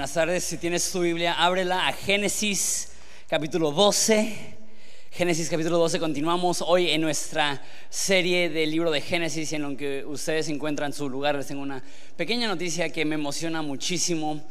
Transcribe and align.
Buenas 0.00 0.14
tardes. 0.14 0.44
Si 0.44 0.56
tienes 0.56 0.90
tu 0.90 1.00
Biblia, 1.00 1.34
ábrela 1.34 1.86
a 1.86 1.92
Génesis 1.92 2.92
capítulo 3.28 3.70
12. 3.70 4.34
Génesis 5.10 5.50
capítulo 5.50 5.76
12. 5.76 5.98
Continuamos 5.98 6.64
hoy 6.66 6.88
en 6.88 7.02
nuestra 7.02 7.62
serie 7.90 8.48
del 8.48 8.70
libro 8.70 8.90
de 8.90 9.02
Génesis 9.02 9.52
en 9.52 9.60
lo 9.60 9.76
que 9.76 10.02
ustedes 10.06 10.48
encuentran 10.48 10.94
su 10.94 11.06
lugar. 11.10 11.34
Les 11.34 11.48
tengo 11.48 11.60
una 11.60 11.84
pequeña 12.16 12.48
noticia 12.48 12.88
que 12.88 13.04
me 13.04 13.16
emociona 13.16 13.60
muchísimo. 13.60 14.42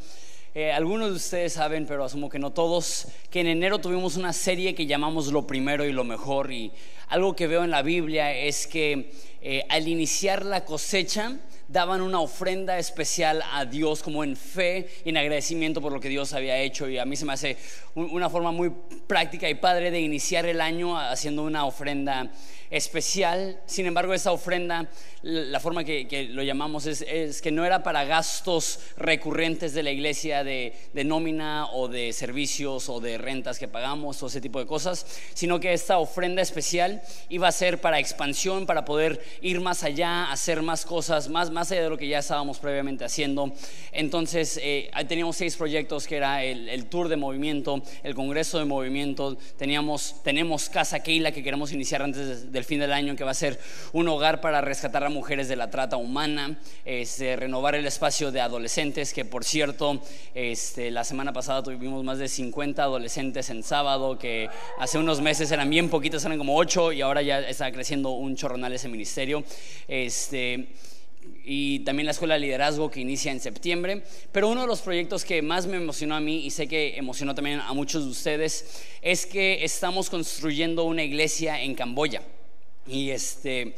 Eh, 0.54 0.70
algunos 0.70 1.10
de 1.10 1.16
ustedes 1.16 1.54
saben, 1.54 1.84
pero 1.84 2.04
asumo 2.04 2.28
que 2.28 2.38
no 2.38 2.52
todos, 2.52 3.08
que 3.28 3.40
en 3.40 3.48
enero 3.48 3.80
tuvimos 3.80 4.16
una 4.16 4.32
serie 4.32 4.76
que 4.76 4.86
llamamos 4.86 5.32
Lo 5.32 5.48
Primero 5.48 5.84
y 5.84 5.90
Lo 5.90 6.04
Mejor. 6.04 6.52
Y 6.52 6.70
algo 7.08 7.34
que 7.34 7.48
veo 7.48 7.64
en 7.64 7.72
la 7.72 7.82
Biblia 7.82 8.32
es 8.32 8.68
que 8.68 9.10
eh, 9.42 9.64
al 9.68 9.88
iniciar 9.88 10.44
la 10.44 10.64
cosecha, 10.64 11.40
daban 11.70 12.00
una 12.00 12.18
ofrenda 12.20 12.78
especial 12.78 13.42
a 13.52 13.64
Dios 13.64 14.02
como 14.02 14.24
en 14.24 14.34
fe 14.34 14.88
y 15.04 15.10
en 15.10 15.16
agradecimiento 15.16 15.80
por 15.80 15.92
lo 15.92 16.00
que 16.00 16.08
Dios 16.08 16.32
había 16.32 16.58
hecho. 16.58 16.88
Y 16.88 16.98
a 16.98 17.04
mí 17.04 17.14
se 17.14 17.24
me 17.24 17.32
hace 17.32 17.56
una 17.94 18.28
forma 18.28 18.50
muy 18.50 18.72
práctica 19.06 19.48
y 19.48 19.54
padre 19.54 19.92
de 19.92 20.00
iniciar 20.00 20.46
el 20.46 20.60
año 20.60 20.98
haciendo 20.98 21.44
una 21.44 21.64
ofrenda 21.64 22.32
especial. 22.70 23.60
Sin 23.66 23.86
embargo, 23.86 24.14
esa 24.14 24.32
ofrenda, 24.32 24.88
la 25.22 25.60
forma 25.60 25.84
que, 25.84 26.28
lo 26.30 26.42
llamamos 26.42 26.86
es, 26.86 27.42
que 27.42 27.50
no 27.50 27.64
era 27.64 27.82
para 27.82 28.04
gastos 28.04 28.78
recurrentes 28.96 29.74
de 29.74 29.82
la 29.82 29.90
iglesia 29.90 30.44
de, 30.44 30.72
nómina 31.04 31.66
o 31.72 31.88
de 31.88 32.12
servicios 32.12 32.88
o 32.88 33.00
de 33.00 33.18
rentas 33.18 33.58
que 33.58 33.68
pagamos 33.68 34.22
o 34.22 34.28
ese 34.28 34.40
tipo 34.40 34.60
de 34.60 34.66
cosas, 34.66 35.04
sino 35.34 35.58
que 35.58 35.72
esta 35.72 35.98
ofrenda 35.98 36.42
especial 36.42 37.02
iba 37.28 37.48
a 37.48 37.52
ser 37.52 37.80
para 37.80 37.98
expansión, 37.98 38.66
para 38.66 38.84
poder 38.84 39.20
ir 39.42 39.60
más 39.60 39.82
allá, 39.82 40.30
hacer 40.30 40.62
más 40.62 40.86
cosas, 40.86 41.28
más, 41.28 41.50
más 41.50 41.72
allá 41.72 41.82
de 41.82 41.90
lo 41.90 41.98
que 41.98 42.06
ya 42.06 42.20
estábamos 42.20 42.58
previamente 42.58 43.04
haciendo. 43.04 43.52
Entonces, 43.92 44.60
eh, 44.62 44.90
teníamos 45.08 45.36
seis 45.36 45.56
proyectos 45.56 46.06
que 46.06 46.16
era 46.16 46.44
el, 46.44 46.68
el, 46.68 46.86
tour 46.86 47.08
de 47.08 47.16
movimiento, 47.16 47.82
el 48.02 48.14
congreso 48.14 48.58
de 48.58 48.64
movimiento, 48.64 49.36
teníamos, 49.56 50.22
tenemos 50.22 50.68
Casa 50.68 51.00
Keila 51.00 51.32
que 51.32 51.42
queremos 51.42 51.72
iniciar 51.72 52.02
antes 52.02 52.52
de 52.52 52.59
el 52.60 52.64
fin 52.64 52.78
del 52.78 52.92
año, 52.92 53.16
que 53.16 53.24
va 53.24 53.32
a 53.32 53.34
ser 53.34 53.58
un 53.92 54.06
hogar 54.08 54.40
para 54.40 54.60
rescatar 54.60 55.02
a 55.02 55.10
mujeres 55.10 55.48
de 55.48 55.56
la 55.56 55.70
trata 55.70 55.96
humana, 55.96 56.58
este, 56.84 57.34
renovar 57.36 57.74
el 57.74 57.86
espacio 57.86 58.30
de 58.30 58.40
adolescentes, 58.40 59.12
que 59.12 59.24
por 59.24 59.44
cierto, 59.44 60.00
este, 60.34 60.90
la 60.90 61.04
semana 61.04 61.32
pasada 61.32 61.62
tuvimos 61.62 62.04
más 62.04 62.18
de 62.18 62.28
50 62.28 62.82
adolescentes 62.82 63.50
en 63.50 63.62
sábado, 63.62 64.18
que 64.18 64.48
hace 64.78 64.98
unos 64.98 65.20
meses 65.20 65.50
eran 65.50 65.68
bien 65.68 65.88
poquitos, 65.88 66.24
eran 66.24 66.38
como 66.38 66.56
8 66.56 66.92
y 66.92 67.00
ahora 67.00 67.22
ya 67.22 67.40
está 67.40 67.72
creciendo 67.72 68.10
un 68.10 68.36
chorronal 68.36 68.72
ese 68.72 68.88
ministerio. 68.88 69.42
Este, 69.88 70.68
y 71.44 71.80
también 71.80 72.06
la 72.06 72.12
Escuela 72.12 72.34
de 72.34 72.40
Liderazgo 72.40 72.90
que 72.90 73.00
inicia 73.00 73.32
en 73.32 73.40
septiembre. 73.40 74.02
Pero 74.32 74.48
uno 74.48 74.62
de 74.62 74.66
los 74.66 74.80
proyectos 74.80 75.24
que 75.24 75.42
más 75.42 75.66
me 75.66 75.76
emocionó 75.76 76.14
a 76.14 76.20
mí 76.20 76.44
y 76.44 76.50
sé 76.50 76.68
que 76.68 76.96
emocionó 76.96 77.34
también 77.34 77.60
a 77.60 77.72
muchos 77.72 78.04
de 78.04 78.10
ustedes 78.10 78.82
es 79.02 79.26
que 79.26 79.64
estamos 79.64 80.10
construyendo 80.10 80.84
una 80.84 81.02
iglesia 81.02 81.60
en 81.60 81.74
Camboya. 81.74 82.22
Y 82.86 83.10
este, 83.10 83.74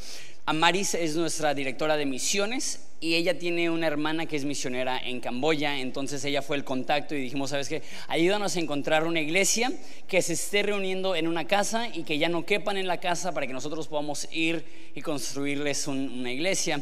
Amaris 0.46 0.94
es 0.94 1.16
nuestra 1.16 1.54
directora 1.54 1.96
de 1.96 2.06
misiones 2.06 2.80
y 3.02 3.16
ella 3.16 3.36
tiene 3.36 3.68
una 3.68 3.88
hermana 3.88 4.26
que 4.26 4.36
es 4.36 4.44
misionera 4.44 4.96
en 4.96 5.18
Camboya, 5.18 5.80
entonces 5.80 6.24
ella 6.24 6.40
fue 6.40 6.56
el 6.56 6.62
contacto 6.62 7.16
y 7.16 7.20
dijimos, 7.20 7.50
¿sabes 7.50 7.68
qué? 7.68 7.82
Ayúdanos 8.06 8.54
a 8.54 8.60
encontrar 8.60 9.04
una 9.04 9.20
iglesia 9.20 9.72
que 10.06 10.22
se 10.22 10.34
esté 10.34 10.62
reuniendo 10.62 11.16
en 11.16 11.26
una 11.26 11.48
casa 11.48 11.88
y 11.88 12.04
que 12.04 12.18
ya 12.18 12.28
no 12.28 12.46
quepan 12.46 12.76
en 12.76 12.86
la 12.86 13.00
casa 13.00 13.32
para 13.32 13.48
que 13.48 13.52
nosotros 13.52 13.88
podamos 13.88 14.28
ir 14.30 14.64
y 14.94 15.00
construirles 15.00 15.88
una 15.88 16.30
iglesia. 16.30 16.80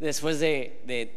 Después 0.00 0.40
de, 0.40 1.12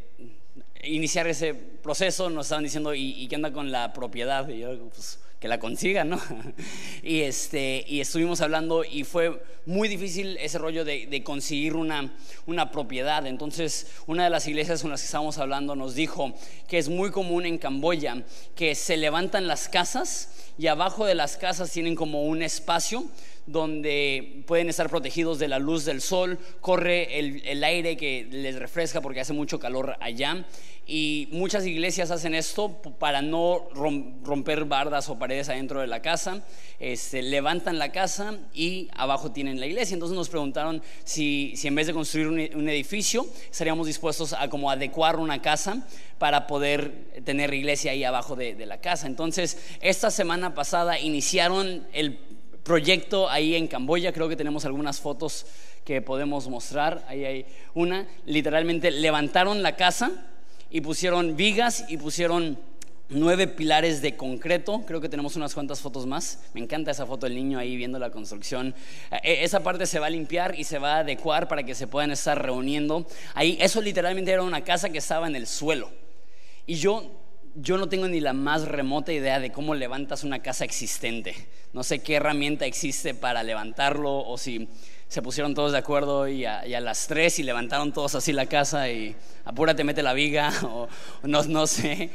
iniciar 0.83 1.25
ese 1.25 1.55
proceso 1.55 2.29
nos 2.29 2.45
estaban 2.45 2.63
diciendo, 2.63 2.93
¿y, 2.93 3.27
qué 3.27 3.35
onda 3.37 3.51
con 3.51 3.71
la 3.71 3.91
propiedad? 3.91 4.47
Y 4.49 4.59
yo, 4.59 4.77
pues, 4.89 5.17
que 5.43 5.49
la 5.49 5.59
consiga, 5.59 6.05
¿no? 6.05 6.21
y, 7.03 7.19
este, 7.19 7.83
y 7.85 7.99
estuvimos 7.99 8.39
hablando 8.39 8.85
y 8.85 9.03
fue 9.03 9.43
muy 9.65 9.89
difícil 9.89 10.37
ese 10.37 10.57
rollo 10.57 10.85
de, 10.85 11.21
conseguir 11.21 11.75
una, 11.75 12.15
una, 12.45 12.71
propiedad. 12.71 13.27
Entonces, 13.27 13.87
una 14.07 14.23
de 14.23 14.29
las 14.29 14.47
iglesias 14.47 14.81
con 14.81 14.91
las 14.91 15.01
que 15.01 15.07
estábamos 15.07 15.39
hablando 15.39 15.75
nos 15.75 15.95
dijo 15.95 16.33
que 16.69 16.77
es 16.77 16.87
muy 16.87 17.11
común 17.11 17.45
en 17.45 17.57
Camboya 17.57 18.23
que 18.55 18.73
se 18.73 18.95
levantan 18.95 19.45
las 19.45 19.67
casas 19.67 20.29
y 20.57 20.67
abajo 20.67 21.05
de 21.05 21.15
las 21.15 21.35
casas 21.35 21.69
tienen 21.71 21.95
como 21.95 22.23
un 22.23 22.41
espacio 22.41 23.03
donde 23.45 24.43
pueden 24.47 24.69
estar 24.69 24.89
protegidos 24.89 25.39
de 25.39 25.47
la 25.47 25.59
luz 25.59 25.83
del 25.85 26.01
sol, 26.01 26.39
corre 26.61 27.19
el, 27.19 27.63
aire 27.63 27.97
que 27.97 28.27
les 28.31 28.55
refresca 28.55 29.01
porque 29.01 29.19
hace 29.19 29.33
mucho 29.33 29.59
calor 29.59 29.97
allá. 29.99 30.45
Y 30.85 31.29
muchas 31.31 31.65
iglesias 31.65 32.11
hacen 32.11 32.35
esto 32.35 32.81
para 32.99 33.21
no 33.21 33.69
romper 33.71 34.65
bardas 34.65 35.07
o 35.07 35.17
paredes 35.17 35.47
adentro 35.47 35.79
de 35.79 35.87
la 35.87 36.01
casa. 36.01 36.43
Este, 36.77 37.21
levantan 37.21 37.79
la 37.79 37.93
casa 37.93 38.37
y 38.53 38.89
abajo 38.93 39.31
tienen 39.31 39.61
la 39.61 39.65
iglesia. 39.65 39.93
Entonces 39.93 40.17
nos 40.17 40.27
preguntaron 40.27 40.81
si, 41.05 41.53
en 41.63 41.75
vez 41.75 41.87
de 41.87 41.93
construir 41.93 42.27
un, 42.27 42.67
edificio, 42.67 43.25
estaríamos 43.49 43.87
dispuestos 43.87 44.33
a 44.33 44.49
como 44.49 44.69
adecuar 44.69 45.19
una 45.19 45.41
casa 45.41 45.87
para 46.17 46.47
poder 46.47 47.21
tener 47.23 47.53
iglesia 47.53 47.91
ahí 47.91 48.03
abajo 48.03 48.35
de, 48.35 48.53
de 48.53 48.65
la 48.65 48.81
casa. 48.81 49.07
Entonces, 49.07 49.57
esta 49.79 50.11
semana 50.11 50.53
pasada 50.53 50.99
iniciaron 50.99 51.87
el 51.93 52.19
proyecto 52.63 53.29
ahí 53.29 53.55
en 53.55 53.67
Camboya. 53.67 54.11
Creo 54.11 54.27
que 54.27 54.35
tenemos 54.35 54.65
algunas 54.65 54.99
fotos 54.99 55.45
que 55.85 56.01
podemos 56.01 56.49
mostrar. 56.49 57.05
Ahí 57.07 57.23
hay 57.23 57.45
una. 57.73 58.05
Literalmente 58.25 58.91
levantaron 58.91 59.63
la 59.63 59.77
casa 59.77 60.29
y 60.73 60.81
pusieron 60.81 61.37
vigas 61.37 61.85
y 61.87 61.97
pusieron 61.97 62.57
nueve 63.07 63.45
pilares 63.47 64.01
de 64.01 64.17
concreto. 64.17 64.83
Creo 64.87 64.99
que 64.99 65.07
tenemos 65.07 65.35
unas 65.35 65.53
cuantas 65.53 65.79
fotos 65.79 66.07
más. 66.07 66.39
Me 66.55 66.61
encanta 66.61 66.89
esa 66.89 67.05
foto 67.05 67.27
del 67.27 67.35
niño 67.35 67.59
ahí 67.59 67.77
viendo 67.77 67.99
la 67.99 68.09
construcción. 68.09 68.73
E, 69.23 69.43
esa 69.43 69.61
parte 69.61 69.85
se 69.85 69.99
va 69.99 70.07
a 70.07 70.09
limpiar 70.09 70.59
y 70.59 70.63
se 70.63 70.79
va 70.79 70.95
a 70.95 70.99
adecuar 70.99 71.47
para 71.47 71.61
que 71.61 71.75
se 71.75 71.85
puedan 71.85 72.09
estar 72.09 72.41
reuniendo. 72.41 73.05
Ahí, 73.35 73.55
eso 73.61 73.81
literalmente 73.83 74.31
era 74.31 74.41
una 74.41 74.63
casa 74.63 74.89
que 74.89 74.97
estaba 74.97 75.27
en 75.27 75.35
el 75.35 75.45
suelo. 75.45 75.91
Y 76.65 76.73
yo 76.73 77.19
yo 77.55 77.77
no 77.77 77.87
tengo 77.87 78.07
ni 78.07 78.19
la 78.19 78.33
más 78.33 78.67
remota 78.67 79.13
idea 79.13 79.39
de 79.39 79.51
cómo 79.51 79.75
levantas 79.75 80.23
una 80.23 80.41
casa 80.41 80.65
existente. 80.65 81.35
No 81.71 81.83
sé 81.83 81.99
qué 81.99 82.15
herramienta 82.15 82.65
existe 82.65 83.13
para 83.13 83.43
levantarlo 83.43 84.25
o 84.25 84.39
si 84.39 84.69
se 85.13 85.21
pusieron 85.21 85.53
todos 85.53 85.73
de 85.73 85.77
acuerdo 85.77 86.27
y 86.27 86.43
a, 86.43 86.65
las 86.81 87.05
tres 87.05 87.37
y 87.37 87.43
levantaron 87.43 87.93
todos 87.93 88.15
así 88.15 88.33
la 88.33 88.47
casa 88.47 88.89
y 88.89 89.15
apúrate, 89.45 89.83
mete 89.83 90.01
la 90.01 90.13
viga 90.13 90.51
o 90.63 90.87
no, 91.21 91.43
no 91.43 91.67
sé. 91.67 92.09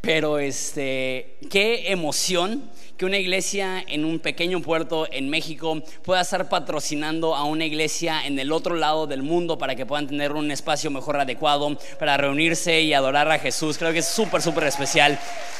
Pero 0.00 0.38
este, 0.38 1.38
qué 1.50 1.90
emoción 1.90 2.70
que 2.96 3.04
una 3.04 3.18
iglesia 3.18 3.82
en 3.88 4.04
un 4.04 4.20
pequeño 4.20 4.62
puerto 4.62 5.08
en 5.10 5.28
México 5.28 5.82
pueda 6.04 6.20
estar 6.20 6.48
patrocinando 6.48 7.34
a 7.34 7.42
una 7.42 7.64
iglesia 7.64 8.24
en 8.24 8.38
el 8.38 8.52
otro 8.52 8.76
lado 8.76 9.08
del 9.08 9.24
mundo 9.24 9.58
para 9.58 9.74
que 9.74 9.84
puedan 9.84 10.06
tener 10.06 10.30
un 10.30 10.52
espacio 10.52 10.88
mejor 10.92 11.18
adecuado 11.18 11.76
para 11.98 12.16
reunirse 12.16 12.80
y 12.80 12.94
adorar 12.94 13.28
a 13.28 13.40
Jesús. 13.40 13.76
Creo 13.76 13.92
que 13.92 13.98
es 13.98 14.08
súper, 14.08 14.40
súper 14.40 14.68
especial 14.68 15.18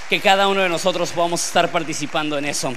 que 0.08 0.20
cada 0.20 0.46
uno 0.46 0.60
de 0.60 0.68
nosotros 0.68 1.10
podamos 1.10 1.44
estar 1.44 1.72
participando 1.72 2.38
en 2.38 2.44
eso. 2.44 2.72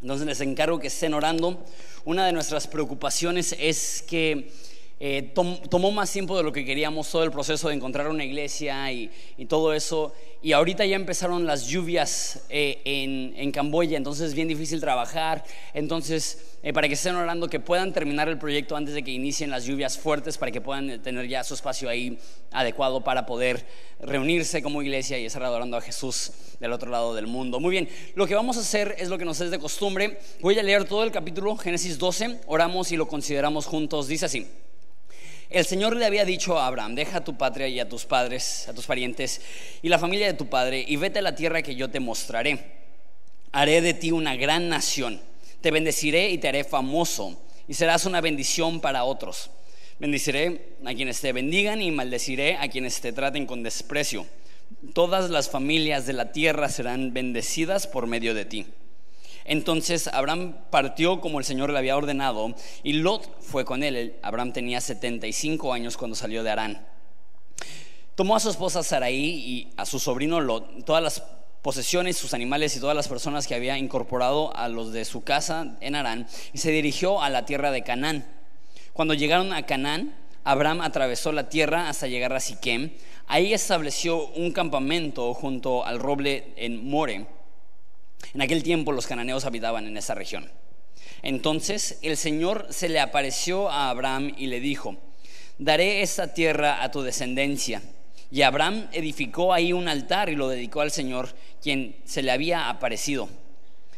Entonces 0.00 0.26
les 0.26 0.40
encargo 0.40 0.78
que 0.78 0.88
estén 0.88 1.14
orando. 1.14 1.64
Una 2.04 2.26
de 2.26 2.32
nuestras 2.32 2.66
preocupaciones 2.66 3.56
es 3.58 4.02
que 4.02 4.52
eh, 5.00 5.32
tomó 5.32 5.92
más 5.92 6.10
tiempo 6.10 6.36
de 6.36 6.42
lo 6.42 6.52
que 6.52 6.64
queríamos 6.64 7.08
todo 7.08 7.22
el 7.22 7.30
proceso 7.30 7.68
de 7.68 7.74
encontrar 7.74 8.08
una 8.08 8.24
iglesia 8.24 8.90
y, 8.92 9.10
todo 9.48 9.72
eso. 9.72 10.12
Y 10.42 10.52
ahorita 10.52 10.84
ya 10.84 10.96
empezaron 10.96 11.46
las 11.46 11.66
lluvias 11.66 12.44
eh, 12.48 12.80
en, 12.84 13.52
Camboya, 13.52 13.96
entonces 13.96 14.28
es 14.28 14.34
bien 14.34 14.48
difícil 14.48 14.80
trabajar. 14.80 15.44
Entonces, 15.72 16.56
eh, 16.62 16.72
para 16.72 16.88
que 16.88 16.94
estén 16.94 17.14
orando 17.14 17.48
que 17.48 17.60
puedan 17.60 17.92
terminar 17.92 18.28
el 18.28 18.38
proyecto 18.38 18.76
antes 18.76 18.94
de 18.94 19.02
que 19.04 19.12
inicien 19.12 19.50
las 19.50 19.64
lluvias 19.64 19.98
fuertes, 19.98 20.36
para 20.36 20.50
que 20.50 20.60
puedan 20.60 21.00
tener 21.00 21.28
ya 21.28 21.44
su 21.44 21.54
espacio 21.54 21.88
ahí 21.88 22.18
adecuado 22.50 23.02
para 23.02 23.24
poder 23.24 23.64
reunirse 24.00 24.62
como 24.62 24.82
iglesia 24.82 25.18
y 25.18 25.26
estar 25.26 25.42
adorando 25.44 25.76
a 25.76 25.80
Jesús 25.80 26.32
del 26.58 26.72
otro 26.72 26.90
lado 26.90 27.14
del 27.14 27.28
mundo. 27.28 27.60
Muy 27.60 27.70
bien, 27.70 27.88
lo 28.16 28.26
que 28.26 28.34
vamos 28.34 28.56
a 28.56 28.60
hacer 28.60 28.96
es 28.98 29.08
lo 29.08 29.16
que 29.16 29.24
nos 29.24 29.40
es 29.40 29.52
de 29.52 29.60
costumbre. 29.60 30.18
Voy 30.40 30.58
a 30.58 30.62
leer 30.62 30.84
todo 30.84 31.04
el 31.04 31.12
capítulo, 31.12 31.56
Génesis 31.56 31.98
12, 31.98 32.40
oramos 32.46 32.90
y 32.90 32.96
lo 32.96 33.06
consideramos 33.06 33.66
juntos. 33.66 34.08
Dice 34.08 34.26
así. 34.26 34.46
El 35.50 35.64
Señor 35.64 35.96
le 35.96 36.04
había 36.04 36.26
dicho 36.26 36.58
a 36.58 36.66
Abraham, 36.66 36.94
deja 36.94 37.18
a 37.18 37.24
tu 37.24 37.38
patria 37.38 37.68
y 37.68 37.80
a 37.80 37.88
tus 37.88 38.04
padres, 38.04 38.68
a 38.68 38.74
tus 38.74 38.84
parientes 38.84 39.40
y 39.80 39.88
la 39.88 39.98
familia 39.98 40.26
de 40.26 40.34
tu 40.34 40.46
padre 40.48 40.84
y 40.86 40.96
vete 40.96 41.20
a 41.20 41.22
la 41.22 41.34
tierra 41.34 41.62
que 41.62 41.74
yo 41.74 41.88
te 41.88 42.00
mostraré. 42.00 42.76
Haré 43.50 43.80
de 43.80 43.94
ti 43.94 44.10
una 44.12 44.36
gran 44.36 44.68
nación, 44.68 45.22
te 45.62 45.70
bendeciré 45.70 46.28
y 46.30 46.36
te 46.36 46.48
haré 46.48 46.64
famoso 46.64 47.40
y 47.66 47.72
serás 47.72 48.04
una 48.04 48.20
bendición 48.20 48.80
para 48.80 49.04
otros. 49.04 49.50
Bendiciré 49.98 50.76
a 50.84 50.92
quienes 50.92 51.20
te 51.22 51.32
bendigan 51.32 51.80
y 51.80 51.90
maldeciré 51.92 52.56
a 52.56 52.68
quienes 52.68 53.00
te 53.00 53.14
traten 53.14 53.46
con 53.46 53.62
desprecio. 53.62 54.26
Todas 54.92 55.30
las 55.30 55.48
familias 55.48 56.06
de 56.06 56.12
la 56.12 56.30
tierra 56.30 56.68
serán 56.68 57.14
bendecidas 57.14 57.86
por 57.86 58.06
medio 58.06 58.34
de 58.34 58.44
ti. 58.44 58.66
Entonces 59.48 60.08
Abraham 60.08 60.56
partió 60.70 61.22
como 61.22 61.38
el 61.38 61.44
Señor 61.46 61.70
le 61.70 61.78
había 61.78 61.96
ordenado 61.96 62.54
y 62.82 62.92
Lot 62.92 63.40
fue 63.40 63.64
con 63.64 63.82
él. 63.82 64.16
Abraham 64.22 64.52
tenía 64.52 64.80
75 64.80 65.72
años 65.72 65.96
cuando 65.96 66.14
salió 66.14 66.42
de 66.42 66.50
Arán. 66.50 66.86
Tomó 68.14 68.36
a 68.36 68.40
su 68.40 68.50
esposa 68.50 68.82
Saraí 68.82 69.24
y 69.24 69.72
a 69.78 69.86
su 69.86 69.98
sobrino 69.98 70.40
Lot, 70.40 70.84
todas 70.84 71.02
las 71.02 71.22
posesiones, 71.62 72.18
sus 72.18 72.34
animales 72.34 72.76
y 72.76 72.80
todas 72.80 72.94
las 72.94 73.08
personas 73.08 73.46
que 73.46 73.54
había 73.54 73.78
incorporado 73.78 74.54
a 74.54 74.68
los 74.68 74.92
de 74.92 75.06
su 75.06 75.24
casa 75.24 75.78
en 75.80 75.94
Arán 75.94 76.28
y 76.52 76.58
se 76.58 76.70
dirigió 76.70 77.22
a 77.22 77.30
la 77.30 77.46
tierra 77.46 77.70
de 77.70 77.82
Canaán. 77.82 78.26
Cuando 78.92 79.14
llegaron 79.14 79.54
a 79.54 79.64
Canaán, 79.64 80.14
Abraham 80.44 80.82
atravesó 80.82 81.32
la 81.32 81.48
tierra 81.48 81.88
hasta 81.88 82.06
llegar 82.06 82.34
a 82.34 82.40
Siquem. 82.40 82.90
Ahí 83.26 83.54
estableció 83.54 84.26
un 84.28 84.52
campamento 84.52 85.32
junto 85.32 85.86
al 85.86 86.00
roble 86.00 86.52
en 86.56 86.86
More. 86.88 87.37
En 88.34 88.42
aquel 88.42 88.62
tiempo 88.62 88.92
los 88.92 89.06
cananeos 89.06 89.44
habitaban 89.44 89.86
en 89.86 89.96
esa 89.96 90.14
región. 90.14 90.50
Entonces 91.22 91.98
el 92.02 92.16
Señor 92.16 92.66
se 92.70 92.88
le 92.88 93.00
apareció 93.00 93.70
a 93.70 93.90
Abraham 93.90 94.34
y 94.36 94.46
le 94.46 94.60
dijo, 94.60 94.96
daré 95.58 96.02
esta 96.02 96.32
tierra 96.34 96.82
a 96.82 96.90
tu 96.90 97.02
descendencia. 97.02 97.82
Y 98.30 98.42
Abraham 98.42 98.88
edificó 98.92 99.54
ahí 99.54 99.72
un 99.72 99.88
altar 99.88 100.28
y 100.28 100.36
lo 100.36 100.48
dedicó 100.48 100.82
al 100.82 100.90
Señor, 100.90 101.34
quien 101.62 101.96
se 102.04 102.22
le 102.22 102.30
había 102.30 102.68
aparecido. 102.68 103.28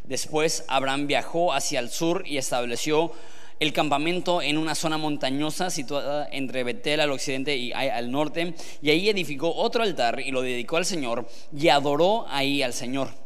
Después 0.05 0.65
Abraham 0.69 1.07
viajó 1.07 1.53
hacia 1.53 1.81
el 1.81 1.91
sur 1.91 2.25
y 2.27 2.39
estableció 2.39 3.13
el 3.59 3.73
campamento 3.75 4.41
en 4.41 4.57
una 4.57 4.75
zona 4.75 4.97
montañosa 4.97 5.69
situada 5.69 6.29
entre 6.33 6.65
Betel 6.65 7.01
al 7.01 7.11
occidente 7.11 7.57
y 7.57 7.73
al 7.73 8.11
norte, 8.11 8.55
y 8.81 8.91
ahí 8.91 9.11
edificó 9.11 9.55
otro 9.55 9.83
altar 9.83 10.21
y 10.21 10.31
lo 10.31 10.41
dedicó 10.41 10.79
al 10.79 10.87
Señor 10.87 11.29
y 11.55 11.69
adoró 11.69 12.27
ahí 12.29 12.63
al 12.63 12.73
Señor. 12.73 13.20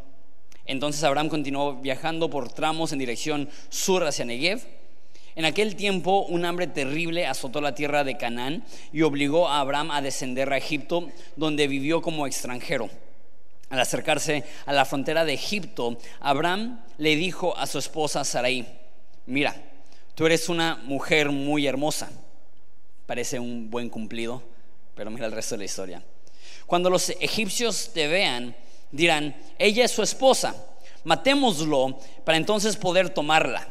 Entonces 0.67 1.03
Abraham 1.05 1.29
continuó 1.29 1.77
viajando 1.77 2.31
por 2.31 2.53
tramos 2.53 2.93
en 2.93 2.99
dirección 2.99 3.49
sur 3.69 4.05
hacia 4.05 4.25
Negev. 4.25 4.63
En 5.37 5.45
aquel 5.45 5.77
tiempo 5.77 6.27
un 6.29 6.45
hambre 6.45 6.67
terrible 6.67 7.27
azotó 7.27 7.61
la 7.61 7.75
tierra 7.75 8.05
de 8.05 8.17
Canaán 8.17 8.65
y 8.93 9.03
obligó 9.03 9.49
a 9.49 9.61
Abraham 9.61 9.91
a 9.91 10.01
descender 10.01 10.53
a 10.53 10.57
Egipto, 10.57 11.09
donde 11.37 11.67
vivió 11.67 12.03
como 12.03 12.27
extranjero. 12.27 12.89
Al 13.71 13.81
acercarse 13.81 14.45
a 14.67 14.73
la 14.73 14.85
frontera 14.85 15.25
de 15.25 15.35
Egipto, 15.35 15.99
Abraham 16.21 16.81
le 16.99 17.17
dijo 17.17 17.57
a 17.57 17.67
su 17.67 17.79
esposa 17.79 18.25
Sarai, 18.25 18.67
mira, 19.27 19.57
Tú 20.15 20.27
eres 20.27 20.49
una 20.49 20.77
mujer 20.77 21.31
muy 21.31 21.67
hermosa. 21.67 22.09
Parece 23.07 23.41
un 23.41 23.69
buen 23.69 23.91
cumplido, 23.91 24.43
pero 24.95 25.11
mira 25.11 25.27
el 25.27 25.33
resto 25.33 25.57
de 25.57 25.59
la 25.59 25.65
historia. 25.65 26.05
Cuando 26.67 26.89
los 26.89 27.11
egipcios 27.21 27.91
te 27.93 28.07
vean, 28.07 28.55
dirán, 28.95 29.35
ella 29.59 29.85
es 29.85 29.91
su 29.91 30.03
esposa, 30.03 30.55
matémoslo 31.03 31.99
para 32.25 32.39
entonces 32.39 32.77
poder 32.77 33.11
tomarla. 33.11 33.69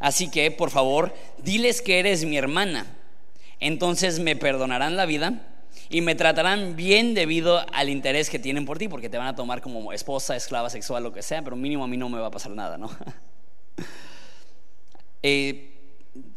Así 0.00 0.30
que, 0.30 0.50
por 0.50 0.70
favor, 0.70 1.14
diles 1.38 1.80
que 1.80 1.98
eres 1.98 2.24
mi 2.24 2.36
hermana. 2.36 2.86
Entonces 3.60 4.18
me 4.18 4.36
perdonarán 4.36 4.96
la 4.96 5.06
vida 5.06 5.40
y 5.88 6.00
me 6.00 6.14
tratarán 6.14 6.76
bien 6.76 7.14
debido 7.14 7.64
al 7.72 7.88
interés 7.88 8.28
que 8.28 8.38
tienen 8.38 8.66
por 8.66 8.78
ti, 8.78 8.88
porque 8.88 9.08
te 9.08 9.16
van 9.16 9.28
a 9.28 9.36
tomar 9.36 9.62
como 9.62 9.92
esposa, 9.92 10.34
esclava 10.34 10.68
sexual, 10.68 11.02
lo 11.02 11.12
que 11.12 11.22
sea, 11.22 11.42
pero 11.42 11.56
mínimo 11.56 11.84
a 11.84 11.86
mí 11.86 11.96
no 11.96 12.08
me 12.08 12.18
va 12.18 12.26
a 12.26 12.30
pasar 12.30 12.52
nada, 12.52 12.76
¿no? 12.76 12.90
Eh, 15.26 15.72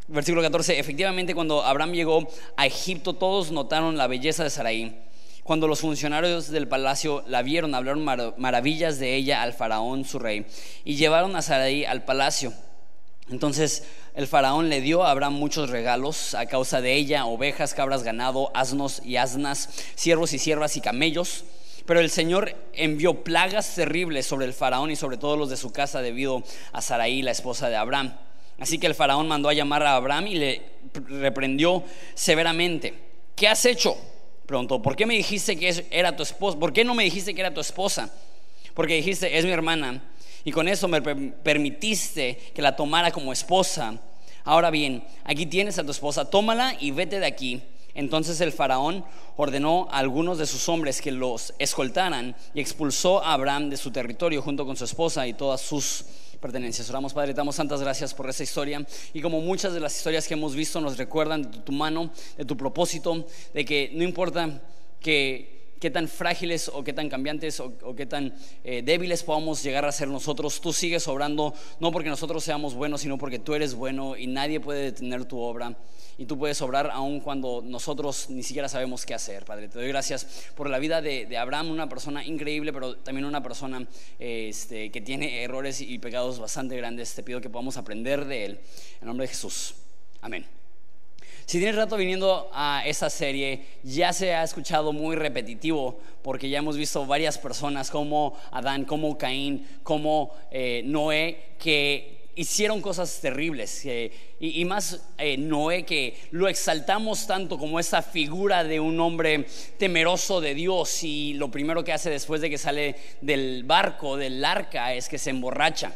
versículo 0.08 0.42
14, 0.42 0.80
efectivamente 0.80 1.36
cuando 1.36 1.62
Abraham 1.62 1.92
llegó 1.92 2.26
a 2.56 2.66
Egipto 2.66 3.16
todos 3.16 3.52
notaron 3.52 3.98
la 3.98 4.08
belleza 4.08 4.46
de 4.46 4.50
Sarai. 4.50 5.06
Cuando 5.48 5.70
los 5.70 5.80
funcionarios 5.80 6.50
del 6.50 6.68
palacio 6.68 7.24
la 7.26 7.42
vieron, 7.42 7.74
hablaron 7.74 8.04
maravillas 8.04 9.00
de 9.00 9.16
ella 9.16 9.42
al 9.42 9.54
faraón, 9.54 10.04
su 10.04 10.20
rey, 10.20 10.46
y 10.84 10.98
llevaron 10.98 11.38
a 11.38 11.42
Sarai 11.42 11.86
al 11.86 12.04
palacio. 12.04 12.52
Entonces 13.30 13.86
el 14.14 14.28
faraón 14.28 14.68
le 14.68 14.82
dio 14.82 15.06
a 15.06 15.12
Abraham 15.12 15.36
muchos 15.36 15.70
regalos 15.70 16.36
a 16.36 16.48
causa 16.48 16.82
de 16.82 16.96
ella, 16.96 17.26
ovejas, 17.26 17.74
cabras, 17.74 18.04
ganado, 18.04 18.52
asnos 18.54 19.02
y 19.06 19.16
asnas, 19.16 19.70
siervos 19.96 20.34
y 20.34 20.38
siervas 20.38 20.76
y 20.76 20.82
camellos. 20.82 21.46
Pero 21.86 22.02
el 22.02 22.10
Señor 22.10 22.54
envió 22.74 23.24
plagas 23.24 23.74
terribles 23.74 24.26
sobre 24.26 24.48
el 24.48 24.54
faraón 24.54 24.92
y 24.92 24.98
sobre 24.98 25.16
todos 25.16 25.40
los 25.40 25.50
de 25.50 25.56
su 25.56 25.72
casa 25.72 26.02
debido 26.02 26.44
a 26.74 26.82
Sarai, 26.82 27.22
la 27.22 27.32
esposa 27.32 27.70
de 27.70 27.78
Abraham. 27.78 28.18
Así 28.60 28.80
que 28.80 28.88
el 28.88 28.96
faraón 28.96 29.30
mandó 29.30 29.48
a 29.48 29.54
llamar 29.54 29.84
a 29.84 29.96
Abraham 29.96 30.28
y 30.28 30.36
le 30.36 30.62
reprendió 30.94 31.86
severamente. 32.16 32.96
¿Qué 33.34 33.48
has 33.48 33.66
hecho? 33.66 33.96
Preguntó, 34.48 34.82
¿por 34.82 34.96
qué 34.96 35.06
me 35.06 35.14
dijiste 35.14 35.58
que 35.58 35.86
era 35.92 36.16
tu 36.16 36.24
esposa? 36.24 36.58
¿Por 36.58 36.72
qué 36.72 36.86
no 36.86 36.96
me 36.96 37.04
dijiste 37.04 37.36
que 37.36 37.42
era 37.42 37.54
tu 37.54 37.60
esposa? 37.60 38.10
Porque 38.74 38.96
dijiste, 38.96 39.38
es 39.38 39.44
mi 39.44 39.52
hermana. 39.52 40.02
Y 40.46 40.54
con 40.54 40.70
eso 40.70 40.88
me 40.88 41.02
permitiste 41.02 42.40
que 42.56 42.62
la 42.62 42.74
tomara 42.74 43.12
como 43.12 43.34
esposa. 43.34 44.00
Ahora 44.46 44.72
bien, 44.72 45.04
aquí 45.26 45.46
tienes 45.46 45.78
a 45.78 45.84
tu 45.84 45.92
esposa, 45.92 46.30
tómala 46.30 46.78
y 46.80 46.92
vete 46.92 47.20
de 47.20 47.26
aquí. 47.26 47.62
Entonces 47.94 48.40
el 48.40 48.54
faraón 48.54 49.04
ordenó 49.36 49.90
a 49.92 49.98
algunos 49.98 50.38
de 50.38 50.46
sus 50.46 50.70
hombres 50.70 51.02
que 51.02 51.12
los 51.12 51.54
escoltaran 51.60 52.34
y 52.54 52.62
expulsó 52.62 53.22
a 53.22 53.34
Abraham 53.34 53.70
de 53.70 53.76
su 53.76 53.92
territorio 53.92 54.42
junto 54.42 54.66
con 54.66 54.78
su 54.78 54.86
esposa 54.86 55.28
y 55.28 55.34
todas 55.34 55.60
sus 55.60 56.06
pertenencias. 56.38 56.89
Oramos, 56.89 57.13
Padre, 57.13 57.34
te 57.34 57.38
damos 57.38 57.56
santas 57.56 57.81
gracias 57.81 58.13
por 58.13 58.30
esa 58.30 58.44
historia. 58.44 58.86
Y 59.13 59.22
como 59.22 59.42
muchas 59.42 59.74
de 59.74 59.80
las 59.80 59.95
historias 59.95 60.28
que 60.28 60.34
hemos 60.34 60.56
visto 60.56 60.80
nos 60.81 60.98
recuerdan 60.98 61.51
de 61.51 61.60
tu 61.60 61.72
mano, 61.72 62.12
de 62.38 62.45
tu 62.45 62.56
propósito, 62.56 63.25
de 63.54 63.66
que 63.66 63.92
no 63.94 64.04
importa 64.04 64.62
que 65.00 65.56
qué 65.79 65.89
tan 65.89 66.07
frágiles 66.07 66.69
o 66.74 66.83
qué 66.83 66.94
tan 66.94 67.09
cambiantes 67.09 67.59
o, 67.59 67.95
qué 67.95 68.06
tan 68.06 68.33
eh, 68.63 68.81
débiles 68.83 69.24
podamos 69.24 69.63
llegar 69.63 69.85
a 69.85 69.91
ser 69.91 70.07
nosotros, 70.07 70.62
tú 70.62 70.74
sigues 70.74 71.07
obrando, 71.07 71.53
no 71.79 71.91
porque 71.91 72.09
nosotros 72.09 72.44
seamos 72.44 72.74
buenos, 72.74 73.01
sino 73.01 73.18
porque 73.18 73.39
tú 73.39 73.53
eres 73.53 73.75
bueno 73.75 74.18
y 74.18 74.27
nadie 74.27 74.59
puede 74.59 74.83
detener 74.83 75.25
tu 75.25 75.39
obra 75.39 75.77
y 76.18 76.25
tú 76.25 76.38
puedes 76.38 76.62
obrar 76.62 76.89
aun 76.91 77.19
cuando 77.19 77.62
nosotros 77.63 78.29
ni 78.29 78.41
siquiera 78.41 78.68
sabemos 78.68 79.06
qué 79.06 79.13
hacer, 79.13 79.45
Padre. 79.45 79.68
Te 79.68 79.77
doy 79.77 79.88
gracias 79.88 80.50
por 80.56 80.69
la 80.69 80.79
vida 80.79 81.01
de, 81.01 81.38
Abraham, 81.38 81.69
una 81.69 81.88
persona 81.88 82.25
increíble, 82.25 82.74
pero 82.74 82.97
también 82.97 83.25
una 83.25 83.44
persona 83.44 83.88
este, 84.18 84.89
que 84.91 85.01
tiene 85.01 85.44
errores 85.44 85.79
y 85.79 86.00
pecados 86.00 86.39
bastante 86.39 86.75
grandes. 86.75 87.13
Te 87.13 87.21
pido 87.21 87.39
que 87.39 87.50
podamos 87.50 87.77
aprender 87.77 88.25
de 88.25 88.45
él. 88.45 88.59
En 89.00 89.07
nombre 89.07 89.25
de 89.25 89.29
Jesús. 89.29 89.75
Amén. 90.21 90.67
Si 91.48 91.60
tienes 91.60 91.78
rato 91.78 91.96
viniendo 91.96 92.50
a 92.52 92.84
esta 92.86 93.10
serie, 93.10 93.62
ya 93.82 94.12
se 94.12 94.34
ha 94.34 94.44
escuchado 94.44 94.92
muy 94.92 95.16
repetitivo, 95.16 95.98
porque 96.22 96.50
ya 96.50 96.58
hemos 96.58 96.75
visto 96.75 97.06
varias 97.06 97.38
personas 97.38 97.89
como 97.89 98.38
Adán, 98.51 98.84
como 98.84 99.18
Caín, 99.18 99.66
como 99.82 100.36
eh, 100.51 100.82
Noé, 100.84 101.54
que 101.58 102.32
hicieron 102.36 102.82
cosas 102.82 103.22
terribles. 103.22 103.88
Y, 104.42 104.66
más 104.66 105.00
eh, 105.18 105.38
Noé, 105.38 105.86
que 105.86 106.18
lo 106.32 106.50
exaltamos 106.50 107.25
tanto 107.25 107.58
como 107.58 107.80
esa 107.80 108.01
figura 108.01 108.66
de 108.66 108.82
un 108.82 109.00
hombre 109.00 109.46
temeroso 109.77 110.42
de 110.42 110.54
Dios 110.54 111.01
y 111.06 111.34
lo 111.36 111.50
primero 111.50 111.82
que 111.82 111.94
hace 111.94 112.10
después 112.10 112.42
de 112.42 112.50
que 112.50 112.58
sale 112.58 112.98
del 113.22 113.63
barco, 113.63 114.18
del 114.18 114.44
arca, 114.44 114.94
es 114.94 115.08
que 115.08 115.18
se 115.18 115.30
emborracha. 115.30 115.96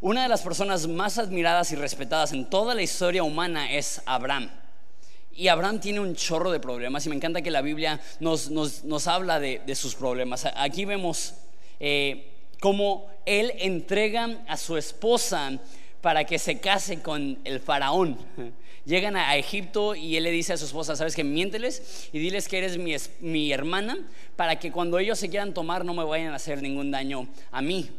Una 0.00 0.22
de 0.22 0.28
las 0.28 0.42
personas 0.42 0.86
más 0.86 1.18
admiradas 1.18 1.72
y 1.72 1.76
respetadas 1.76 2.32
en 2.32 2.48
toda 2.48 2.74
la 2.74 2.82
historia 2.82 3.22
humana 3.22 3.72
es 3.72 4.00
Abraham. 4.06 4.50
Y 5.32 5.48
Abraham 5.48 5.80
tiene 5.80 6.00
un 6.00 6.14
chorro 6.14 6.50
de 6.50 6.60
problemas 6.60 7.06
y 7.06 7.08
me 7.08 7.16
encanta 7.16 7.42
que 7.42 7.50
la 7.50 7.62
Biblia 7.62 8.00
nos, 8.18 8.50
nos, 8.50 9.06
habla 9.06 9.38
de, 9.40 9.74
sus 9.74 9.94
problemas. 9.94 10.46
Aquí 10.56 10.84
vemos... 10.84 11.34
Eh, 11.78 12.26
como 12.60 13.10
él 13.26 13.52
entrega 13.58 14.38
a 14.46 14.56
su 14.56 14.76
esposa 14.76 15.58
para 16.00 16.24
que 16.24 16.38
se 16.38 16.60
case 16.60 17.00
con 17.00 17.38
el 17.44 17.58
faraón. 17.58 18.18
Llegan 18.84 19.16
a 19.16 19.36
Egipto 19.36 19.94
y 19.94 20.16
él 20.16 20.24
le 20.24 20.30
dice 20.30 20.54
a 20.54 20.56
su 20.56 20.64
esposa, 20.64 20.96
sabes 20.96 21.14
que 21.14 21.24
miénteles 21.24 22.08
y 22.12 22.18
diles 22.18 22.48
que 22.48 22.58
eres 22.58 22.78
mi, 22.78 22.94
mi, 23.20 23.52
hermana 23.52 23.98
para 24.36 24.58
que 24.58 24.72
cuando 24.72 24.98
ellos 24.98 25.18
se 25.18 25.28
quieran 25.28 25.52
tomar 25.52 25.84
no 25.84 25.92
me 25.92 26.02
vayan 26.02 26.32
a 26.32 26.36
hacer 26.36 26.62
ningún 26.62 26.90
daño 26.90 27.28
a 27.50 27.60
mí. 27.60 27.90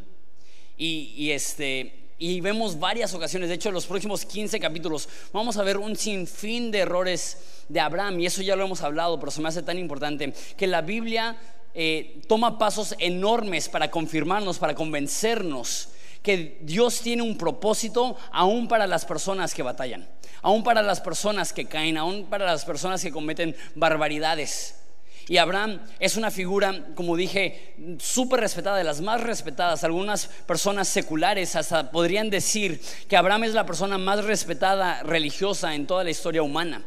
Y, 0.83 1.29
este, 1.29 2.07
y 2.17 2.41
vemos 2.41 2.79
varias 2.79 3.13
ocasiones, 3.13 3.49
de 3.49 3.55
hecho 3.55 3.69
en 3.69 3.75
los 3.75 3.85
próximos 3.85 4.25
15 4.25 4.59
capítulos 4.59 5.07
vamos 5.31 5.57
a 5.57 5.63
ver 5.63 5.77
un 5.77 5.95
sinfín 5.95 6.71
de 6.71 6.79
errores 6.79 7.37
de 7.69 7.79
Abraham 7.79 8.19
y 8.19 8.25
eso 8.25 8.41
ya 8.41 8.55
lo 8.55 8.65
hemos 8.65 8.81
hablado, 8.81 9.19
pero 9.19 9.31
se 9.31 9.41
me 9.41 9.49
hace 9.49 9.61
tan 9.61 9.77
importante 9.77 10.33
que 10.57 10.65
la 10.65 10.81
Biblia 10.81 11.37
eh, 11.75 12.23
toma 12.27 12.57
pasos 12.57 12.95
enormes 12.97 13.69
para 13.69 13.91
confirmarnos, 13.91 14.57
para 14.57 14.73
convencernos 14.73 15.89
que 16.23 16.57
Dios 16.63 17.01
tiene 17.01 17.21
un 17.21 17.37
propósito 17.37 18.17
aún 18.31 18.67
para 18.67 18.87
las 18.87 19.05
personas 19.05 19.53
que 19.53 19.61
batallan, 19.61 20.09
aún 20.41 20.63
para 20.63 20.81
las 20.81 20.99
personas 20.99 21.53
que 21.53 21.65
caen, 21.65 21.97
aún 21.97 22.25
para 22.25 22.47
las 22.47 22.65
personas 22.65 23.03
que 23.03 23.11
cometen 23.11 23.55
barbaridades. 23.75 24.80
Y 25.27 25.37
Abraham 25.37 25.79
es 25.99 26.17
una 26.17 26.31
figura, 26.31 26.87
como 26.95 27.15
dije, 27.15 27.75
súper 27.99 28.39
respetada, 28.41 28.77
de 28.77 28.83
las 28.83 29.01
más 29.01 29.21
respetadas. 29.21 29.83
Algunas 29.83 30.27
personas 30.27 30.87
seculares 30.87 31.55
hasta 31.55 31.91
podrían 31.91 32.29
decir 32.29 32.81
que 33.07 33.17
Abraham 33.17 33.45
es 33.45 33.53
la 33.53 33.65
persona 33.65 33.97
más 33.97 34.23
respetada 34.25 35.03
religiosa 35.03 35.75
en 35.75 35.87
toda 35.87 36.03
la 36.03 36.11
historia 36.11 36.43
humana 36.43 36.85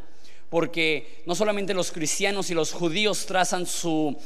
porque 0.54 1.24
no 1.26 1.34
solamente 1.34 1.74
los 1.74 1.90
cristianos 1.90 2.48
y 2.48 2.54
los 2.54 2.70
judíos 2.70 3.26
trazan 3.26 3.66
su, 3.66 4.16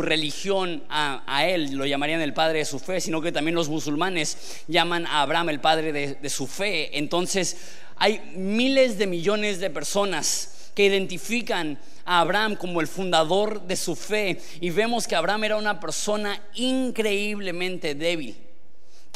religión 0.00 0.84
a, 0.88 1.44
él, 1.44 1.72
lo 1.72 1.84
llamarían 1.84 2.20
el 2.20 2.32
padre 2.32 2.60
de 2.60 2.64
su 2.64 2.78
fe, 2.78 3.00
sino 3.00 3.20
que 3.20 3.32
también 3.32 3.56
los 3.56 3.68
musulmanes 3.68 4.62
llaman 4.68 5.06
a 5.06 5.22
Abraham 5.22 5.48
el 5.48 5.58
padre 5.58 5.90
de, 5.90 6.14
de 6.14 6.30
su 6.30 6.46
fe. 6.46 6.96
Entonces 6.96 7.56
hay 7.96 8.20
miles 8.36 8.96
de 8.96 9.08
millones 9.08 9.58
de 9.58 9.70
personas 9.70 10.55
que 10.76 10.84
identifican 10.84 11.78
a 12.04 12.20
Abraham 12.20 12.54
como 12.54 12.82
el 12.82 12.86
fundador 12.86 13.62
de 13.62 13.74
su 13.74 13.96
fe 13.96 14.40
y 14.60 14.70
vemos 14.70 15.08
que 15.08 15.16
Abraham 15.16 15.44
era 15.44 15.56
una 15.56 15.80
persona 15.80 16.40
increíblemente 16.54 17.94
débil 17.94 18.36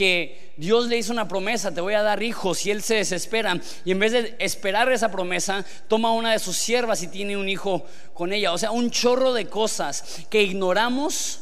que 0.01 0.55
Dios 0.57 0.87
le 0.87 0.97
hizo 0.97 1.13
una 1.13 1.29
promesa, 1.29 1.75
te 1.75 1.83
voy 1.83 1.93
a 1.93 2.01
dar 2.01 2.23
hijos, 2.23 2.65
y 2.65 2.71
él 2.71 2.83
se 2.83 2.95
desespera, 2.95 3.61
y 3.85 3.91
en 3.91 3.99
vez 3.99 4.13
de 4.13 4.35
esperar 4.39 4.91
esa 4.91 5.11
promesa, 5.11 5.63
toma 5.89 6.15
una 6.15 6.33
de 6.33 6.39
sus 6.39 6.57
siervas 6.57 7.03
y 7.03 7.09
tiene 7.09 7.37
un 7.37 7.51
hijo 7.51 7.85
con 8.15 8.33
ella. 8.33 8.55
O 8.55 8.57
sea, 8.57 8.71
un 8.71 8.91
chorro 8.91 9.35
de 9.35 9.45
cosas 9.45 10.23
que 10.31 10.43
ignoramos 10.43 11.41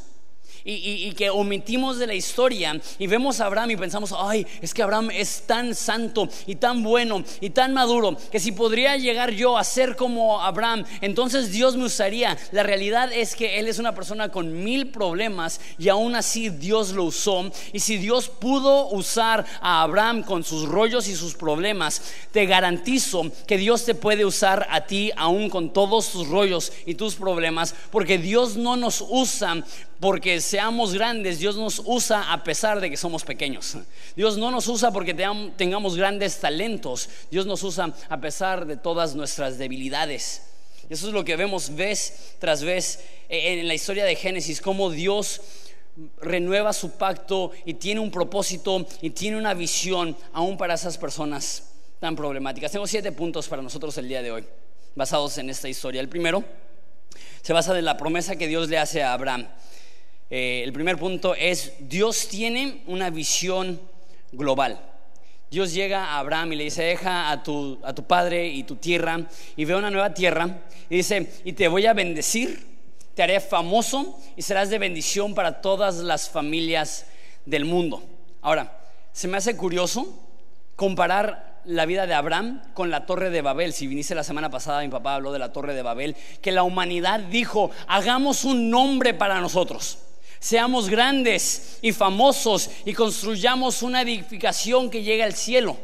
y, 0.70 1.12
que 1.12 1.30
omitimos 1.30 1.98
de 1.98 2.06
la 2.06 2.14
historia 2.14 2.78
y 2.98 3.06
vemos 3.06 3.40
a 3.40 3.46
Abraham 3.46 3.70
y 3.70 3.76
pensamos, 3.76 4.14
ay, 4.16 4.46
es 4.60 4.74
que 4.74 4.82
Abraham 4.82 5.10
es 5.12 5.42
tan 5.46 5.74
santo 5.74 6.28
y 6.46 6.56
tan 6.56 6.82
bueno 6.82 7.24
y 7.40 7.50
tan 7.50 7.72
maduro 7.72 8.16
que 8.30 8.38
si 8.38 8.52
podría 8.52 8.96
llegar 8.96 9.30
yo 9.30 9.56
a 9.56 9.64
ser 9.64 9.96
como 9.96 10.42
Abraham, 10.42 10.84
entonces 11.00 11.50
Dios 11.50 11.76
me 11.76 11.84
usaría. 11.84 12.36
La 12.52 12.62
realidad 12.62 13.10
es 13.12 13.34
que 13.34 13.58
él 13.58 13.68
es 13.68 13.78
una 13.78 13.94
persona 13.94 14.30
con 14.30 14.62
mil 14.62 14.90
problemas 14.90 15.60
y 15.78 15.88
aún 15.88 16.14
así 16.14 16.50
Dios 16.50 16.90
lo 16.90 17.04
usó. 17.04 17.50
Y 17.72 17.80
si 17.80 17.96
Dios 17.96 18.28
pudo 18.28 18.88
usar 18.88 19.46
a 19.60 19.82
Abraham 19.82 20.22
con 20.22 20.44
sus 20.44 20.68
rollos 20.68 21.08
y 21.08 21.16
sus 21.16 21.34
problemas, 21.34 22.02
te 22.32 22.46
garantizo 22.46 23.30
que 23.46 23.56
Dios 23.56 23.84
te 23.84 23.94
puede 23.94 24.24
usar 24.24 24.66
a 24.70 24.82
ti 24.82 25.10
aún 25.16 25.48
con 25.48 25.72
todos 25.72 26.10
tus 26.10 26.28
rollos 26.28 26.72
y 26.84 26.94
tus 26.94 27.14
problemas, 27.14 27.74
porque 27.90 28.18
Dios 28.18 28.56
no 28.56 28.76
nos 28.76 29.04
usa 29.08 29.62
porque 30.00 30.40
seamos 30.40 30.94
grandes, 30.94 31.38
Dios 31.38 31.56
nos 31.56 31.82
usa 31.84 32.32
a 32.32 32.44
pesar 32.44 32.80
de 32.80 32.90
que 32.90 32.96
somos 32.96 33.24
pequeños. 33.24 33.76
Dios 34.14 34.38
no 34.38 34.50
nos 34.50 34.68
usa 34.68 34.92
porque 34.92 35.14
tengamos 35.14 35.96
grandes 35.96 36.38
talentos, 36.38 37.08
Dios 37.30 37.46
nos 37.46 37.62
usa 37.62 37.92
a 38.08 38.20
pesar 38.20 38.66
de 38.66 38.76
todas 38.76 39.14
nuestras 39.14 39.58
debilidades. 39.58 40.42
Eso 40.88 41.08
es 41.08 41.12
lo 41.12 41.24
que 41.24 41.36
vemos 41.36 41.74
vez 41.74 42.36
tras 42.38 42.62
vez 42.62 43.04
en 43.28 43.66
la 43.66 43.74
historia 43.74 44.04
de 44.04 44.16
Génesis, 44.16 44.60
cómo 44.60 44.90
Dios 44.90 45.40
renueva 46.20 46.72
su 46.72 46.92
pacto 46.92 47.50
y 47.64 47.74
tiene 47.74 48.00
un 48.00 48.10
propósito 48.10 48.86
y 49.02 49.10
tiene 49.10 49.36
una 49.36 49.52
visión 49.52 50.16
aún 50.32 50.56
para 50.56 50.74
esas 50.74 50.96
personas 50.96 51.64
tan 51.98 52.14
problemáticas. 52.14 52.70
Tengo 52.70 52.86
siete 52.86 53.12
puntos 53.12 53.48
para 53.48 53.62
nosotros 53.62 53.98
el 53.98 54.08
día 54.08 54.22
de 54.22 54.30
hoy, 54.30 54.44
basados 54.94 55.36
en 55.38 55.50
esta 55.50 55.68
historia. 55.68 56.00
El 56.00 56.08
primero 56.08 56.44
se 57.42 57.52
basa 57.52 57.76
en 57.76 57.84
la 57.84 57.96
promesa 57.96 58.36
que 58.36 58.46
Dios 58.46 58.68
le 58.68 58.78
hace 58.78 59.02
a 59.02 59.12
Abraham. 59.12 59.48
Eh, 60.30 60.62
el 60.64 60.72
primer 60.72 60.98
punto 60.98 61.34
es, 61.34 61.72
Dios 61.80 62.28
tiene 62.28 62.82
una 62.86 63.10
visión 63.10 63.80
global. 64.32 64.80
Dios 65.50 65.72
llega 65.72 66.04
a 66.04 66.18
Abraham 66.18 66.52
y 66.52 66.56
le 66.56 66.64
dice, 66.64 66.82
deja 66.82 67.30
a 67.30 67.42
tu, 67.42 67.78
a 67.82 67.94
tu 67.94 68.04
padre 68.04 68.46
y 68.48 68.64
tu 68.64 68.76
tierra 68.76 69.26
y 69.56 69.64
ve 69.64 69.74
una 69.74 69.90
nueva 69.90 70.12
tierra. 70.12 70.60
Y 70.90 70.96
dice, 70.96 71.32
y 71.44 71.54
te 71.54 71.68
voy 71.68 71.86
a 71.86 71.94
bendecir, 71.94 72.66
te 73.14 73.22
haré 73.22 73.40
famoso 73.40 74.18
y 74.36 74.42
serás 74.42 74.68
de 74.68 74.78
bendición 74.78 75.34
para 75.34 75.62
todas 75.62 75.96
las 75.96 76.28
familias 76.28 77.06
del 77.46 77.64
mundo. 77.64 78.02
Ahora, 78.42 78.78
se 79.12 79.26
me 79.26 79.38
hace 79.38 79.56
curioso 79.56 80.22
comparar 80.76 81.60
la 81.64 81.86
vida 81.86 82.06
de 82.06 82.14
Abraham 82.14 82.62
con 82.74 82.90
la 82.90 83.06
torre 83.06 83.30
de 83.30 83.42
Babel. 83.42 83.72
Si 83.72 83.86
viniste 83.86 84.14
la 84.14 84.24
semana 84.24 84.50
pasada, 84.50 84.82
mi 84.82 84.88
papá 84.88 85.14
habló 85.14 85.32
de 85.32 85.38
la 85.38 85.52
torre 85.52 85.74
de 85.74 85.82
Babel, 85.82 86.14
que 86.42 86.52
la 86.52 86.62
humanidad 86.62 87.20
dijo, 87.20 87.70
hagamos 87.86 88.44
un 88.44 88.70
nombre 88.70 89.14
para 89.14 89.40
nosotros. 89.40 89.98
Seamos 90.40 90.88
grandes 90.88 91.78
y 91.82 91.92
famosos 91.92 92.70
y 92.84 92.92
construyamos 92.92 93.82
una 93.82 94.02
edificación 94.02 94.90
que 94.90 95.02
llegue 95.02 95.24
al 95.24 95.34
cielo. 95.34 95.76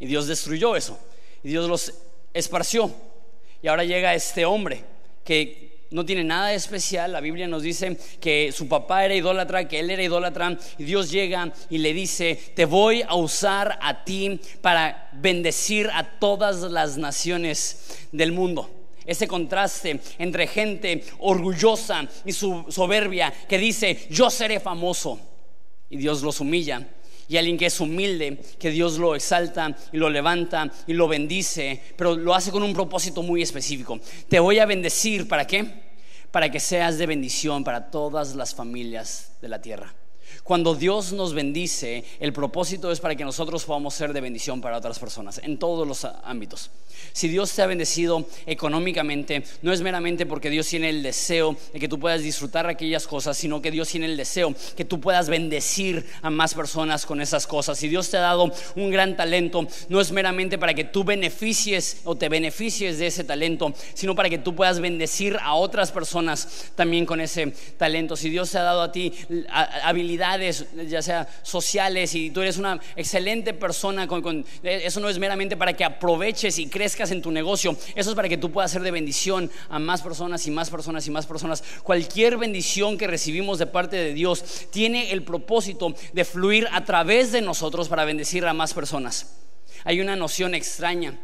Y 0.00 0.06
Dios 0.06 0.26
destruyó 0.26 0.76
eso. 0.76 0.98
Y 1.44 1.50
Dios 1.50 1.68
los 1.68 1.92
esparció. 2.34 2.90
Y 3.62 3.68
ahora 3.68 3.84
llega 3.84 4.14
este 4.14 4.44
hombre 4.44 4.84
que 5.24 5.86
no 5.90 6.04
tiene 6.04 6.24
nada 6.24 6.48
de 6.48 6.56
especial. 6.56 7.12
La 7.12 7.20
Biblia 7.20 7.46
nos 7.46 7.62
dice 7.62 7.96
que 8.20 8.50
su 8.52 8.68
papá 8.68 9.04
era 9.04 9.14
idólatra, 9.14 9.68
que 9.68 9.78
él 9.78 9.90
era 9.90 10.02
idólatra. 10.02 10.58
Y 10.78 10.84
Dios 10.84 11.10
llega 11.10 11.52
y 11.70 11.78
le 11.78 11.92
dice, 11.92 12.38
te 12.54 12.64
voy 12.64 13.02
a 13.06 13.14
usar 13.14 13.78
a 13.80 14.04
ti 14.04 14.40
para 14.60 15.10
bendecir 15.12 15.88
a 15.92 16.18
todas 16.18 16.60
las 16.62 16.98
naciones 16.98 17.98
del 18.10 18.32
mundo 18.32 18.75
ese 19.06 19.28
contraste 19.28 20.00
entre 20.18 20.46
gente 20.46 21.04
orgullosa 21.18 22.06
y 22.24 22.32
soberbia 22.32 23.32
que 23.48 23.58
dice, 23.58 24.06
yo 24.10 24.30
seré 24.30 24.60
famoso, 24.60 25.20
y 25.88 25.96
Dios 25.96 26.22
los 26.22 26.40
humilla. 26.40 26.88
Y 27.28 27.36
alguien 27.36 27.58
que 27.58 27.66
es 27.66 27.80
humilde, 27.80 28.40
que 28.58 28.70
Dios 28.70 28.98
lo 28.98 29.16
exalta 29.16 29.76
y 29.92 29.96
lo 29.96 30.08
levanta 30.08 30.70
y 30.86 30.92
lo 30.92 31.08
bendice, 31.08 31.80
pero 31.96 32.14
lo 32.14 32.34
hace 32.34 32.52
con 32.52 32.62
un 32.62 32.72
propósito 32.72 33.20
muy 33.22 33.42
específico. 33.42 33.98
Te 34.28 34.38
voy 34.38 34.60
a 34.60 34.66
bendecir, 34.66 35.26
¿para 35.26 35.44
qué? 35.44 35.66
Para 36.30 36.50
que 36.50 36.60
seas 36.60 36.98
de 36.98 37.06
bendición 37.06 37.64
para 37.64 37.90
todas 37.90 38.36
las 38.36 38.54
familias 38.54 39.32
de 39.42 39.48
la 39.48 39.60
tierra. 39.60 39.92
Cuando 40.46 40.76
Dios 40.76 41.12
nos 41.12 41.34
bendice, 41.34 42.04
el 42.20 42.32
propósito 42.32 42.92
es 42.92 43.00
para 43.00 43.16
que 43.16 43.24
nosotros 43.24 43.64
podamos 43.64 43.94
ser 43.94 44.12
de 44.12 44.20
bendición 44.20 44.60
para 44.60 44.78
otras 44.78 45.00
personas, 45.00 45.40
en 45.42 45.58
todos 45.58 45.88
los 45.88 46.04
ámbitos. 46.22 46.70
Si 47.12 47.26
Dios 47.26 47.52
te 47.52 47.62
ha 47.62 47.66
bendecido 47.66 48.24
económicamente, 48.46 49.42
no 49.62 49.72
es 49.72 49.82
meramente 49.82 50.24
porque 50.24 50.48
Dios 50.48 50.68
tiene 50.68 50.88
el 50.88 51.02
deseo 51.02 51.56
de 51.72 51.80
que 51.80 51.88
tú 51.88 51.98
puedas 51.98 52.22
disfrutar 52.22 52.68
aquellas 52.68 53.08
cosas, 53.08 53.36
sino 53.36 53.60
que 53.60 53.72
Dios 53.72 53.88
tiene 53.88 54.06
el 54.06 54.16
deseo 54.16 54.54
que 54.76 54.84
tú 54.84 55.00
puedas 55.00 55.28
bendecir 55.28 56.06
a 56.22 56.30
más 56.30 56.54
personas 56.54 57.06
con 57.06 57.20
esas 57.20 57.48
cosas. 57.48 57.76
Si 57.76 57.88
Dios 57.88 58.08
te 58.08 58.16
ha 58.16 58.20
dado 58.20 58.52
un 58.76 58.90
gran 58.90 59.16
talento, 59.16 59.66
no 59.88 60.00
es 60.00 60.12
meramente 60.12 60.58
para 60.58 60.74
que 60.74 60.84
tú 60.84 61.02
beneficies 61.02 62.02
o 62.04 62.14
te 62.14 62.28
beneficies 62.28 62.98
de 62.98 63.08
ese 63.08 63.24
talento, 63.24 63.74
sino 63.94 64.14
para 64.14 64.30
que 64.30 64.38
tú 64.38 64.54
puedas 64.54 64.78
bendecir 64.78 65.38
a 65.42 65.54
otras 65.54 65.90
personas 65.90 66.70
también 66.76 67.04
con 67.04 67.20
ese 67.20 67.52
talento. 67.76 68.14
Si 68.14 68.30
Dios 68.30 68.52
te 68.52 68.58
ha 68.58 68.62
dado 68.62 68.82
a 68.82 68.92
ti 68.92 69.12
habilidades, 69.82 70.35
ya 70.38 71.02
sea 71.02 71.28
sociales, 71.42 72.14
y 72.14 72.30
tú 72.30 72.40
eres 72.40 72.56
una 72.56 72.80
excelente 72.96 73.52
persona, 73.54 74.06
con, 74.06 74.44
eso 74.62 75.00
no 75.00 75.08
es 75.08 75.18
meramente 75.18 75.56
para 75.56 75.72
que 75.72 75.84
aproveches 75.84 76.58
y 76.58 76.66
crezcas 76.66 77.10
en 77.10 77.22
tu 77.22 77.30
negocio, 77.30 77.76
eso 77.94 78.10
es 78.10 78.16
para 78.16 78.28
que 78.28 78.36
tú 78.36 78.50
puedas 78.50 78.70
ser 78.70 78.82
de 78.82 78.90
bendición 78.90 79.50
a 79.68 79.78
más 79.78 80.02
personas 80.02 80.46
y 80.46 80.50
más 80.50 80.70
personas 80.70 81.06
y 81.06 81.10
más 81.10 81.26
personas. 81.26 81.62
Cualquier 81.82 82.36
bendición 82.36 82.98
que 82.98 83.06
recibimos 83.06 83.58
de 83.58 83.66
parte 83.66 83.96
de 83.96 84.14
Dios 84.14 84.44
tiene 84.70 85.12
el 85.12 85.22
propósito 85.22 85.94
de 86.12 86.24
fluir 86.24 86.68
a 86.72 86.84
través 86.84 87.32
de 87.32 87.40
nosotros 87.40 87.88
para 87.88 88.04
bendecir 88.04 88.44
a 88.46 88.52
más 88.52 88.74
personas. 88.74 89.36
Hay 89.84 90.00
una 90.00 90.16
noción 90.16 90.54
extraña 90.54 91.18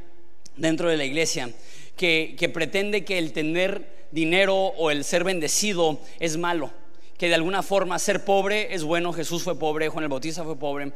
dentro 0.57 0.89
de 0.89 0.97
la 0.97 1.05
iglesia 1.05 1.51
que 1.97 2.51
pretende 2.53 3.05
que 3.05 3.19
el 3.19 3.33
tener 3.33 4.07
dinero 4.11 4.57
o 4.57 4.91
el 4.91 5.05
ser 5.05 5.25
bendecido 5.25 6.01
es 6.21 6.37
malo 6.37 6.71
que 7.23 7.29
de 7.29 7.37
alguna 7.37 7.63
forma 7.63 8.01
ser 8.01 8.25
pobre 8.25 8.75
es 8.75 8.83
bueno, 8.83 9.13
Jesús 9.13 9.45
fue 9.45 9.57
pobre, 9.57 9.89
Juan 9.89 10.03
el 10.03 10.09
Bautista 10.09 10.43
fue 10.43 10.59
pobre, 10.59 10.91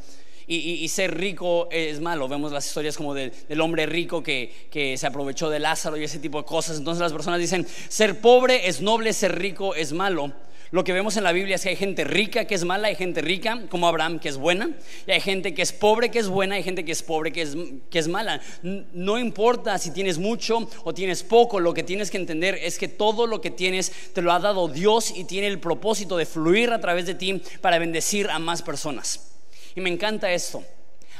y, 0.49 0.89
ser 0.89 1.17
rico 1.17 1.69
es 1.71 2.01
malo. 2.01 2.27
Vemos 2.27 2.51
las 2.51 2.67
historias 2.67 2.97
como 2.97 3.15
del, 3.15 3.61
hombre 3.61 3.87
rico 3.87 4.25
que, 4.25 4.53
que, 4.69 4.99
se 4.99 5.07
aprovechó 5.07 5.51
de 5.51 5.61
Lázaro 5.61 5.97
y 5.97 6.03
ese 6.03 6.19
tipo 6.19 6.39
de 6.39 6.45
cosas. 6.45 6.79
Entonces 6.79 7.01
las 7.01 7.13
personas 7.13 7.39
dicen, 7.39 7.65
ser 7.89 8.21
pobre 8.21 8.67
es 8.67 8.81
noble, 8.81 9.13
ser 9.13 9.39
rico 9.39 9.77
es 9.77 9.93
malo. 9.93 10.33
Lo 10.73 10.83
que 10.83 10.93
vemos 10.93 11.17
en 11.17 11.25
la 11.25 11.33
Biblia 11.33 11.57
es 11.57 11.63
que 11.63 11.69
hay 11.69 11.77
gente 11.77 12.05
rica 12.05 12.45
que 12.45 12.55
es 12.55 12.65
mala, 12.65 12.89
hay 12.89 12.97
gente 12.97 13.21
rica 13.21 13.63
como 13.69 13.87
Abraham 13.87 14.19
que 14.19 14.29
es 14.29 14.37
buena, 14.37 14.71
y 15.07 15.13
hay 15.13 15.21
gente 15.21 15.55
que 15.55 15.63
es 15.63 15.73
pobre 15.73 16.11
que 16.11 16.19
es 16.19 16.29
buena, 16.29 16.57
hay 16.57 16.63
gente 16.63 16.85
que 16.85 16.93
es 16.93 17.03
pobre 17.03 17.33
que 17.33 17.43
es, 17.43 17.57
que 17.91 17.99
es 17.99 18.09
mala. 18.09 18.41
No 18.63 19.19
importa 19.19 19.79
si 19.79 19.93
tienes 19.93 20.19
mucho 20.19 20.69
o 20.85 20.93
tienes 20.93 21.23
poco, 21.23 21.61
lo 21.61 21.73
que 21.73 21.83
tienes 21.83 22.11
que 22.11 22.17
entender 22.17 22.59
es 22.61 22.79
que 22.79 22.89
todo 22.89 23.27
lo 23.27 23.41
que 23.41 23.51
tienes 23.51 23.93
te 24.13 24.23
lo 24.23 24.33
ha 24.33 24.41
dado 24.41 24.69
Dios 24.69 25.13
y 25.15 25.25
tiene 25.25 25.47
el 25.47 25.61
propósito 25.61 26.17
de 26.17 26.27
fluir 26.27 26.71
a 26.73 26.81
través 26.81 27.07
de 27.07 27.15
ti 27.15 27.41
para 27.61 27.79
bendecir 27.79 28.29
a 28.29 28.39
más 28.39 28.63
personas. 28.63 29.33
Y 29.75 29.81
me 29.81 29.91
encanta 29.91 30.33
esto. 30.33 30.65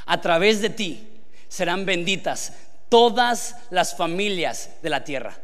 A 0.05 0.19
través 0.19 0.61
de 0.61 0.69
ti 0.69 1.07
serán 1.47 1.85
benditas 1.85 2.53
todas 2.89 3.55
las 3.69 3.95
familias 3.95 4.71
de 4.81 4.89
la 4.89 5.03
tierra. 5.03 5.39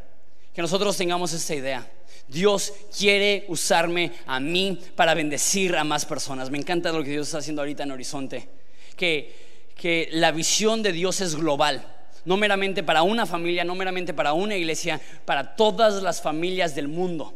Que 0.52 0.62
nosotros 0.62 0.96
tengamos 0.96 1.32
esta 1.32 1.54
idea. 1.54 1.88
Dios 2.28 2.72
quiere 2.96 3.44
usarme 3.48 4.12
a 4.26 4.40
mí 4.40 4.78
para 4.96 5.14
bendecir 5.14 5.76
a 5.76 5.84
más 5.84 6.06
personas. 6.06 6.50
Me 6.50 6.58
encanta 6.58 6.92
lo 6.92 7.02
que 7.02 7.10
Dios 7.10 7.28
está 7.28 7.38
haciendo 7.38 7.62
ahorita 7.62 7.82
en 7.82 7.92
Horizonte. 7.92 8.48
Que, 8.96 9.34
que 9.76 10.08
la 10.12 10.32
visión 10.32 10.82
de 10.82 10.92
Dios 10.92 11.20
es 11.20 11.34
global. 11.34 11.86
No 12.24 12.36
meramente 12.36 12.82
para 12.82 13.02
una 13.02 13.26
familia, 13.26 13.64
no 13.64 13.74
meramente 13.74 14.14
para 14.14 14.32
una 14.32 14.56
iglesia, 14.56 15.00
para 15.24 15.56
todas 15.56 16.02
las 16.02 16.22
familias 16.22 16.74
del 16.74 16.88
mundo. 16.88 17.34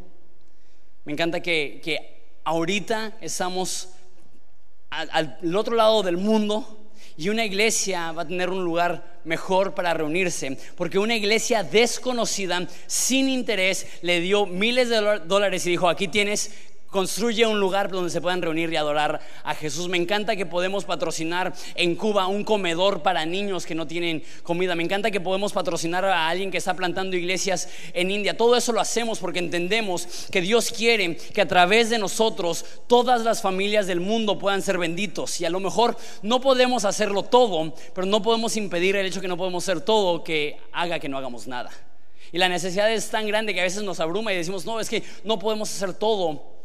Me 1.05 1.13
encanta 1.13 1.41
que, 1.41 1.79
que 1.83 2.23
ahorita 2.43 3.17
estamos 3.21 3.89
al 4.89 5.55
otro 5.55 5.75
lado 5.75 6.01
del 6.01 6.17
mundo 6.17 6.78
y 7.19 7.27
una 7.27 7.43
iglesia 7.43 8.13
va 8.13 8.21
a 8.21 8.27
tener 8.27 8.49
un 8.49 8.63
lugar 8.63 9.19
mejor 9.25 9.75
para 9.75 9.93
reunirse, 9.93 10.57
porque 10.77 10.97
una 10.99 11.17
iglesia 11.17 11.63
desconocida, 11.63 12.65
sin 12.87 13.27
interés, 13.27 13.87
le 14.01 14.21
dio 14.21 14.45
miles 14.45 14.87
de 14.87 15.19
dólares 15.25 15.65
y 15.65 15.71
dijo, 15.71 15.89
aquí 15.89 16.07
tienes 16.07 16.51
construye 16.89 17.45
un 17.45 17.59
lugar 17.59 17.89
donde 17.89 18.09
se 18.09 18.21
puedan 18.21 18.41
reunir 18.41 18.71
y 18.71 18.75
adorar 18.75 19.19
a 19.43 19.55
Jesús. 19.55 19.89
Me 19.89 19.97
encanta 19.97 20.35
que 20.35 20.45
podemos 20.45 20.85
patrocinar 20.85 21.53
en 21.75 21.95
Cuba 21.95 22.27
un 22.27 22.43
comedor 22.43 23.01
para 23.01 23.25
niños 23.25 23.65
que 23.65 23.75
no 23.75 23.87
tienen 23.87 24.23
comida. 24.43 24.75
Me 24.75 24.83
encanta 24.83 25.11
que 25.11 25.21
podemos 25.21 25.53
patrocinar 25.53 26.05
a 26.05 26.27
alguien 26.27 26.51
que 26.51 26.57
está 26.57 26.73
plantando 26.73 27.15
iglesias 27.15 27.69
en 27.93 28.11
India. 28.11 28.37
Todo 28.37 28.55
eso 28.55 28.71
lo 28.71 28.81
hacemos 28.81 29.19
porque 29.19 29.39
entendemos 29.39 30.27
que 30.31 30.41
Dios 30.41 30.71
quiere 30.71 31.15
que 31.15 31.41
a 31.41 31.47
través 31.47 31.89
de 31.89 31.97
nosotros 31.97 32.65
todas 32.87 33.21
las 33.21 33.41
familias 33.41 33.87
del 33.87 33.99
mundo 33.99 34.39
puedan 34.39 34.61
ser 34.61 34.77
benditos. 34.77 35.39
Y 35.41 35.45
a 35.45 35.49
lo 35.49 35.59
mejor 35.59 35.97
no 36.21 36.41
podemos 36.41 36.85
hacerlo 36.85 37.23
todo, 37.23 37.73
pero 37.93 38.07
no 38.07 38.21
podemos 38.21 38.55
impedir 38.57 38.95
el 38.95 39.05
hecho 39.05 39.21
que 39.21 39.27
no 39.27 39.37
podemos 39.37 39.63
hacer 39.63 39.81
todo 39.81 40.23
que 40.23 40.57
haga 40.71 40.99
que 40.99 41.09
no 41.09 41.17
hagamos 41.17 41.47
nada. 41.47 41.69
Y 42.31 42.37
la 42.37 42.49
necesidad 42.49 42.91
es 42.91 43.09
tan 43.09 43.27
grande 43.27 43.53
que 43.53 43.59
a 43.59 43.63
veces 43.63 43.83
nos 43.83 43.99
abruma 43.99 44.31
y 44.31 44.37
decimos, 44.37 44.65
no, 44.65 44.79
es 44.79 44.89
que 44.89 45.03
no 45.23 45.39
podemos 45.39 45.69
hacer 45.73 45.93
todo. 45.93 46.58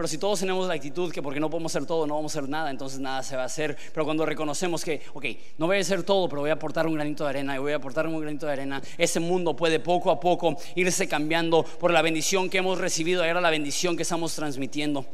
Pero 0.00 0.08
si 0.08 0.16
todos 0.16 0.40
tenemos 0.40 0.66
la 0.66 0.72
actitud 0.72 1.12
que 1.12 1.20
porque 1.20 1.40
no 1.40 1.50
podemos 1.50 1.76
hacer 1.76 1.86
todo, 1.86 2.06
no 2.06 2.14
vamos 2.14 2.34
a 2.34 2.38
hacer 2.38 2.48
nada, 2.48 2.70
entonces 2.70 3.00
nada 3.00 3.22
se 3.22 3.36
va 3.36 3.42
a 3.42 3.44
hacer. 3.44 3.76
Pero 3.92 4.06
cuando 4.06 4.24
reconocemos 4.24 4.82
que, 4.82 5.02
ok, 5.12 5.26
no 5.58 5.66
voy 5.66 5.76
a 5.76 5.80
hacer 5.80 6.04
todo, 6.04 6.26
pero 6.26 6.40
voy 6.40 6.48
a 6.48 6.54
aportar 6.54 6.86
un 6.86 6.94
granito 6.94 7.24
de 7.24 7.28
arena 7.28 7.54
y 7.54 7.58
voy 7.58 7.72
a 7.72 7.76
aportar 7.76 8.06
un 8.06 8.18
granito 8.18 8.46
de 8.46 8.52
arena, 8.52 8.80
ese 8.96 9.20
mundo 9.20 9.54
puede 9.54 9.78
poco 9.78 10.10
a 10.10 10.18
poco 10.18 10.56
irse 10.74 11.06
cambiando 11.06 11.64
por 11.64 11.92
la 11.92 12.00
bendición 12.00 12.48
que 12.48 12.56
hemos 12.56 12.78
recibido 12.78 13.22
ahora 13.22 13.42
la 13.42 13.50
bendición 13.50 13.94
que 13.94 14.04
estamos 14.04 14.34
transmitiendo. 14.34 15.04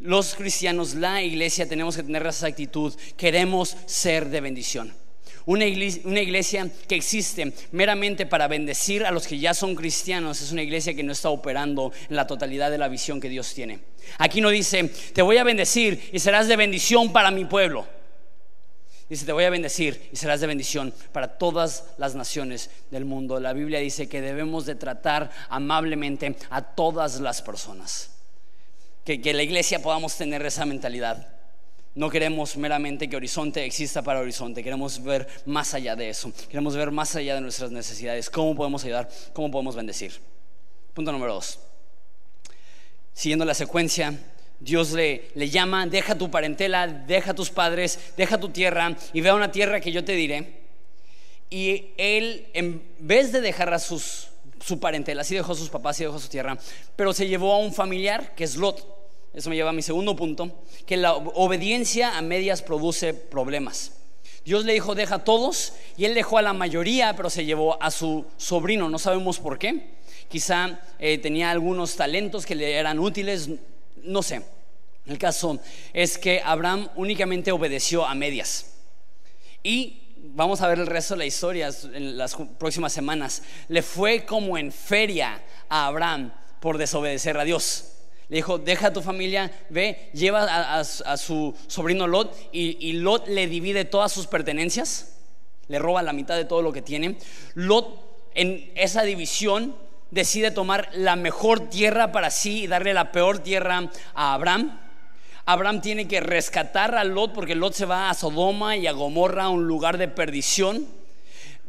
Los 0.00 0.34
cristianos, 0.34 0.92
la 0.94 1.22
iglesia, 1.22 1.66
tenemos 1.66 1.96
que 1.96 2.02
tener 2.02 2.26
esa 2.26 2.48
actitud. 2.48 2.92
Queremos 3.16 3.78
ser 3.86 4.28
de 4.28 4.42
bendición. 4.42 5.01
Una 5.44 5.66
iglesia, 5.66 6.70
que 6.86 6.94
existe 6.94 7.52
meramente 7.72 8.26
para 8.26 8.46
bendecir 8.46 9.04
a 9.04 9.10
los 9.10 9.26
que 9.26 9.38
ya 9.38 9.54
son 9.54 9.74
cristianos 9.74 10.40
es 10.40 10.52
una 10.52 10.62
iglesia 10.62 10.94
que 10.94 11.02
no 11.02 11.12
está 11.12 11.30
operando 11.30 11.92
en 12.08 12.16
la 12.16 12.26
totalidad 12.26 12.70
de 12.70 12.78
la 12.78 12.88
visión 12.88 13.20
que 13.20 13.28
Dios 13.28 13.52
tiene. 13.52 13.80
Aquí 14.18 14.40
no 14.40 14.50
dice, 14.50 14.84
te 15.12 15.22
voy 15.22 15.38
a 15.38 15.44
bendecir 15.44 16.10
y 16.12 16.20
serás 16.20 16.46
de 16.46 16.56
bendición 16.56 17.12
para 17.12 17.30
mi 17.30 17.44
pueblo. 17.44 17.86
Dice, 19.08 19.26
te 19.26 19.32
voy 19.32 19.44
a 19.44 19.50
bendecir 19.50 20.08
y 20.12 20.16
serás 20.16 20.40
de 20.40 20.46
bendición 20.46 20.94
para 21.12 21.36
todas 21.36 21.84
las 21.98 22.14
naciones 22.14 22.70
del 22.90 23.04
mundo. 23.04 23.40
La 23.40 23.52
Biblia 23.52 23.80
dice 23.80 24.08
que 24.08 24.20
debemos 24.20 24.64
de 24.64 24.74
tratar 24.74 25.30
amablemente 25.50 26.36
a 26.50 26.62
todas 26.62 27.20
las 27.20 27.42
personas. 27.42 28.10
Que, 29.04 29.20
que 29.20 29.34
la 29.34 29.42
iglesia 29.42 29.82
podamos 29.82 30.16
tener 30.16 30.46
esa 30.46 30.64
mentalidad. 30.64 31.41
No 31.94 32.08
queremos 32.08 32.56
meramente 32.56 33.08
que 33.08 33.16
Horizonte 33.16 33.64
exista 33.66 34.00
para 34.00 34.20
Horizonte, 34.20 34.62
queremos 34.62 35.02
ver 35.02 35.28
más 35.44 35.74
allá 35.74 35.94
de 35.94 36.08
eso, 36.08 36.32
queremos 36.48 36.74
ver 36.74 36.90
más 36.90 37.14
allá 37.16 37.34
de 37.34 37.42
nuestras 37.42 37.70
necesidades, 37.70 38.30
cómo 38.30 38.56
podemos 38.56 38.82
ayudar, 38.84 39.10
cómo 39.34 39.50
podemos 39.50 39.76
bendecir. 39.76 40.12
Punto 40.94 41.12
número 41.12 41.34
dos. 41.34 41.58
Siguiendo 43.12 43.44
la 43.44 43.52
secuencia, 43.52 44.18
Dios 44.58 44.92
le, 44.92 45.30
le 45.34 45.50
llama, 45.50 45.86
deja 45.86 46.16
tu 46.16 46.30
parentela, 46.30 46.86
deja 46.86 47.34
tus 47.34 47.50
padres, 47.50 47.98
deja 48.16 48.40
tu 48.40 48.48
tierra 48.48 48.96
y 49.12 49.20
ve 49.20 49.28
a 49.28 49.34
una 49.34 49.52
tierra 49.52 49.80
que 49.80 49.92
yo 49.92 50.02
te 50.02 50.12
diré. 50.12 50.62
Y 51.50 51.88
él, 51.98 52.46
en 52.54 52.82
vez 53.00 53.32
de 53.32 53.42
dejar 53.42 53.74
a 53.74 53.78
sus, 53.78 54.28
su 54.64 54.80
parentela, 54.80 55.24
sí 55.24 55.34
dejó 55.34 55.52
a 55.52 55.56
sus 55.56 55.68
papás, 55.68 55.98
sí 55.98 56.04
dejó 56.04 56.16
a 56.16 56.20
su 56.20 56.28
tierra, 56.28 56.56
pero 56.96 57.12
se 57.12 57.28
llevó 57.28 57.52
a 57.52 57.58
un 57.58 57.74
familiar 57.74 58.34
que 58.34 58.44
es 58.44 58.56
Lot 58.56 59.01
eso 59.34 59.50
me 59.50 59.56
lleva 59.56 59.70
a 59.70 59.74
mi 59.74 59.82
segundo 59.82 60.14
punto, 60.14 60.64
que 60.86 60.96
la 60.96 61.14
obediencia 61.14 62.16
a 62.18 62.22
medias 62.22 62.62
produce 62.62 63.14
problemas. 63.14 63.92
Dios 64.44 64.64
le 64.64 64.72
dijo, 64.72 64.94
deja 64.94 65.16
a 65.16 65.24
todos, 65.24 65.74
y 65.96 66.04
él 66.04 66.14
dejó 66.14 66.38
a 66.38 66.42
la 66.42 66.52
mayoría, 66.52 67.14
pero 67.16 67.30
se 67.30 67.44
llevó 67.44 67.80
a 67.82 67.90
su 67.90 68.26
sobrino, 68.36 68.88
no 68.90 68.98
sabemos 68.98 69.38
por 69.38 69.58
qué. 69.58 69.92
Quizá 70.28 70.80
eh, 70.98 71.18
tenía 71.18 71.50
algunos 71.50 71.94
talentos 71.96 72.44
que 72.44 72.54
le 72.54 72.72
eran 72.72 72.98
útiles, 72.98 73.50
no 74.02 74.22
sé. 74.22 74.42
El 75.06 75.18
caso 75.18 75.58
es 75.92 76.18
que 76.18 76.40
Abraham 76.44 76.88
únicamente 76.96 77.52
obedeció 77.52 78.06
a 78.06 78.14
medias. 78.14 78.74
Y 79.62 80.02
vamos 80.16 80.60
a 80.60 80.68
ver 80.68 80.78
el 80.78 80.86
resto 80.86 81.14
de 81.14 81.18
la 81.18 81.26
historia 81.26 81.70
en 81.92 82.16
las 82.16 82.36
próximas 82.58 82.92
semanas. 82.92 83.42
Le 83.68 83.82
fue 83.82 84.24
como 84.24 84.58
en 84.58 84.72
feria 84.72 85.42
a 85.68 85.86
Abraham 85.86 86.32
por 86.60 86.78
desobedecer 86.78 87.36
a 87.38 87.44
Dios. 87.44 87.92
Le 88.28 88.36
dijo, 88.36 88.58
deja 88.58 88.88
a 88.88 88.92
tu 88.92 89.02
familia, 89.02 89.50
ve, 89.68 90.10
lleva 90.14 90.78
a, 90.78 90.84
su 90.84 91.54
sobrino 91.66 92.06
Lot 92.06 92.34
y, 92.52 92.92
Lot 92.94 93.28
le 93.28 93.46
divide 93.46 93.84
todas 93.84 94.12
sus 94.12 94.26
pertenencias, 94.26 95.16
le 95.68 95.78
roba 95.78 96.02
la 96.02 96.12
mitad 96.12 96.36
de 96.36 96.44
todo 96.44 96.62
lo 96.62 96.72
que 96.72 96.82
tiene. 96.82 97.16
Lot 97.54 98.30
en 98.34 98.70
esa 98.74 99.02
división 99.02 99.74
decide 100.10 100.50
tomar 100.50 100.90
la 100.94 101.16
mejor 101.16 101.68
tierra 101.68 102.12
para 102.12 102.30
sí 102.30 102.64
y 102.64 102.66
darle 102.66 102.94
la 102.94 103.12
peor 103.12 103.38
tierra 103.40 103.90
a 104.14 104.34
Abraham. 104.34 104.78
Abraham 105.44 105.80
tiene 105.80 106.06
que 106.06 106.20
rescatar 106.20 106.94
a 106.94 107.04
Lot 107.04 107.32
porque 107.32 107.54
Lot 107.54 107.74
se 107.74 107.84
va 107.84 108.10
a 108.10 108.14
Sodoma 108.14 108.76
y 108.76 108.86
a 108.86 108.92
Gomorra, 108.92 109.48
un 109.48 109.66
lugar 109.66 109.98
de 109.98 110.08
perdición. 110.08 110.86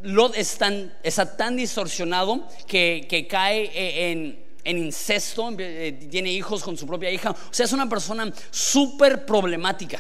Lot 0.04 0.36
está 0.36 1.38
tan 1.38 1.56
distorsionado 1.56 2.48
que, 2.68 3.08
que 3.10 3.26
cae 3.26 4.12
en, 4.12 4.43
en 4.64 4.78
incesto, 4.78 5.54
eh, 5.58 6.08
tiene 6.10 6.32
hijos 6.32 6.64
con 6.64 6.78
su 6.78 6.88
propia 6.88 7.12
hija. 7.12 7.32
O 7.32 7.54
sea, 7.54 7.66
es 7.66 7.74
una 7.74 7.90
persona 7.90 8.32
súper 8.52 9.26
problemática. 9.26 10.00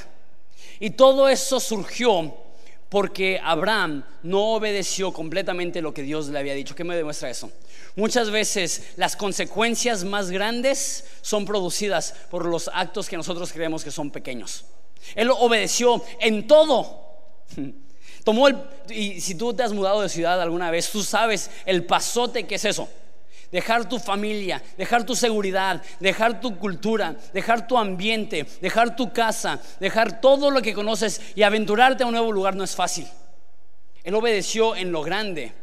Y 0.80 0.92
todo 0.92 1.30
eso 1.30 1.60
surgió 1.60 2.36
porque 2.90 3.40
Abraham 3.44 4.04
no 4.22 4.54
obedeció 4.54 5.12
completamente 5.12 5.82
lo 5.82 5.94
que 5.94 6.04
Dios 6.04 6.28
le 6.28 6.40
había 6.40 6.54
dicho. 6.54 6.76
¿Qué 6.76 6.84
me 6.84 6.96
demuestra 6.96 7.30
eso? 7.30 7.52
Muchas 7.96 8.30
veces 8.32 8.94
las 8.96 9.16
consecuencias 9.16 10.04
más 10.04 10.30
grandes 10.30 11.06
son 11.22 11.46
producidas 11.46 12.14
por 12.30 12.46
los 12.46 12.70
actos 12.74 13.10
que 13.10 13.18
nosotros 13.18 13.52
creemos 13.52 13.84
que 13.84 13.92
son 13.92 14.12
pequeños. 14.12 14.66
Él 15.16 15.30
obedeció 15.32 16.04
en 16.20 16.48
todo. 16.48 17.02
Tomó 18.24 18.48
el, 18.48 18.58
y 18.90 19.20
si 19.20 19.36
tú 19.36 19.54
te 19.54 19.64
has 19.64 19.74
mudado 19.74 20.02
de 20.02 20.08
ciudad 20.08 20.42
alguna 20.42 20.72
vez, 20.72 20.90
tú 20.90 21.04
sabes 21.04 21.50
el 21.66 21.86
pasote 21.86 22.48
que 22.48 22.56
es 22.56 22.66
eso 22.66 22.88
dejar 23.54 23.88
tu 23.88 24.00
familia, 24.00 24.62
dejar 24.78 25.06
tu 25.06 25.16
seguridad, 25.16 25.82
dejar 26.00 26.42
tu 26.42 26.58
cultura, 26.58 27.16
dejar 27.34 27.68
tu 27.68 27.78
ambiente, 27.78 28.48
dejar 28.60 28.96
tu 28.96 29.14
casa, 29.14 29.62
dejar 29.80 30.20
todo 30.20 30.50
lo 30.50 30.62
que 30.62 30.74
conoces 30.74 31.22
y 31.36 31.44
aventurarte 31.44 32.04
a 32.04 32.08
un 32.08 32.14
nuevo 32.14 32.32
lugar 32.32 32.56
no 32.56 32.64
es 32.64 32.76
fácil. 32.76 33.08
Él 34.04 34.16
obedeció 34.16 34.76
en 34.76 34.92
lo 34.92 35.04
grande, 35.04 35.54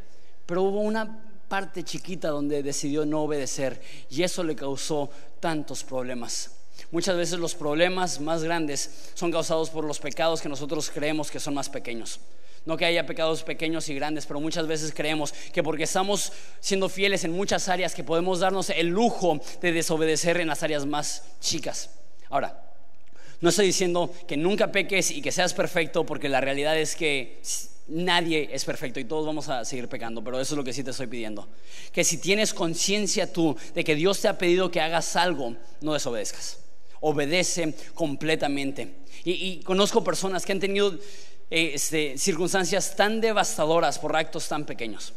pero 0.46 0.62
hubo 0.62 0.80
una 0.80 1.20
parte 1.48 1.82
chiquita 1.82 2.28
donde 2.28 2.62
decidió 2.62 3.04
no 3.04 3.22
obedecer 3.22 3.82
y 4.08 4.22
eso 4.22 4.44
le 4.44 4.54
causó 4.54 5.10
tantos 5.40 5.82
problemas. 5.82 6.52
Muchas 6.92 7.16
veces 7.16 7.40
los 7.40 7.56
problemas 7.56 8.20
más 8.20 8.44
grandes 8.44 9.10
son 9.14 9.32
causados 9.32 9.68
por 9.68 9.84
los 9.84 9.98
pecados 9.98 10.40
que 10.40 10.48
nosotros 10.48 10.90
creemos 10.94 11.28
que 11.28 11.40
son 11.40 11.54
más 11.54 11.68
pequeños. 11.68 12.20
No 12.66 12.76
que 12.76 12.84
haya 12.84 13.06
pecados 13.06 13.42
pequeños 13.42 13.88
y 13.88 13.94
grandes, 13.94 14.26
pero 14.26 14.40
muchas 14.40 14.66
veces 14.66 14.92
creemos 14.94 15.32
que 15.52 15.62
porque 15.62 15.84
estamos 15.84 16.32
siendo 16.60 16.88
fieles 16.88 17.24
en 17.24 17.32
muchas 17.32 17.68
áreas, 17.68 17.94
que 17.94 18.04
podemos 18.04 18.40
darnos 18.40 18.70
el 18.70 18.88
lujo 18.88 19.40
de 19.62 19.72
desobedecer 19.72 20.38
en 20.40 20.48
las 20.48 20.62
áreas 20.62 20.84
más 20.84 21.24
chicas. 21.40 21.90
Ahora, 22.28 22.62
no 23.40 23.48
estoy 23.48 23.66
diciendo 23.66 24.12
que 24.28 24.36
nunca 24.36 24.70
peques 24.70 25.10
y 25.10 25.22
que 25.22 25.32
seas 25.32 25.54
perfecto, 25.54 26.04
porque 26.04 26.28
la 26.28 26.42
realidad 26.42 26.78
es 26.78 26.94
que 26.94 27.40
nadie 27.88 28.48
es 28.52 28.64
perfecto 28.64 29.00
y 29.00 29.04
todos 29.04 29.26
vamos 29.26 29.48
a 29.48 29.64
seguir 29.64 29.88
pecando, 29.88 30.22
pero 30.22 30.40
eso 30.40 30.54
es 30.54 30.58
lo 30.58 30.64
que 30.64 30.72
sí 30.72 30.84
te 30.84 30.90
estoy 30.90 31.06
pidiendo. 31.06 31.48
Que 31.92 32.04
si 32.04 32.18
tienes 32.18 32.52
conciencia 32.52 33.32
tú 33.32 33.56
de 33.74 33.82
que 33.84 33.94
Dios 33.94 34.20
te 34.20 34.28
ha 34.28 34.38
pedido 34.38 34.70
que 34.70 34.80
hagas 34.80 35.16
algo, 35.16 35.56
no 35.80 35.94
desobedezcas. 35.94 36.58
Obedece 37.00 37.74
completamente. 37.94 38.94
Y, 39.24 39.32
y 39.32 39.62
conozco 39.62 40.04
personas 40.04 40.44
que 40.44 40.52
han 40.52 40.60
tenido 40.60 40.98
este, 41.50 42.16
circunstancias 42.16 42.94
tan 42.96 43.20
devastadoras 43.20 43.98
por 43.98 44.14
actos 44.16 44.48
tan 44.48 44.64
pequeños. 44.64 45.12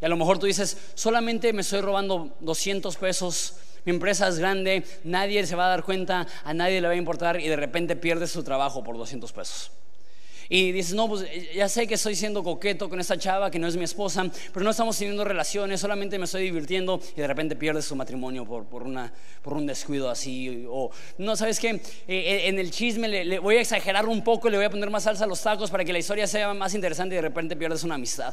Y 0.00 0.04
a 0.04 0.08
lo 0.08 0.16
mejor 0.16 0.38
tú 0.38 0.46
dices, 0.46 0.76
solamente 0.94 1.52
me 1.52 1.62
estoy 1.62 1.80
robando 1.80 2.36
200 2.40 2.96
pesos, 2.96 3.54
mi 3.84 3.90
empresa 3.90 4.28
es 4.28 4.38
grande, 4.38 4.84
nadie 5.02 5.44
se 5.46 5.56
va 5.56 5.66
a 5.66 5.70
dar 5.70 5.82
cuenta, 5.82 6.26
a 6.44 6.54
nadie 6.54 6.80
le 6.80 6.86
va 6.86 6.92
a 6.92 6.96
importar 6.96 7.40
y 7.40 7.48
de 7.48 7.56
repente 7.56 7.96
pierdes 7.96 8.30
su 8.30 8.44
trabajo 8.44 8.84
por 8.84 8.96
200 8.96 9.32
pesos. 9.32 9.70
Y 10.50 10.72
dices, 10.72 10.94
no, 10.94 11.08
pues 11.08 11.26
ya 11.54 11.68
sé 11.68 11.86
que 11.86 11.94
estoy 11.94 12.14
siendo 12.14 12.42
coqueto 12.42 12.88
con 12.88 12.98
esta 12.98 13.18
chava 13.18 13.50
que 13.50 13.58
no 13.58 13.68
es 13.68 13.76
mi 13.76 13.84
esposa, 13.84 14.24
pero 14.52 14.64
no 14.64 14.70
estamos 14.70 14.96
teniendo 14.96 15.22
relaciones, 15.22 15.78
solamente 15.78 16.18
me 16.18 16.24
estoy 16.24 16.44
divirtiendo 16.44 17.00
y 17.14 17.20
de 17.20 17.26
repente 17.26 17.54
pierdes 17.54 17.84
su 17.84 17.94
matrimonio 17.94 18.46
por, 18.46 18.64
por, 18.64 18.82
una, 18.82 19.12
por 19.42 19.52
un 19.52 19.66
descuido 19.66 20.08
así. 20.08 20.64
O, 20.70 20.90
no, 21.18 21.36
¿sabes 21.36 21.60
qué? 21.60 21.70
Eh, 21.70 21.80
eh, 22.08 22.48
en 22.48 22.58
el 22.58 22.70
chisme 22.70 23.08
le, 23.08 23.38
voy 23.40 23.56
a 23.56 23.60
exagerar 23.60 24.06
un 24.06 24.24
poco, 24.24 24.48
le 24.48 24.56
voy 24.56 24.64
a 24.64 24.70
poner 24.70 24.88
más 24.88 25.02
salsa 25.02 25.24
a 25.24 25.26
los 25.26 25.42
tacos 25.42 25.70
para 25.70 25.84
que 25.84 25.92
la 25.92 25.98
historia 25.98 26.26
sea 26.26 26.54
más 26.54 26.74
interesante 26.74 27.14
y 27.14 27.16
de 27.16 27.22
repente 27.22 27.54
pierdes 27.54 27.84
una 27.84 27.96
amistad. 27.96 28.32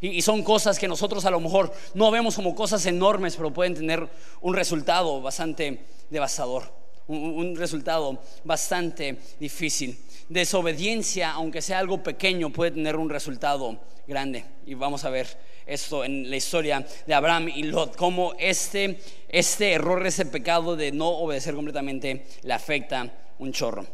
Y, 0.00 0.08
y, 0.08 0.22
son 0.22 0.42
cosas 0.42 0.78
que 0.78 0.88
nosotros 0.88 1.24
a 1.26 1.30
lo 1.30 1.40
mejor 1.40 1.72
no 1.94 2.10
vemos 2.10 2.34
como 2.36 2.54
cosas 2.54 2.84
enormes, 2.86 3.36
pero 3.36 3.52
pueden 3.52 3.74
tener 3.74 4.06
un 4.40 4.54
resultado 4.54 5.20
bastante 5.20 5.84
devastador, 6.10 6.64
un 7.08 7.56
resultado 7.56 8.20
bastante 8.44 9.16
difícil 9.38 9.98
desobediencia, 10.28 11.32
aunque 11.32 11.62
sea 11.62 11.78
algo 11.78 12.02
pequeño, 12.02 12.50
puede 12.50 12.72
tener 12.72 12.96
un 12.96 13.10
resultado 13.10 13.78
grande. 14.06 14.44
Y 14.66 14.74
vamos 14.74 15.04
a 15.04 15.10
ver 15.10 15.26
esto 15.66 16.04
en 16.04 16.30
la 16.30 16.36
historia 16.36 16.86
de 17.06 17.14
Abraham 17.14 17.48
y 17.48 17.64
Lot, 17.64 17.96
cómo 17.96 18.34
este, 18.38 19.00
este 19.28 19.72
error, 19.72 20.06
ese 20.06 20.26
pecado 20.26 20.76
de 20.76 20.92
no 20.92 21.08
obedecer 21.08 21.54
completamente 21.54 22.26
le 22.42 22.52
afecta 22.52 23.12
un 23.38 23.52
chorro. 23.52 23.86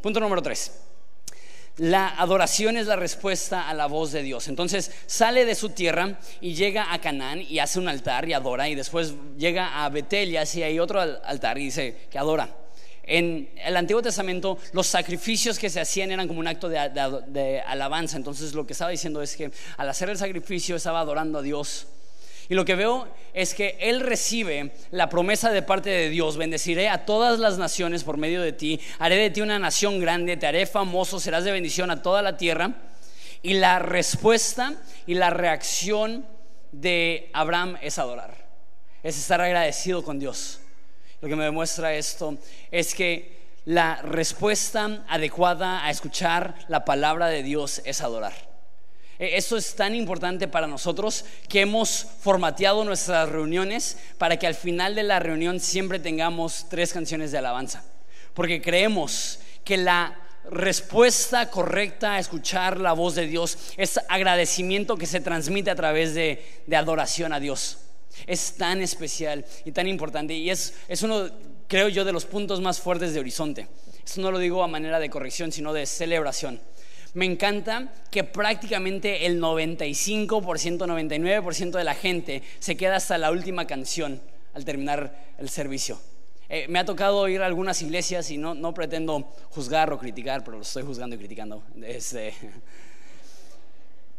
Punto 0.00 0.20
número 0.20 0.42
tres. 0.42 0.80
La 1.76 2.08
adoración 2.20 2.76
es 2.76 2.86
la 2.86 2.94
respuesta 2.94 3.68
a 3.68 3.74
la 3.74 3.86
voz 3.86 4.12
de 4.12 4.22
Dios. 4.22 4.46
Entonces 4.46 4.92
sale 5.06 5.44
de 5.44 5.56
su 5.56 5.70
tierra 5.70 6.20
y 6.40 6.54
llega 6.54 6.92
a 6.92 7.00
Canaán 7.00 7.40
y 7.40 7.58
hace 7.58 7.80
un 7.80 7.88
altar 7.88 8.28
y 8.28 8.32
adora. 8.32 8.68
Y 8.68 8.76
después 8.76 9.14
llega 9.36 9.84
a 9.84 9.88
Betel 9.88 10.30
y 10.30 10.36
hace 10.36 10.62
ahí 10.62 10.78
otro 10.78 11.00
altar 11.00 11.58
y 11.58 11.64
dice 11.64 12.06
que 12.10 12.18
adora. 12.18 12.63
En 13.06 13.50
el 13.62 13.76
Antiguo 13.76 14.02
Testamento 14.02 14.58
los 14.72 14.86
sacrificios 14.86 15.58
que 15.58 15.68
se 15.68 15.80
hacían 15.80 16.10
eran 16.10 16.26
como 16.26 16.40
un 16.40 16.48
acto 16.48 16.68
de, 16.68 17.62
alabanza. 17.66 18.16
Entonces 18.16 18.54
lo 18.54 18.66
que 18.66 18.72
estaba 18.72 18.90
diciendo 18.90 19.22
es 19.22 19.36
que 19.36 19.50
al 19.76 19.88
hacer 19.88 20.10
el 20.10 20.18
sacrificio 20.18 20.76
estaba 20.76 21.00
adorando 21.00 21.38
a 21.38 21.42
Dios. 21.42 21.86
Y 22.48 22.54
lo 22.54 22.64
que 22.64 22.74
veo 22.74 23.08
es 23.32 23.54
que 23.54 23.76
Él 23.80 24.00
recibe 24.00 24.72
la 24.90 25.08
promesa 25.08 25.50
de 25.50 25.62
parte 25.62 25.88
de 25.88 26.10
Dios, 26.10 26.36
bendeciré 26.36 26.90
a 26.90 27.06
todas 27.06 27.38
las 27.38 27.56
naciones 27.56 28.04
por 28.04 28.18
medio 28.18 28.42
de 28.42 28.52
ti, 28.52 28.80
haré 28.98 29.16
de 29.16 29.30
ti 29.30 29.40
una 29.40 29.58
nación 29.58 29.98
grande, 29.98 30.36
te 30.36 30.46
haré 30.46 30.66
famoso, 30.66 31.20
serás 31.20 31.44
de 31.44 31.52
bendición 31.52 31.90
a 31.90 32.02
toda 32.02 32.20
la 32.20 32.36
tierra. 32.36 32.74
Y 33.42 33.54
la 33.54 33.78
respuesta 33.78 34.74
y 35.06 35.14
la 35.14 35.30
reacción 35.30 36.26
de 36.72 37.30
Abraham 37.32 37.76
es 37.80 37.98
adorar, 37.98 38.34
es 39.02 39.18
estar 39.18 39.40
agradecido 39.40 40.02
con 40.02 40.18
Dios. 40.18 40.60
Lo 41.24 41.30
que 41.30 41.36
me 41.36 41.44
demuestra 41.44 41.94
esto 41.94 42.36
es 42.70 42.94
que 42.94 43.38
la 43.64 44.02
respuesta 44.02 45.06
adecuada 45.08 45.82
a 45.82 45.90
escuchar 45.90 46.54
la 46.68 46.84
palabra 46.84 47.28
de 47.28 47.42
Dios 47.42 47.80
es 47.86 48.02
adorar. 48.02 48.34
Eh, 49.18 49.30
Esto 49.36 49.56
es 49.56 49.74
tan 49.74 49.94
importante 49.94 50.48
para 50.48 50.66
nosotros 50.66 51.24
que 51.48 51.62
hemos 51.62 52.08
formateado 52.20 52.84
nuestras 52.84 53.26
reuniones 53.30 53.96
para 54.18 54.38
que 54.38 54.46
al 54.46 54.54
final 54.54 54.94
de 54.94 55.02
la 55.02 55.18
reunión 55.18 55.60
siempre 55.60 55.98
tengamos 55.98 56.66
tres 56.68 56.92
canciones 56.92 57.32
de 57.32 57.38
alabanza. 57.38 57.82
Porque 58.34 58.60
creemos 58.60 59.38
que 59.64 59.78
la 59.78 60.20
respuesta 60.50 61.48
correcta 61.48 62.16
a 62.16 62.18
escuchar 62.18 62.78
la 62.78 62.92
voz 62.92 63.14
de 63.14 63.26
Dios 63.26 63.56
es 63.78 63.98
agradecimiento 64.10 64.98
que 64.98 65.06
se 65.06 65.22
transmite 65.22 65.70
a 65.70 65.74
través 65.74 66.14
de, 66.14 66.44
adoración 66.70 67.32
a 67.32 67.40
Dios. 67.40 67.78
Es 68.26 68.56
tan 68.56 68.80
especial 68.80 69.44
y 69.64 69.72
tan 69.72 69.86
importante 69.88 70.34
y 70.34 70.50
es, 70.50 70.74
es 70.88 71.02
uno, 71.02 71.28
creo 71.68 71.88
yo, 71.88 72.04
de 72.04 72.12
los 72.12 72.24
puntos 72.24 72.60
más 72.60 72.80
fuertes 72.80 73.14
de 73.14 73.20
Horizonte. 73.20 73.68
Esto 74.04 74.20
no 74.20 74.30
lo 74.30 74.38
digo 74.38 74.62
a 74.62 74.68
manera 74.68 74.98
de 74.98 75.10
corrección, 75.10 75.50
sino 75.52 75.72
de 75.72 75.86
celebración. 75.86 76.60
Me 77.14 77.26
encanta 77.26 77.92
que 78.10 78.24
prácticamente 78.24 79.26
el 79.26 79.40
95%, 79.40 80.38
99% 80.38 81.70
de 81.70 81.84
la 81.84 81.94
gente 81.94 82.42
se 82.58 82.76
queda 82.76 82.96
hasta 82.96 83.18
la 83.18 83.30
última 83.30 83.66
canción 83.66 84.20
al 84.52 84.64
terminar 84.64 85.34
el 85.38 85.48
servicio. 85.48 86.00
Eh, 86.48 86.66
me 86.68 86.78
ha 86.78 86.84
tocado 86.84 87.26
ir 87.28 87.40
a 87.40 87.46
algunas 87.46 87.80
iglesias 87.82 88.30
y 88.30 88.36
no, 88.36 88.54
no 88.54 88.74
pretendo 88.74 89.32
juzgar 89.50 89.92
o 89.92 89.98
criticar, 89.98 90.44
pero 90.44 90.58
lo 90.58 90.62
estoy 90.62 90.82
juzgando 90.82 91.16
y 91.16 91.18
criticando. 91.18 91.62
Este, 91.82 92.34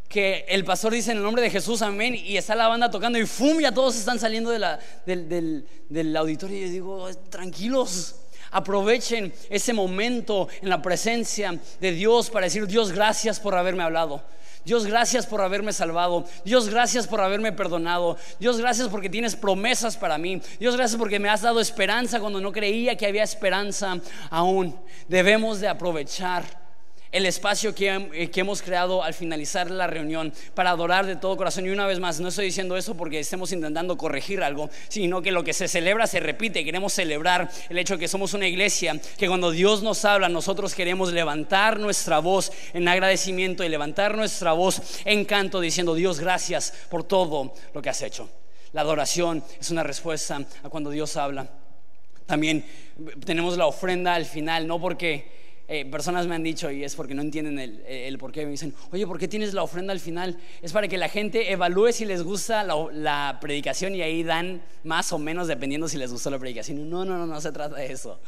que 0.07 0.45
el 0.47 0.63
pastor 0.63 0.93
dice 0.93 1.11
en 1.11 1.17
el 1.17 1.23
nombre 1.23 1.41
de 1.41 1.49
Jesús, 1.49 1.81
amén, 1.81 2.15
y 2.15 2.37
está 2.37 2.55
la 2.55 2.67
banda 2.67 2.89
tocando 2.89 3.17
y 3.17 3.25
¡fum! 3.25 3.59
Ya 3.59 3.71
todos 3.71 3.95
están 3.95 4.19
saliendo 4.19 4.49
de 4.51 4.59
la, 4.59 4.79
del, 5.05 5.27
del, 5.27 5.67
del 5.89 6.15
auditorio 6.15 6.57
y 6.57 6.61
yo 6.61 6.69
digo, 6.69 7.09
tranquilos, 7.29 8.15
Aprovechen 8.51 9.33
ese 9.49 9.73
momento 9.73 10.47
en 10.61 10.69
la 10.69 10.81
presencia 10.81 11.59
de 11.81 11.91
Dios 11.91 12.29
para 12.29 12.45
decir, 12.45 12.65
Dios, 12.67 12.93
gracias 12.93 13.37
por 13.37 13.53
haberme 13.53 13.83
hablado. 13.83 14.23
Dios, 14.63 14.85
gracias 14.85 15.27
por 15.27 15.41
haberme 15.41 15.73
salvado. 15.73 16.25
Dios, 16.45 16.69
gracias 16.69 17.05
por 17.05 17.19
haberme 17.19 17.51
perdonado. 17.51 18.17
Dios, 18.39 18.57
gracias 18.57 18.87
porque 18.87 19.09
tienes 19.09 19.35
promesas 19.35 19.97
para 19.97 20.17
mí. 20.17 20.41
Dios, 20.57 20.77
gracias 20.77 20.97
porque 20.97 21.19
me 21.19 21.27
has 21.27 21.41
dado 21.41 21.59
esperanza 21.59 22.21
cuando 22.21 22.39
no 22.39 22.53
creía 22.53 22.95
que 22.95 23.05
había 23.05 23.23
esperanza 23.23 23.99
aún. 24.29 24.73
Debemos 25.09 25.59
de 25.59 25.67
aprovechar 25.67 26.64
el 27.11 27.25
espacio 27.25 27.73
eh, 27.77 28.29
que, 28.29 28.39
hemos 28.39 28.61
creado 28.61 29.03
al 29.03 29.13
finalizar 29.13 29.71
la 29.71 29.87
reunión 29.87 30.33
para 30.53 30.71
adorar 30.71 31.05
de 31.05 31.15
todo 31.15 31.37
corazón. 31.37 31.65
Y 31.65 31.69
una 31.69 31.87
vez 31.87 31.99
más, 31.99 32.19
no 32.19 32.29
estoy 32.29 32.45
diciendo 32.45 32.77
eso 32.77 32.95
porque 32.95 33.19
estemos 33.19 33.51
intentando 33.51 33.97
corregir 33.97 34.43
algo, 34.43 34.69
sino 34.87 35.21
que 35.21 35.31
lo 35.31 35.43
que 35.43 35.53
se 35.53 35.67
celebra 35.67 36.07
se 36.07 36.19
repite. 36.19 36.65
Queremos 36.65 36.93
celebrar 36.93 37.49
el 37.69 37.77
hecho 37.77 37.95
de 37.95 37.99
que 38.01 38.07
somos 38.07 38.33
una 38.33 38.47
iglesia, 38.47 38.99
que 39.17 39.27
cuando 39.27 39.51
Dios 39.51 39.81
nos 39.83 40.03
habla, 40.05 40.29
nosotros 40.29 40.75
queremos 40.75 41.13
levantar 41.13 41.79
nuestra 41.79 42.19
voz 42.19 42.51
en 42.73 42.87
agradecimiento 42.87 43.63
y 43.63 43.69
levantar 43.69 44.15
nuestra 44.15 44.53
voz 44.53 44.81
en 45.05 45.25
canto 45.25 45.59
diciendo, 45.59 45.95
Dios, 45.95 46.19
gracias 46.19 46.73
por 46.89 47.03
todo 47.03 47.53
lo 47.73 47.81
que 47.81 47.89
has 47.89 48.01
hecho. 48.01 48.29
La 48.73 48.81
adoración 48.81 49.43
es 49.59 49.71
una 49.71 49.83
respuesta 49.83 50.41
a 50.63 50.69
cuando 50.69 50.89
Dios 50.89 51.15
habla. 51.15 51.47
También 52.25 52.65
tenemos 53.23 53.57
la 53.57 53.67
ofrenda 53.67 54.15
al 54.15 54.25
final, 54.25 54.67
no 54.67 54.81
porque 54.81 55.44
eh, 55.67 55.86
personas 55.86 56.28
me 56.28 56.36
han 56.36 56.43
dicho, 56.43 56.69
y 56.69 56.84
es 56.84 56.95
porque 56.95 57.15
no 57.15 57.23
entienden 57.23 57.58
el, 57.58 57.84
el, 57.88 58.17
por 58.19 58.32
qué, 58.32 58.45
me 58.45 58.51
dicen, 58.51 58.73
oye, 58.91 59.08
¿por 59.08 59.17
qué 59.17 59.28
tienes 59.28 59.54
la 59.54 59.63
ofrenda 59.63 59.93
al 59.93 59.99
final? 59.99 60.38
Es 60.62 60.71
para 60.71 60.88
que 60.88 60.97
la 60.97 61.10
gente 61.10 61.51
evalúe 61.51 61.91
si 61.91 62.06
les 62.06 62.21
gusta 62.21 62.63
la, 62.63 63.38
predicación 63.41 63.95
y 63.95 64.01
ahí 64.01 64.23
dan 64.23 64.62
más 64.84 65.12
o 65.12 65.17
menos 65.17 65.47
dependiendo 65.47 65.88
si 65.88 65.97
les 65.97 66.12
gustó 66.12 66.30
la 66.30 66.38
predicación. 66.38 66.88
No, 66.89 67.04
no, 67.04 67.17
no, 67.17 67.25
no 67.25 67.41
se 67.41 67.51
trata 67.51 67.75
de 67.78 67.91
eso. 67.91 68.19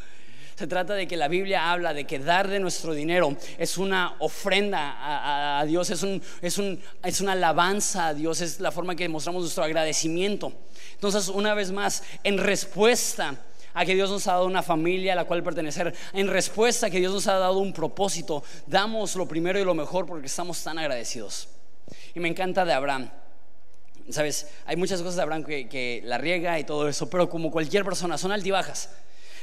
Se 0.56 0.66
trata 0.66 0.96
de 0.96 1.08
que 1.08 1.16
la 1.16 1.28
Biblia 1.28 1.72
habla 1.72 1.94
de 1.94 2.06
que 2.06 2.18
dar 2.18 2.48
de 2.48 2.60
nuestro 2.60 2.96
dinero 2.96 3.38
es 3.60 3.78
una 3.78 4.16
ofrenda 4.18 4.90
a, 4.92 5.60
a, 5.60 5.66
Dios, 5.66 5.92
es, 5.92 6.02
un, 6.02 6.20
es, 6.42 6.58
un, 6.58 6.80
es 7.04 7.22
una 7.22 7.34
alabanza 7.34 8.08
a 8.08 8.14
Dios, 8.16 8.42
es 8.42 8.60
la 8.60 8.72
forma 8.72 8.96
que 8.96 9.08
mostramos 9.08 9.44
nuestro 9.44 9.64
agradecimiento. 9.64 10.52
Entonces, 10.94 11.28
una 11.28 11.54
vez 11.54 11.72
más, 11.72 12.02
en 12.24 12.40
respuesta 12.40 13.36
a 13.78 13.86
que 13.86 13.94
Dios 13.94 14.10
nos 14.10 14.26
ha 14.26 14.32
dado 14.32 14.48
una 14.48 14.64
familia 14.64 15.14
a 15.14 15.16
la 15.16 15.26
cual 15.26 15.44
pertenecer, 15.44 15.94
en 16.12 16.28
respuesta 16.28 16.88
a 16.88 16.90
que 16.90 16.98
Dios 16.98 17.14
nos 17.14 17.28
ha 17.28 17.34
dado 17.34 17.60
un 17.60 17.74
propósito, 17.74 18.44
damos 18.66 19.16
lo 19.16 19.28
primero 19.28 19.60
y 19.60 19.64
lo 19.64 19.76
mejor 19.76 20.08
porque 20.08 20.26
estamos 20.26 20.64
tan 20.64 20.80
agradecidos. 20.80 21.48
Y 22.16 22.20
me 22.20 22.28
encanta 22.28 22.66
de 22.66 22.74
Abraham. 22.74 23.12
Sabes, 24.10 24.48
hay 24.66 24.78
muchas 24.78 25.00
cosas 25.02 25.18
de 25.18 25.22
Abraham 25.22 25.44
que, 25.44 26.02
la 26.06 26.18
riega 26.18 26.58
y 26.58 26.64
todo 26.64 26.90
eso, 26.90 27.08
pero 27.08 27.30
como 27.30 27.52
cualquier 27.52 27.84
persona, 27.84 28.18
son 28.18 28.32
altibajas. 28.32 28.90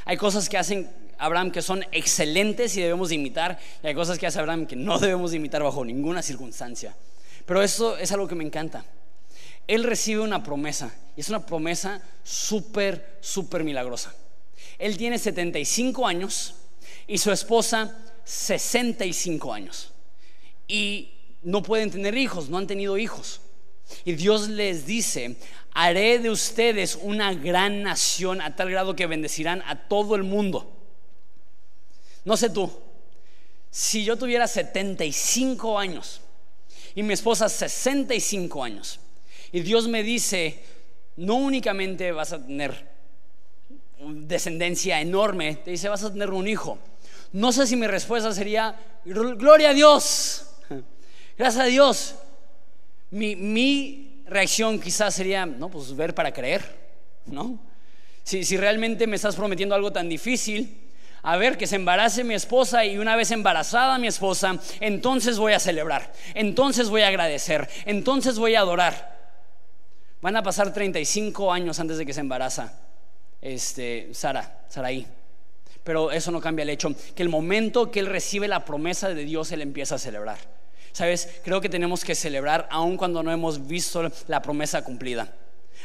Hay 0.04 0.16
cosas 0.16 0.48
que 0.48 0.58
hacen 0.58 0.90
Abraham 1.16 1.52
que 1.52 1.62
son 1.62 1.84
excelentes 1.92 2.76
y 2.76 2.80
debemos 2.80 3.12
imitar, 3.12 3.60
y 3.84 3.86
hay 3.86 3.94
cosas 3.94 4.18
que 4.18 4.26
hace 4.26 4.40
Abraham 4.40 4.66
que 4.66 4.74
no 4.74 4.98
debemos 4.98 5.32
imitar 5.32 5.62
bajo 5.62 5.84
ninguna 5.84 6.22
circunstancia. 6.22 6.92
Pero 7.46 7.62
eso 7.62 7.96
es 7.98 8.10
algo 8.10 8.26
que 8.26 8.34
me 8.34 8.42
encanta. 8.42 8.84
Él 9.68 9.84
recibe 9.84 10.22
una 10.22 10.42
promesa, 10.42 10.92
y 11.16 11.20
es 11.20 11.28
una 11.28 11.46
promesa 11.46 12.02
súper, 12.24 13.18
súper 13.20 13.62
milagrosa. 13.62 14.12
Él 14.84 14.98
tiene 14.98 15.18
75 15.18 16.06
años 16.06 16.56
y 17.06 17.16
su 17.16 17.32
esposa 17.32 17.96
65 18.22 19.54
años. 19.54 19.94
Y 20.68 21.10
no 21.42 21.62
pueden 21.62 21.90
tener 21.90 22.14
hijos, 22.18 22.50
no 22.50 22.58
han 22.58 22.66
tenido 22.66 22.98
hijos. 22.98 23.40
Y 24.04 24.12
Dios 24.12 24.50
les 24.50 24.84
dice, 24.84 25.36
haré 25.72 26.18
de 26.18 26.28
ustedes 26.28 26.98
una 27.00 27.32
gran 27.32 27.82
nación 27.82 28.42
a 28.42 28.56
tal 28.56 28.70
grado 28.70 28.94
que 28.94 29.06
bendecirán 29.06 29.62
a 29.66 29.88
todo 29.88 30.16
el 30.16 30.22
mundo. 30.22 30.76
No 32.26 32.36
sé 32.36 32.50
tú, 32.50 32.70
si 33.70 34.04
yo 34.04 34.18
tuviera 34.18 34.46
75 34.46 35.78
años 35.78 36.20
y 36.94 37.02
mi 37.02 37.14
esposa 37.14 37.48
65 37.48 38.62
años, 38.62 39.00
y 39.50 39.60
Dios 39.60 39.88
me 39.88 40.02
dice, 40.02 40.62
no 41.16 41.36
únicamente 41.36 42.12
vas 42.12 42.34
a 42.34 42.46
tener 42.46 42.93
descendencia 44.06 45.00
enorme, 45.00 45.56
te 45.56 45.70
dice, 45.70 45.88
vas 45.88 46.04
a 46.04 46.12
tener 46.12 46.30
un 46.30 46.48
hijo. 46.48 46.78
No 47.32 47.52
sé 47.52 47.66
si 47.66 47.76
mi 47.76 47.86
respuesta 47.86 48.32
sería, 48.32 48.76
gloria 49.04 49.70
a 49.70 49.74
Dios, 49.74 50.46
gracias 51.38 51.64
a 51.64 51.66
Dios. 51.66 52.14
Mi, 53.10 53.36
mi 53.36 54.22
reacción 54.26 54.80
quizás 54.80 55.14
sería, 55.14 55.46
no, 55.46 55.68
pues 55.68 55.94
ver 55.96 56.14
para 56.14 56.32
creer, 56.32 56.62
¿no? 57.26 57.58
Si, 58.22 58.44
si 58.44 58.56
realmente 58.56 59.06
me 59.06 59.16
estás 59.16 59.36
prometiendo 59.36 59.74
algo 59.74 59.92
tan 59.92 60.08
difícil, 60.08 60.80
a 61.22 61.36
ver, 61.36 61.56
que 61.56 61.66
se 61.66 61.76
embarace 61.76 62.22
mi 62.22 62.34
esposa 62.34 62.84
y 62.84 62.98
una 62.98 63.16
vez 63.16 63.30
embarazada 63.30 63.98
mi 63.98 64.06
esposa, 64.06 64.58
entonces 64.80 65.38
voy 65.38 65.54
a 65.54 65.58
celebrar, 65.58 66.12
entonces 66.34 66.88
voy 66.88 67.02
a 67.02 67.08
agradecer, 67.08 67.68
entonces 67.86 68.38
voy 68.38 68.54
a 68.54 68.60
adorar. 68.60 69.14
Van 70.20 70.36
a 70.36 70.42
pasar 70.42 70.72
35 70.72 71.52
años 71.52 71.80
antes 71.80 71.98
de 71.98 72.06
que 72.06 72.14
se 72.14 72.20
embaraza 72.20 72.72
este, 73.44 74.08
Sara, 74.12 74.64
Saraí. 74.68 75.06
Pero 75.84 76.10
eso 76.10 76.32
no 76.32 76.40
cambia 76.40 76.64
el 76.64 76.70
hecho 76.70 76.92
que 77.14 77.22
el 77.22 77.28
momento 77.28 77.90
que 77.90 78.00
él 78.00 78.06
recibe 78.06 78.48
la 78.48 78.64
promesa 78.64 79.10
de 79.10 79.24
Dios, 79.24 79.52
él 79.52 79.60
empieza 79.60 79.96
a 79.96 79.98
celebrar. 79.98 80.38
Sabes, 80.92 81.28
creo 81.44 81.60
que 81.60 81.68
tenemos 81.68 82.04
que 82.04 82.14
celebrar 82.14 82.66
aun 82.70 82.96
cuando 82.96 83.22
no 83.22 83.30
hemos 83.30 83.66
visto 83.66 84.10
la 84.26 84.40
promesa 84.40 84.82
cumplida. 84.82 85.32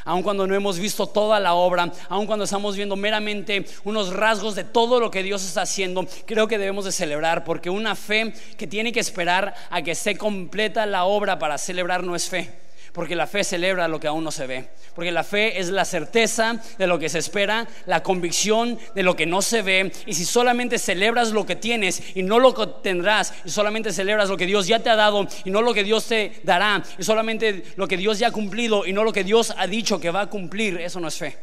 Aun 0.06 0.24
cuando 0.24 0.48
no 0.48 0.56
hemos 0.56 0.80
visto 0.80 1.08
toda 1.08 1.42
la 1.42 1.54
obra, 1.56 1.92
aun 2.08 2.26
cuando 2.26 2.46
estamos 2.46 2.78
viendo 2.78 2.96
meramente 2.96 3.66
unos 3.84 4.14
rasgos 4.14 4.56
de 4.56 4.64
todo 4.64 5.02
lo 5.02 5.12
que 5.12 5.24
Dios 5.24 5.44
está 5.44 5.64
haciendo, 5.64 6.08
creo 6.26 6.48
que 6.48 6.58
debemos 6.58 6.86
de 6.86 6.94
celebrar, 6.94 7.44
porque 7.44 7.70
una 7.70 7.96
fe 7.96 8.34
que 8.58 8.68
tiene 8.68 8.94
que 8.94 9.02
esperar 9.02 9.54
a 9.70 9.82
que 9.82 9.92
esté 9.92 10.18
completa 10.18 10.86
la 10.86 11.04
obra 11.04 11.38
para 11.38 11.58
celebrar 11.58 12.04
no 12.04 12.16
es 12.16 12.30
fe. 12.30 12.69
Porque 13.00 13.16
la 13.16 13.28
fe 13.28 13.46
celebra 13.46 13.88
lo 13.88 13.98
que 13.98 14.08
aún 14.08 14.26
no 14.26 14.30
se 14.30 14.46
ve. 14.46 14.72
Porque 14.94 15.14
la 15.14 15.24
fe 15.24 15.58
es 15.58 15.70
la 15.70 15.86
certeza 15.86 16.62
de 16.78 16.86
lo 16.86 17.00
que 17.00 17.08
se 17.08 17.20
espera, 17.20 17.66
la 17.86 18.04
convicción 18.04 18.78
de 18.94 19.04
lo 19.04 19.16
que 19.16 19.26
no 19.26 19.42
se 19.42 19.62
ve. 19.62 19.94
Y 20.06 20.16
si 20.16 20.26
solamente 20.26 20.78
celebras 20.78 21.32
lo 21.32 21.46
que 21.46 21.56
tienes 21.56 22.04
y 22.14 22.24
no 22.24 22.40
lo 22.40 22.54
que 22.54 22.68
tendrás, 22.84 23.34
y 23.46 23.52
solamente 23.52 23.94
celebras 23.94 24.28
lo 24.28 24.36
que 24.36 24.46
Dios 24.46 24.68
ya 24.68 24.80
te 24.80 24.90
ha 24.90 24.98
dado 24.98 25.26
y 25.46 25.50
no 25.50 25.62
lo 25.62 25.74
que 25.74 25.86
Dios 25.86 26.08
te 26.08 26.42
dará, 26.44 26.84
y 26.98 27.04
solamente 27.04 27.64
lo 27.78 27.88
que 27.88 27.96
Dios 27.96 28.20
ya 28.20 28.28
ha 28.28 28.32
cumplido 28.32 28.86
y 28.86 28.92
no 28.92 29.06
lo 29.06 29.14
que 29.14 29.24
Dios 29.24 29.54
ha 29.56 29.66
dicho 29.66 30.02
que 30.02 30.12
va 30.12 30.24
a 30.24 30.30
cumplir, 30.30 30.82
eso 30.82 31.00
no 31.00 31.08
es 31.08 31.16
fe. 31.16 31.38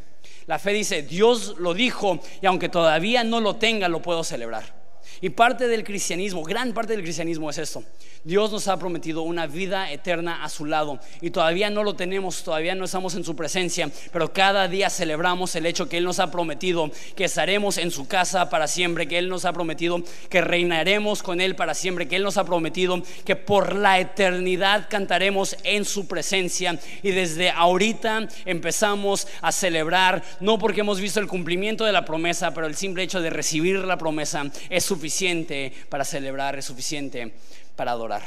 La 0.46 0.58
fe 0.58 0.74
dice, 0.74 1.04
Dios 1.04 1.54
lo 1.56 1.72
dijo 1.72 2.20
y 2.42 2.44
aunque 2.44 2.68
todavía 2.68 3.24
no 3.24 3.40
lo 3.40 3.56
tenga, 3.56 3.88
lo 3.88 4.02
puedo 4.02 4.24
celebrar. 4.24 4.76
Y 5.20 5.30
parte 5.30 5.68
del 5.68 5.84
cristianismo, 5.84 6.42
gran 6.42 6.74
parte 6.74 6.92
del 6.92 7.02
cristianismo 7.02 7.48
es 7.48 7.56
esto. 7.56 7.82
Dios 8.26 8.50
nos 8.50 8.66
ha 8.66 8.76
prometido 8.76 9.22
una 9.22 9.46
vida 9.46 9.92
eterna 9.92 10.42
a 10.42 10.48
su 10.48 10.64
lado. 10.64 10.98
Y 11.20 11.30
todavía 11.30 11.70
no 11.70 11.84
lo 11.84 11.94
tenemos, 11.94 12.42
todavía 12.42 12.74
no 12.74 12.86
estamos 12.86 13.14
en 13.14 13.22
su 13.22 13.36
presencia, 13.36 13.88
pero 14.12 14.32
cada 14.32 14.66
día 14.66 14.90
celebramos 14.90 15.54
el 15.54 15.64
hecho 15.64 15.88
que 15.88 15.98
Él 15.98 16.04
nos 16.04 16.18
ha 16.18 16.32
prometido 16.32 16.90
que 17.14 17.26
estaremos 17.26 17.78
en 17.78 17.92
su 17.92 18.08
casa 18.08 18.50
para 18.50 18.66
siempre, 18.66 19.06
que 19.06 19.18
Él 19.18 19.28
nos 19.28 19.44
ha 19.44 19.52
prometido 19.52 20.02
que 20.28 20.40
reinaremos 20.40 21.22
con 21.22 21.40
Él 21.40 21.54
para 21.54 21.72
siempre, 21.72 22.08
que 22.08 22.16
Él 22.16 22.24
nos 22.24 22.36
ha 22.36 22.44
prometido 22.44 23.00
que 23.24 23.36
por 23.36 23.76
la 23.76 24.00
eternidad 24.00 24.88
cantaremos 24.90 25.56
en 25.62 25.84
su 25.84 26.08
presencia. 26.08 26.80
Y 27.04 27.12
desde 27.12 27.50
ahorita 27.50 28.26
empezamos 28.44 29.28
a 29.40 29.52
celebrar, 29.52 30.24
no 30.40 30.58
porque 30.58 30.80
hemos 30.80 31.00
visto 31.00 31.20
el 31.20 31.28
cumplimiento 31.28 31.84
de 31.84 31.92
la 31.92 32.04
promesa, 32.04 32.52
pero 32.52 32.66
el 32.66 32.74
simple 32.74 33.04
hecho 33.04 33.20
de 33.20 33.30
recibir 33.30 33.84
la 33.84 33.98
promesa 33.98 34.50
es 34.68 34.84
suficiente 34.84 35.72
para 35.88 36.04
celebrar, 36.04 36.58
es 36.58 36.64
suficiente 36.64 37.32
para 37.76 37.92
adorar. 37.92 38.22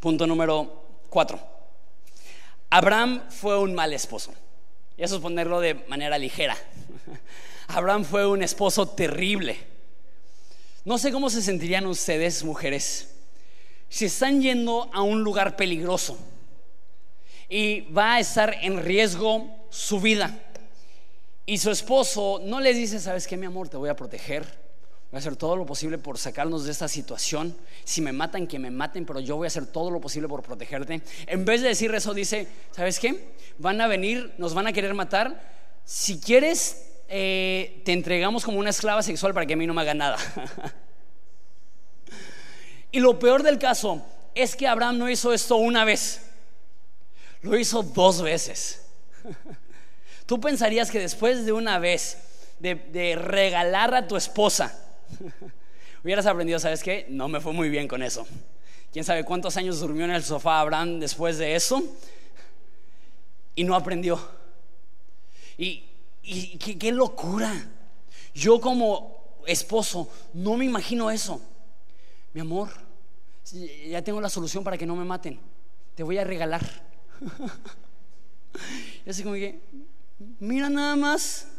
Punto 0.00 0.26
número 0.26 0.84
cuatro. 1.08 1.40
Abraham 2.68 3.22
fue 3.30 3.58
un 3.58 3.74
mal 3.74 3.92
esposo. 3.92 4.34
Y 4.96 5.04
eso 5.04 5.16
es 5.16 5.22
ponerlo 5.22 5.60
de 5.60 5.74
manera 5.88 6.18
ligera. 6.18 6.56
Abraham 7.68 8.04
fue 8.04 8.26
un 8.26 8.42
esposo 8.42 8.88
terrible. 8.88 9.56
No 10.84 10.98
sé 10.98 11.12
cómo 11.12 11.30
se 11.30 11.40
sentirían 11.40 11.86
ustedes, 11.86 12.42
mujeres, 12.44 13.14
si 13.88 14.06
están 14.06 14.42
yendo 14.42 14.90
a 14.92 15.02
un 15.02 15.22
lugar 15.22 15.54
peligroso 15.54 16.18
y 17.48 17.82
va 17.92 18.14
a 18.14 18.20
estar 18.20 18.56
en 18.62 18.82
riesgo 18.82 19.46
su 19.70 20.00
vida. 20.00 20.36
Y 21.46 21.58
su 21.58 21.70
esposo 21.70 22.40
no 22.42 22.60
les 22.60 22.76
dice, 22.76 22.98
¿sabes 22.98 23.26
qué, 23.26 23.36
mi 23.36 23.46
amor? 23.46 23.68
Te 23.68 23.76
voy 23.76 23.90
a 23.90 23.96
proteger 23.96 24.62
Voy 25.12 25.18
a 25.18 25.20
hacer 25.20 25.36
todo 25.36 25.56
lo 25.56 25.66
posible 25.66 25.98
por 25.98 26.16
sacarnos 26.16 26.64
de 26.64 26.70
esta 26.70 26.88
situación. 26.88 27.54
Si 27.84 28.00
me 28.00 28.12
matan, 28.12 28.46
que 28.46 28.58
me 28.58 28.70
maten, 28.70 29.04
pero 29.04 29.20
yo 29.20 29.36
voy 29.36 29.44
a 29.44 29.48
hacer 29.48 29.66
todo 29.66 29.90
lo 29.90 30.00
posible 30.00 30.26
por 30.26 30.42
protegerte. 30.42 31.02
En 31.26 31.44
vez 31.44 31.60
de 31.60 31.68
decir 31.68 31.94
eso, 31.94 32.14
dice, 32.14 32.48
¿sabes 32.70 32.98
qué? 32.98 33.34
Van 33.58 33.78
a 33.82 33.88
venir, 33.88 34.32
nos 34.38 34.54
van 34.54 34.68
a 34.68 34.72
querer 34.72 34.94
matar. 34.94 35.52
Si 35.84 36.18
quieres, 36.18 36.86
eh, 37.10 37.82
te 37.84 37.92
entregamos 37.92 38.42
como 38.42 38.58
una 38.58 38.70
esclava 38.70 39.02
sexual 39.02 39.34
para 39.34 39.44
que 39.44 39.52
a 39.52 39.56
mí 39.58 39.66
no 39.66 39.74
me 39.74 39.82
haga 39.82 39.92
nada. 39.92 40.16
y 42.90 42.98
lo 42.98 43.18
peor 43.18 43.42
del 43.42 43.58
caso 43.58 44.02
es 44.34 44.56
que 44.56 44.66
Abraham 44.66 44.96
no 44.96 45.10
hizo 45.10 45.34
esto 45.34 45.56
una 45.56 45.84
vez, 45.84 46.22
lo 47.42 47.58
hizo 47.58 47.82
dos 47.82 48.22
veces. 48.22 48.86
Tú 50.24 50.40
pensarías 50.40 50.90
que 50.90 51.00
después 51.00 51.44
de 51.44 51.52
una 51.52 51.78
vez 51.78 52.16
de 52.60 53.14
regalar 53.14 53.94
a 53.94 54.08
tu 54.08 54.16
esposa, 54.16 54.78
Hubieras 56.04 56.26
aprendido, 56.26 56.58
¿sabes 56.58 56.82
qué? 56.82 57.06
No 57.08 57.28
me 57.28 57.40
fue 57.40 57.52
muy 57.52 57.68
bien 57.68 57.86
con 57.86 58.02
eso. 58.02 58.26
¿Quién 58.92 59.04
sabe 59.04 59.24
cuántos 59.24 59.56
años 59.56 59.80
durmió 59.80 60.04
en 60.04 60.10
el 60.10 60.22
sofá 60.22 60.60
Abraham 60.60 61.00
después 61.00 61.38
de 61.38 61.54
eso? 61.54 61.82
Y 63.54 63.64
no 63.64 63.74
aprendió. 63.74 64.20
Y, 65.56 65.84
qué, 66.58 66.92
locura. 66.92 67.52
Yo 68.34 68.60
como 68.60 69.40
esposo 69.46 70.08
no 70.34 70.56
me 70.56 70.64
imagino 70.64 71.10
eso. 71.10 71.40
Mi 72.34 72.40
amor, 72.40 72.70
ya 73.88 74.02
tengo 74.02 74.20
la 74.20 74.28
solución 74.28 74.64
para 74.64 74.76
que 74.76 74.86
no 74.86 74.96
me 74.96 75.04
maten. 75.04 75.38
Te 75.94 76.02
voy 76.02 76.18
a 76.18 76.24
regalar. 76.24 76.62
y 79.06 79.10
así 79.10 79.22
como 79.22 79.34
que, 79.34 79.60
mira 80.40 80.68
nada 80.68 80.96
más 80.96 81.51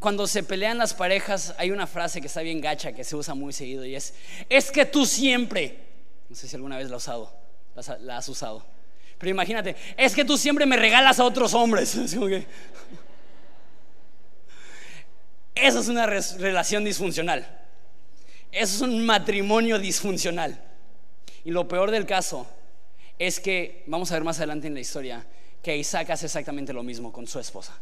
cuando 0.00 0.26
se 0.26 0.42
pelean 0.42 0.78
las 0.78 0.94
parejas, 0.94 1.54
hay 1.58 1.70
una 1.70 1.86
frase 1.86 2.20
que 2.20 2.26
está 2.26 2.42
bien 2.42 2.60
gacha, 2.60 2.92
que 2.92 3.04
se 3.04 3.16
usa 3.16 3.34
muy 3.34 3.52
seguido 3.52 3.84
y 3.84 3.94
es, 3.94 4.14
es 4.48 4.70
que 4.70 4.84
tú 4.84 5.06
siempre, 5.06 5.78
no 6.28 6.36
sé 6.36 6.48
si 6.48 6.56
alguna 6.56 6.76
vez 6.76 6.90
la 6.90 6.96
has 6.96 7.02
usado, 7.02 7.32
la 8.00 8.16
has 8.18 8.28
usado, 8.28 8.64
pero 9.18 9.30
imagínate, 9.30 9.76
es 9.96 10.14
que 10.14 10.24
tú 10.24 10.36
siempre 10.36 10.66
me 10.66 10.76
regalas 10.76 11.18
a 11.18 11.24
otros 11.24 11.54
hombres. 11.54 11.96
Eso 15.54 15.80
es 15.80 15.88
una 15.88 16.06
relación 16.06 16.84
disfuncional. 16.84 17.46
Eso 18.52 18.76
es 18.76 18.80
un 18.82 19.04
matrimonio 19.04 19.80
disfuncional. 19.80 20.62
Y 21.44 21.50
lo 21.50 21.66
peor 21.66 21.90
del 21.90 22.06
caso 22.06 22.46
es 23.18 23.40
que, 23.40 23.82
vamos 23.88 24.12
a 24.12 24.14
ver 24.14 24.22
más 24.22 24.38
adelante 24.38 24.68
en 24.68 24.74
la 24.74 24.80
historia, 24.80 25.26
que 25.60 25.76
Isaac 25.76 26.10
hace 26.10 26.26
exactamente 26.26 26.72
lo 26.72 26.84
mismo 26.84 27.12
con 27.12 27.26
su 27.26 27.40
esposa 27.40 27.76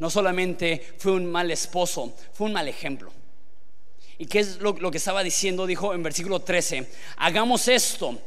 no 0.00 0.10
solamente 0.10 0.94
fue 0.98 1.12
un 1.12 1.26
mal 1.26 1.50
esposo, 1.50 2.14
fue 2.32 2.48
un 2.48 2.54
mal 2.54 2.66
ejemplo. 2.66 3.12
¿Y 4.18 4.26
qué 4.26 4.40
es 4.40 4.60
lo, 4.60 4.74
que 4.90 4.98
estaba 4.98 5.22
diciendo? 5.22 5.66
Dijo 5.66 5.94
en 5.94 6.02
versículo 6.02 6.40
13, 6.40 6.86
hagamos 7.16 7.68
esto 7.68 8.18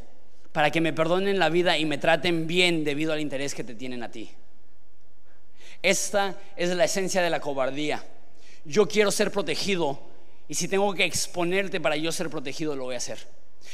para 0.51 0.71
que 0.71 0.81
me 0.81 0.93
perdonen 0.93 1.37
la 1.37 1.49
vida 1.49 1.77
y 1.77 1.85
me 1.85 1.97
traten 1.97 2.47
bien 2.47 2.83
debido 2.83 3.11
al 3.11 3.19
interés 3.19 3.53
que 3.53 3.63
te 3.63 3.75
tienen 3.75 4.01
a 4.03 4.09
ti. 4.09 4.29
Esta 5.81 6.39
es 6.55 6.69
la 6.69 6.85
esencia 6.85 7.21
de 7.21 7.29
la 7.29 7.41
cobardía. 7.41 8.03
Yo 8.65 8.87
quiero 8.87 9.11
ser 9.11 9.31
protegido 9.31 9.99
y 10.47 10.55
si 10.55 10.67
tengo 10.67 10.93
que 10.93 11.05
exponerte 11.05 11.81
para 11.81 11.95
yo 11.95 12.11
ser 12.11 12.29
protegido, 12.29 12.75
lo 12.75 12.85
voy 12.85 12.95
a 12.95 12.99
hacer. 12.99 13.19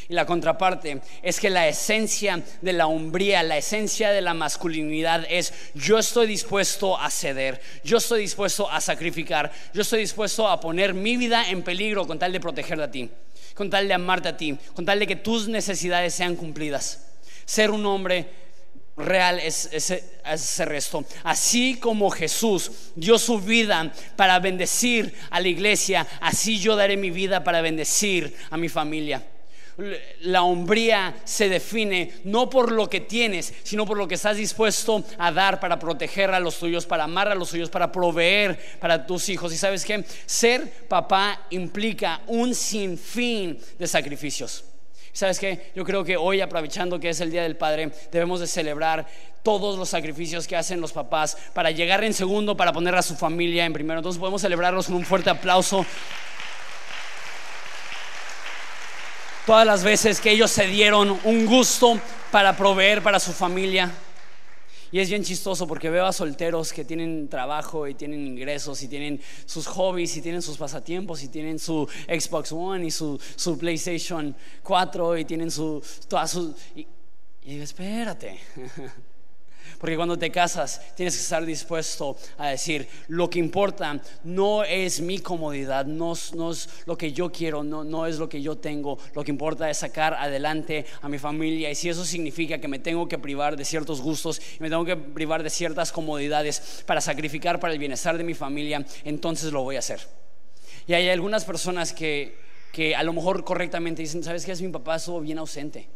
Y 0.09 0.13
la 0.13 0.25
contraparte 0.25 1.01
es 1.21 1.39
que 1.39 1.51
la 1.51 1.67
esencia 1.67 2.43
de 2.61 2.73
la 2.73 2.87
hombría, 2.87 3.43
la 3.43 3.57
esencia 3.57 4.09
de 4.09 4.21
la 4.21 4.33
masculinidad 4.33 5.25
es 5.29 5.53
yo 5.75 5.99
estoy 5.99 6.25
dispuesto 6.25 6.97
a 6.97 7.11
ceder, 7.11 7.61
yo 7.83 7.97
estoy 7.97 8.21
dispuesto 8.21 8.69
a 8.69 8.81
sacrificar, 8.81 9.51
yo 9.71 9.83
estoy 9.83 9.99
dispuesto 9.99 10.47
a 10.47 10.59
poner 10.59 10.95
mi 10.95 11.15
vida 11.15 11.47
en 11.49 11.61
peligro 11.61 12.07
con 12.07 12.17
tal 12.17 12.31
de 12.31 12.39
protegerte 12.39 12.83
a 12.83 12.91
ti, 12.91 13.09
con 13.53 13.69
tal 13.69 13.87
de 13.87 13.93
amarte 13.93 14.29
a 14.29 14.37
ti, 14.37 14.57
con 14.73 14.83
tal 14.83 14.97
de 14.97 15.05
que 15.05 15.15
tus 15.15 15.47
necesidades 15.47 16.15
sean 16.15 16.35
cumplidas. 16.35 17.05
Ser 17.45 17.69
un 17.69 17.85
hombre 17.85 18.27
real 18.97 19.39
es, 19.39 19.69
ese 19.71 20.65
resto. 20.65 21.05
Así 21.23 21.75
como 21.75 22.09
Jesús 22.09 22.71
dio 22.95 23.19
su 23.19 23.39
vida 23.39 23.93
para 24.15 24.39
bendecir 24.39 25.13
a 25.29 25.39
la 25.39 25.47
iglesia, 25.47 26.07
así 26.19 26.59
yo 26.59 26.75
daré 26.75 26.97
mi 26.97 27.11
vida 27.11 27.43
para 27.43 27.61
bendecir 27.61 28.35
a 28.49 28.57
mi 28.57 28.69
familia 28.69 29.23
la 30.21 30.43
hombría 30.43 31.15
se 31.23 31.49
define 31.49 32.13
no 32.23 32.49
por 32.49 32.71
lo 32.71 32.89
que 32.89 33.01
tienes, 33.01 33.53
sino 33.63 33.85
por 33.85 33.97
lo 33.97 34.07
que 34.07 34.15
estás 34.15 34.37
dispuesto 34.37 35.03
a 35.17 35.31
dar 35.31 35.59
para 35.59 35.79
proteger 35.79 36.31
a 36.31 36.39
los 36.39 36.59
tuyos, 36.59 36.85
para 36.85 37.05
amar 37.05 37.27
a 37.27 37.35
los 37.35 37.49
tuyos, 37.49 37.69
para 37.69 37.91
proveer 37.91 38.59
para 38.79 39.05
tus 39.05 39.29
hijos. 39.29 39.53
Y 39.53 39.57
sabes 39.57 39.85
que 39.85 40.03
ser 40.25 40.69
papá 40.87 41.45
implica 41.49 42.21
un 42.27 42.53
sinfín 42.55 43.59
de 43.77 43.87
sacrificios. 43.87 44.65
¿Sabes 45.11 45.39
qué? 45.39 45.71
Yo 45.75 45.83
creo 45.83 46.03
que 46.03 46.15
hoy, 46.15 46.39
aprovechando 46.39 46.99
que 46.99 47.09
es 47.09 47.19
el 47.19 47.31
Día 47.31 47.43
del 47.43 47.57
Padre, 47.57 47.91
debemos 48.11 48.39
de 48.39 48.47
celebrar 48.47 49.07
todos 49.43 49.77
los 49.77 49.89
sacrificios 49.89 50.47
que 50.47 50.55
hacen 50.55 50.79
los 50.79 50.91
papás 50.91 51.37
para 51.53 51.71
llegar 51.71 52.03
en 52.03 52.13
segundo, 52.13 52.55
para 52.55 52.71
poner 52.71 52.95
a 52.95 53.01
su 53.01 53.15
familia 53.15 53.65
en 53.65 53.73
primero. 53.73 53.99
Entonces 53.99 54.19
podemos 54.19 54.41
celebrarlos 54.41 54.85
con 54.87 54.95
un 54.95 55.05
fuerte 55.05 55.29
aplauso. 55.29 55.85
Todas 59.49 59.65
las 59.65 59.83
veces 59.83 60.21
que 60.21 60.29
ellos 60.29 60.51
se 60.51 60.67
dieron 60.67 61.19
un 61.23 61.47
gusto 61.47 61.99
para 62.31 62.55
proveer 62.55 63.01
para 63.01 63.19
su 63.19 63.31
familia. 63.31 63.91
Y 64.91 64.99
es 64.99 65.09
bien 65.09 65.23
chistoso 65.23 65.65
porque 65.65 65.89
veo 65.89 66.05
a 66.05 66.13
solteros 66.13 66.71
que 66.71 66.85
tienen 66.85 67.27
trabajo 67.27 67.87
y 67.87 67.95
tienen 67.95 68.27
ingresos 68.27 68.83
y 68.83 68.87
tienen 68.87 69.19
sus 69.47 69.65
hobbies 69.65 70.15
y 70.17 70.21
tienen 70.21 70.43
sus 70.43 70.55
pasatiempos 70.55 71.23
y 71.23 71.29
tienen 71.29 71.57
su 71.57 71.89
Xbox 72.07 72.51
One 72.51 72.85
y 72.85 72.91
su, 72.91 73.19
su 73.35 73.57
PlayStation 73.57 74.35
4 74.61 75.17
y 75.17 75.25
tienen 75.25 75.49
su... 75.49 75.81
Todas 76.07 76.29
sus, 76.29 76.53
y, 76.75 76.81
y 77.41 77.53
digo, 77.53 77.63
espérate. 77.63 78.39
Porque 79.79 79.95
cuando 79.95 80.19
te 80.19 80.29
casas 80.29 80.81
tienes 80.95 81.15
que 81.15 81.21
estar 81.21 81.45
dispuesto 81.45 82.17
a 82.37 82.49
decir, 82.49 82.87
lo 83.07 83.29
que 83.29 83.39
importa 83.39 84.01
no 84.25 84.63
es 84.65 84.99
mi 84.99 85.19
comodidad, 85.19 85.85
no, 85.85 86.13
es 86.13 86.69
lo 86.85 86.97
que 86.97 87.13
yo 87.13 87.31
quiero, 87.31 87.63
no, 87.63 87.85
no 87.85 88.05
es 88.05 88.17
lo 88.17 88.27
que 88.27 88.41
yo 88.41 88.57
tengo, 88.57 88.99
lo 89.15 89.23
que 89.23 89.31
importa 89.31 89.69
es 89.69 89.77
sacar 89.77 90.13
adelante 90.15 90.85
a 91.01 91.07
mi 91.07 91.17
familia. 91.17 91.71
Y 91.71 91.75
si 91.75 91.87
eso 91.87 92.03
significa 92.03 92.59
que 92.59 92.67
me 92.67 92.79
tengo 92.79 93.07
que 93.07 93.17
privar 93.17 93.55
de 93.55 93.63
ciertos 93.63 94.01
gustos 94.01 94.41
y 94.59 94.61
me 94.61 94.69
tengo 94.69 94.83
que 94.83 94.97
privar 94.97 95.43
de 95.43 95.49
ciertas 95.49 95.93
comodidades 95.93 96.83
para 96.85 96.99
sacrificar 96.99 97.61
para 97.61 97.71
el 97.71 97.79
bienestar 97.79 98.17
de 98.17 98.25
mi 98.25 98.33
familia, 98.33 98.85
entonces 99.05 99.53
lo 99.53 99.63
voy 99.63 99.77
a 99.77 99.79
hacer. 99.79 100.01
Y 100.87 100.93
hay 100.93 101.07
algunas 101.07 101.45
personas 101.45 101.93
que, 101.93 102.37
que 102.73 102.97
a 102.97 103.03
lo 103.03 103.13
mejor 103.13 103.45
correctamente 103.45 104.01
dicen, 104.01 104.23
¿sabes 104.23 104.45
qué? 104.45 104.51
Es 104.51 104.61
mi 104.61 104.69
papá, 104.69 104.97
estuvo 104.97 105.21
bien 105.21 105.37
ausente. 105.37 105.87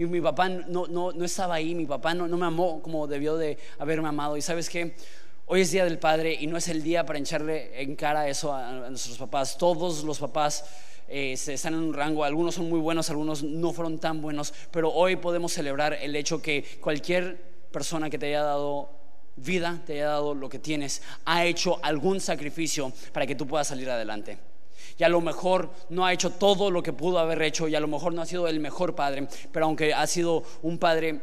Y 0.00 0.06
mi 0.06 0.22
papá 0.22 0.48
no, 0.48 0.86
no, 0.86 1.12
no 1.12 1.24
estaba 1.26 1.56
ahí, 1.56 1.74
mi 1.74 1.84
papá 1.84 2.14
no, 2.14 2.26
no 2.26 2.38
me 2.38 2.46
amó 2.46 2.80
como 2.80 3.06
debió 3.06 3.36
de 3.36 3.58
haberme 3.78 4.08
amado. 4.08 4.34
Y 4.38 4.40
sabes 4.40 4.70
qué, 4.70 4.96
hoy 5.44 5.60
es 5.60 5.72
Día 5.72 5.84
del 5.84 5.98
Padre 5.98 6.32
y 6.40 6.46
no 6.46 6.56
es 6.56 6.68
el 6.68 6.82
día 6.82 7.04
para 7.04 7.18
echarle 7.18 7.82
en 7.82 7.96
cara 7.96 8.26
eso 8.26 8.50
a, 8.50 8.88
nuestros 8.88 9.18
papás. 9.18 9.58
Todos 9.58 10.02
los 10.02 10.18
papás 10.18 10.64
eh, 11.06 11.32
están 11.32 11.74
en 11.74 11.80
un 11.80 11.92
rango, 11.92 12.24
algunos 12.24 12.54
son 12.54 12.70
muy 12.70 12.80
buenos, 12.80 13.10
algunos 13.10 13.42
no 13.42 13.74
fueron 13.74 13.98
tan 13.98 14.22
buenos, 14.22 14.54
pero 14.70 14.90
hoy 14.90 15.16
podemos 15.16 15.52
celebrar 15.52 15.92
el 15.92 16.16
hecho 16.16 16.40
que 16.40 16.64
cualquier 16.80 17.36
persona 17.70 18.08
que 18.08 18.18
te 18.18 18.28
haya 18.28 18.42
dado 18.42 18.88
vida, 19.36 19.82
te 19.84 19.92
haya 19.92 20.06
dado 20.06 20.34
lo 20.34 20.48
que 20.48 20.58
tienes, 20.58 21.02
ha 21.26 21.44
hecho 21.44 21.78
algún 21.82 22.20
sacrificio 22.20 22.90
para 23.12 23.26
que 23.26 23.34
tú 23.34 23.46
puedas 23.46 23.68
salir 23.68 23.90
adelante 23.90 24.49
y 24.98 25.04
a 25.04 25.08
lo 25.08 25.20
mejor 25.20 25.70
no 25.88 26.04
ha 26.04 26.12
hecho 26.12 26.30
todo 26.30 26.70
lo 26.70 26.82
que 26.82 26.92
pudo 26.92 27.18
haber 27.18 27.42
hecho 27.42 27.68
y 27.68 27.74
a 27.74 27.80
lo 27.80 27.88
mejor 27.88 28.14
no 28.14 28.22
ha 28.22 28.26
sido 28.26 28.48
el 28.48 28.60
mejor 28.60 28.94
padre, 28.94 29.28
pero 29.52 29.66
aunque 29.66 29.94
ha 29.94 30.06
sido 30.06 30.42
un 30.62 30.78
padre 30.78 31.20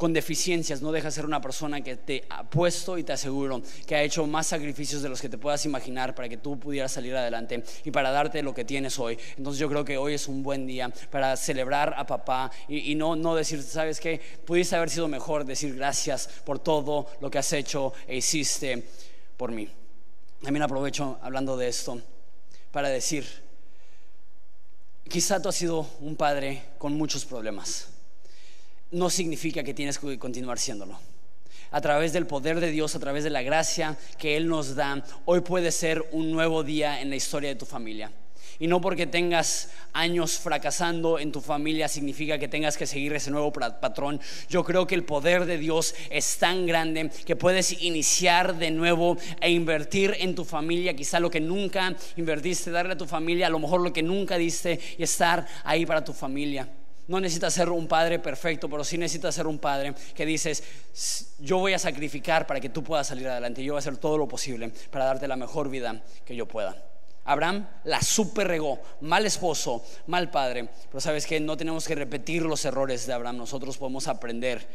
con 0.00 0.14
deficiencias, 0.14 0.80
no 0.80 0.92
deja 0.92 1.08
de 1.08 1.12
ser 1.12 1.26
una 1.26 1.42
persona 1.42 1.82
que 1.82 1.94
te 1.94 2.24
ha 2.30 2.42
puesto 2.48 2.96
y 2.96 3.04
te 3.04 3.12
aseguro 3.12 3.60
que 3.86 3.94
ha 3.94 4.02
hecho 4.02 4.26
más 4.26 4.46
sacrificios 4.46 5.02
de 5.02 5.10
los 5.10 5.20
que 5.20 5.28
te 5.28 5.36
puedas 5.36 5.66
imaginar 5.66 6.14
para 6.14 6.26
que 6.26 6.38
tú 6.38 6.58
pudieras 6.58 6.90
salir 6.90 7.14
adelante 7.14 7.62
y 7.84 7.90
para 7.90 8.10
darte 8.10 8.42
lo 8.42 8.54
que 8.54 8.64
tienes 8.64 8.98
hoy. 8.98 9.18
Entonces 9.36 9.60
yo 9.60 9.68
creo 9.68 9.84
que 9.84 9.98
hoy 9.98 10.14
es 10.14 10.26
un 10.26 10.42
buen 10.42 10.66
día 10.66 10.90
para 11.10 11.36
celebrar 11.36 11.92
a 11.98 12.06
papá 12.06 12.50
y, 12.66 12.94
no, 12.94 13.14
no 13.14 13.34
decir, 13.34 13.62
¿sabes 13.62 14.00
qué? 14.00 14.18
Pudiste 14.46 14.74
haber 14.74 14.88
sido 14.88 15.06
mejor, 15.06 15.44
decir 15.44 15.76
gracias 15.76 16.30
por 16.46 16.58
todo 16.58 17.06
lo 17.20 17.30
que 17.30 17.36
has 17.36 17.52
hecho 17.52 17.92
e 18.08 18.16
hiciste 18.16 18.82
por 19.36 19.52
mí. 19.52 19.68
También 20.42 20.62
aprovecho 20.62 21.18
hablando 21.20 21.58
de 21.58 21.68
esto 21.68 22.00
para 22.72 22.88
decir, 22.88 23.26
quizá 25.08 25.40
tú 25.40 25.48
has 25.48 25.56
sido 25.56 25.88
un 26.00 26.16
padre 26.16 26.62
con 26.78 26.94
muchos 26.94 27.24
problemas. 27.24 27.88
No 28.90 29.10
significa 29.10 29.62
que 29.62 29.74
tienes 29.74 29.98
que 29.98 30.18
continuar 30.18 30.58
siéndolo. 30.58 30.98
A 31.72 31.80
través 31.80 32.12
del 32.12 32.26
poder 32.26 32.58
de 32.58 32.70
Dios, 32.70 32.94
a 32.96 33.00
través 33.00 33.22
de 33.22 33.30
la 33.30 33.42
gracia 33.42 33.96
que 34.18 34.36
Él 34.36 34.48
nos 34.48 34.74
da, 34.74 35.04
hoy 35.24 35.40
puede 35.40 35.70
ser 35.70 36.04
un 36.10 36.32
nuevo 36.32 36.64
día 36.64 37.00
en 37.00 37.10
la 37.10 37.16
historia 37.16 37.50
de 37.50 37.56
tu 37.56 37.66
familia. 37.66 38.10
Y 38.60 38.66
no 38.66 38.82
porque 38.82 39.06
tengas 39.06 39.70
años 39.94 40.38
fracasando 40.38 41.18
en 41.18 41.32
tu 41.32 41.40
familia 41.40 41.88
significa 41.88 42.38
que 42.38 42.46
tengas 42.46 42.76
que 42.76 42.86
seguir 42.86 43.14
ese 43.14 43.30
nuevo 43.30 43.50
patrón. 43.50 44.20
Yo 44.50 44.62
creo 44.64 44.86
que 44.86 44.94
el 44.94 45.02
poder 45.02 45.46
de 45.46 45.56
Dios 45.56 45.94
es 46.10 46.36
tan 46.36 46.66
grande 46.66 47.10
que 47.24 47.36
puedes 47.36 47.82
iniciar 47.82 48.58
de 48.58 48.70
nuevo 48.70 49.16
e 49.40 49.50
invertir 49.50 50.14
en 50.20 50.34
tu 50.34 50.44
familia, 50.44 50.94
quizá 50.94 51.18
lo 51.20 51.30
que 51.30 51.40
nunca 51.40 51.96
invertiste, 52.16 52.70
darle 52.70 52.92
a 52.92 52.98
tu 52.98 53.06
familia, 53.06 53.46
a 53.46 53.50
lo 53.50 53.58
mejor 53.58 53.80
lo 53.80 53.94
que 53.94 54.02
nunca 54.02 54.36
diste 54.36 54.78
y 54.98 55.02
estar 55.02 55.46
ahí 55.64 55.86
para 55.86 56.04
tu 56.04 56.12
familia. 56.12 56.68
No 57.08 57.18
necesitas 57.18 57.54
ser 57.54 57.70
un 57.70 57.88
padre 57.88 58.18
perfecto, 58.18 58.68
pero 58.68 58.84
sí 58.84 58.98
necesitas 58.98 59.34
ser 59.34 59.46
un 59.46 59.58
padre 59.58 59.94
que 60.14 60.26
dices, 60.26 60.62
yo 61.38 61.56
voy 61.56 61.72
a 61.72 61.78
sacrificar 61.78 62.46
para 62.46 62.60
que 62.60 62.68
tú 62.68 62.84
puedas 62.84 63.06
salir 63.06 63.26
adelante. 63.26 63.64
Yo 63.64 63.72
voy 63.72 63.78
a 63.78 63.80
hacer 63.80 63.96
todo 63.96 64.18
lo 64.18 64.28
posible 64.28 64.70
para 64.90 65.06
darte 65.06 65.26
la 65.26 65.36
mejor 65.36 65.70
vida 65.70 66.04
que 66.26 66.36
yo 66.36 66.46
pueda. 66.46 66.89
Abraham 67.24 67.68
la 67.84 68.00
super 68.02 68.48
regó, 68.48 68.80
mal 69.02 69.26
esposo, 69.26 69.84
mal 70.06 70.30
padre. 70.30 70.68
Pero 70.88 71.00
sabes 71.00 71.26
que 71.26 71.38
no 71.40 71.56
tenemos 71.56 71.86
que 71.86 71.94
repetir 71.94 72.42
los 72.42 72.64
errores 72.64 73.06
de 73.06 73.12
Abraham, 73.12 73.38
nosotros 73.38 73.76
podemos 73.78 74.08
aprender 74.08 74.66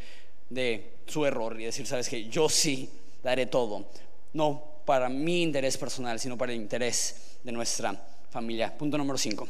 de 0.49 0.99
su 1.07 1.25
error 1.25 1.59
y 1.59 1.65
decir, 1.65 1.87
sabes 1.87 2.07
que 2.09 2.29
yo 2.29 2.49
sí 2.49 2.89
daré 3.23 3.47
todo, 3.47 3.87
no 4.33 4.63
para 4.85 5.09
mi 5.09 5.41
interés 5.41 5.77
personal, 5.77 6.19
sino 6.19 6.37
para 6.37 6.53
el 6.53 6.61
interés 6.61 7.37
de 7.43 7.51
nuestra 7.51 7.99
familia. 8.29 8.75
Punto 8.77 8.97
número 8.97 9.17
5. 9.17 9.47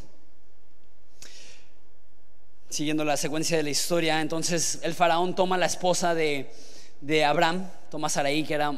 Siguiendo 2.70 3.04
la 3.04 3.18
secuencia 3.18 3.58
de 3.58 3.64
la 3.64 3.70
historia, 3.70 4.22
entonces 4.22 4.80
el 4.82 4.94
faraón 4.94 5.36
toma 5.36 5.58
la 5.58 5.66
esposa 5.66 6.16
de, 6.16 6.52
de 7.02 7.26
Abraham, 7.26 7.70
toma 7.90 8.08
a 8.08 8.10
Saraí, 8.10 8.44
que 8.44 8.54
era 8.54 8.72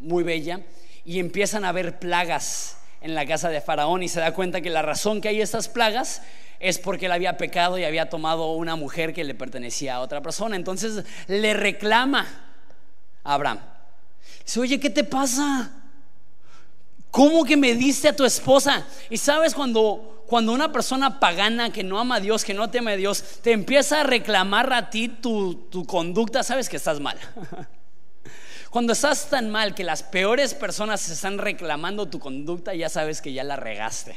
muy 0.00 0.24
bella, 0.24 0.60
y 1.04 1.18
empiezan 1.18 1.64
a 1.64 1.70
haber 1.70 1.98
plagas 1.98 2.76
en 3.02 3.14
la 3.14 3.26
casa 3.26 3.48
de 3.48 3.60
Faraón 3.60 4.02
y 4.02 4.08
se 4.08 4.20
da 4.20 4.32
cuenta 4.32 4.60
que 4.60 4.70
la 4.70 4.82
razón 4.82 5.20
que 5.20 5.28
hay 5.28 5.40
estas 5.40 5.68
plagas 5.68 6.22
es 6.60 6.78
porque 6.78 7.06
él 7.06 7.12
había 7.12 7.36
pecado 7.36 7.76
y 7.76 7.84
había 7.84 8.08
tomado 8.08 8.52
una 8.52 8.76
mujer 8.76 9.12
que 9.12 9.24
le 9.24 9.34
pertenecía 9.34 9.96
a 9.96 10.00
otra 10.00 10.20
persona. 10.22 10.54
Entonces 10.54 11.04
le 11.26 11.54
reclama 11.54 12.26
a 13.24 13.34
Abraham. 13.34 13.58
Dice, 14.44 14.60
oye, 14.60 14.78
¿qué 14.78 14.88
te 14.88 15.02
pasa? 15.02 15.72
¿Cómo 17.10 17.44
que 17.44 17.56
me 17.56 17.74
diste 17.74 18.08
a 18.08 18.16
tu 18.16 18.24
esposa? 18.24 18.86
Y 19.10 19.18
sabes 19.18 19.54
cuando, 19.54 20.24
cuando 20.28 20.52
una 20.52 20.72
persona 20.72 21.18
pagana 21.18 21.72
que 21.72 21.82
no 21.82 21.98
ama 21.98 22.16
a 22.16 22.20
Dios, 22.20 22.44
que 22.44 22.54
no 22.54 22.70
teme 22.70 22.92
a 22.92 22.96
Dios, 22.96 23.22
te 23.42 23.52
empieza 23.52 24.00
a 24.00 24.04
reclamar 24.04 24.72
a 24.72 24.88
ti 24.88 25.08
tu, 25.08 25.54
tu 25.68 25.84
conducta, 25.84 26.42
sabes 26.44 26.68
que 26.68 26.76
estás 26.76 27.00
mal. 27.00 27.18
Cuando 28.72 28.94
estás 28.94 29.28
tan 29.28 29.50
mal 29.50 29.74
que 29.74 29.84
las 29.84 30.02
peores 30.02 30.54
personas 30.54 31.02
se 31.02 31.12
están 31.12 31.36
reclamando 31.36 32.08
tu 32.08 32.18
conducta, 32.18 32.74
ya 32.74 32.88
sabes 32.88 33.20
que 33.20 33.34
ya 33.34 33.44
la 33.44 33.54
regaste. 33.54 34.16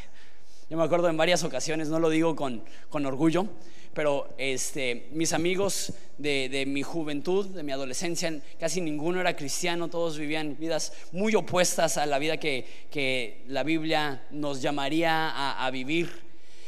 Yo 0.70 0.78
me 0.78 0.84
acuerdo 0.86 1.10
en 1.10 1.18
varias 1.18 1.44
ocasiones, 1.44 1.90
no 1.90 2.00
lo 2.00 2.10
digo 2.10 2.38
con, 2.38 2.64
con 2.88 3.06
orgullo, 3.06 3.48
pero 3.94 4.34
este, 4.38 5.10
mis 5.12 5.34
amigos 5.34 5.92
de, 6.18 6.48
de, 6.48 6.66
mi 6.66 6.84
juventud, 6.84 7.48
de 7.48 7.64
mi 7.64 7.74
adolescencia, 7.74 8.34
casi 8.58 8.80
ninguno 8.80 9.20
era 9.20 9.36
cristiano, 9.36 9.90
todos 9.90 10.18
vivían 10.18 10.56
vidas 10.58 10.94
muy 11.12 11.36
opuestas 11.36 11.98
a 11.98 12.06
la 12.06 12.18
vida 12.18 12.38
que, 12.38 12.88
que 12.90 13.44
la 13.50 13.64
Biblia 13.64 14.24
nos 14.32 14.62
llamaría 14.62 15.32
a, 15.32 15.66
a 15.66 15.70
vivir. 15.70 16.10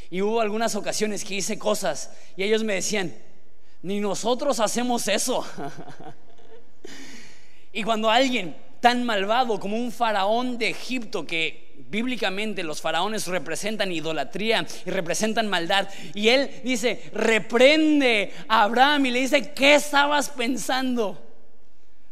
Y 0.09 0.21
hubo 0.21 0.41
algunas 0.41 0.75
ocasiones 0.75 1.23
que 1.23 1.35
hice 1.35 1.57
cosas 1.57 2.11
y 2.35 2.43
ellos 2.43 2.65
me 2.65 2.73
decían, 2.73 3.15
ni 3.81 4.01
nosotros 4.01 4.59
hacemos 4.59 5.07
eso. 5.07 5.45
Y 7.77 7.83
cuando 7.83 8.09
alguien 8.09 8.55
tan 8.79 9.03
malvado 9.03 9.59
como 9.59 9.77
un 9.77 9.91
faraón 9.91 10.57
de 10.57 10.69
Egipto, 10.69 11.27
que 11.27 11.75
bíblicamente 11.87 12.63
los 12.63 12.81
faraones 12.81 13.27
representan 13.27 13.91
idolatría 13.91 14.65
y 14.83 14.89
representan 14.89 15.47
maldad, 15.47 15.87
y 16.15 16.29
él 16.29 16.49
dice, 16.63 17.11
reprende 17.13 18.33
a 18.47 18.63
Abraham 18.63 19.05
y 19.05 19.11
le 19.11 19.19
dice, 19.19 19.53
¿qué 19.53 19.75
estabas 19.75 20.31
pensando? 20.31 21.23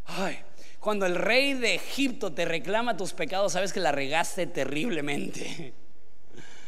Ay, 0.06 0.38
cuando 0.80 1.08
el 1.08 1.15
rey 1.15 1.56
de 1.56 1.73
Egipto 1.73 2.32
te 2.32 2.45
reclama 2.45 2.95
tus 2.95 3.13
pecados, 3.13 3.54
sabes 3.54 3.73
que 3.73 3.80
la 3.80 3.91
regaste 3.91 4.45
terriblemente. 4.45 5.73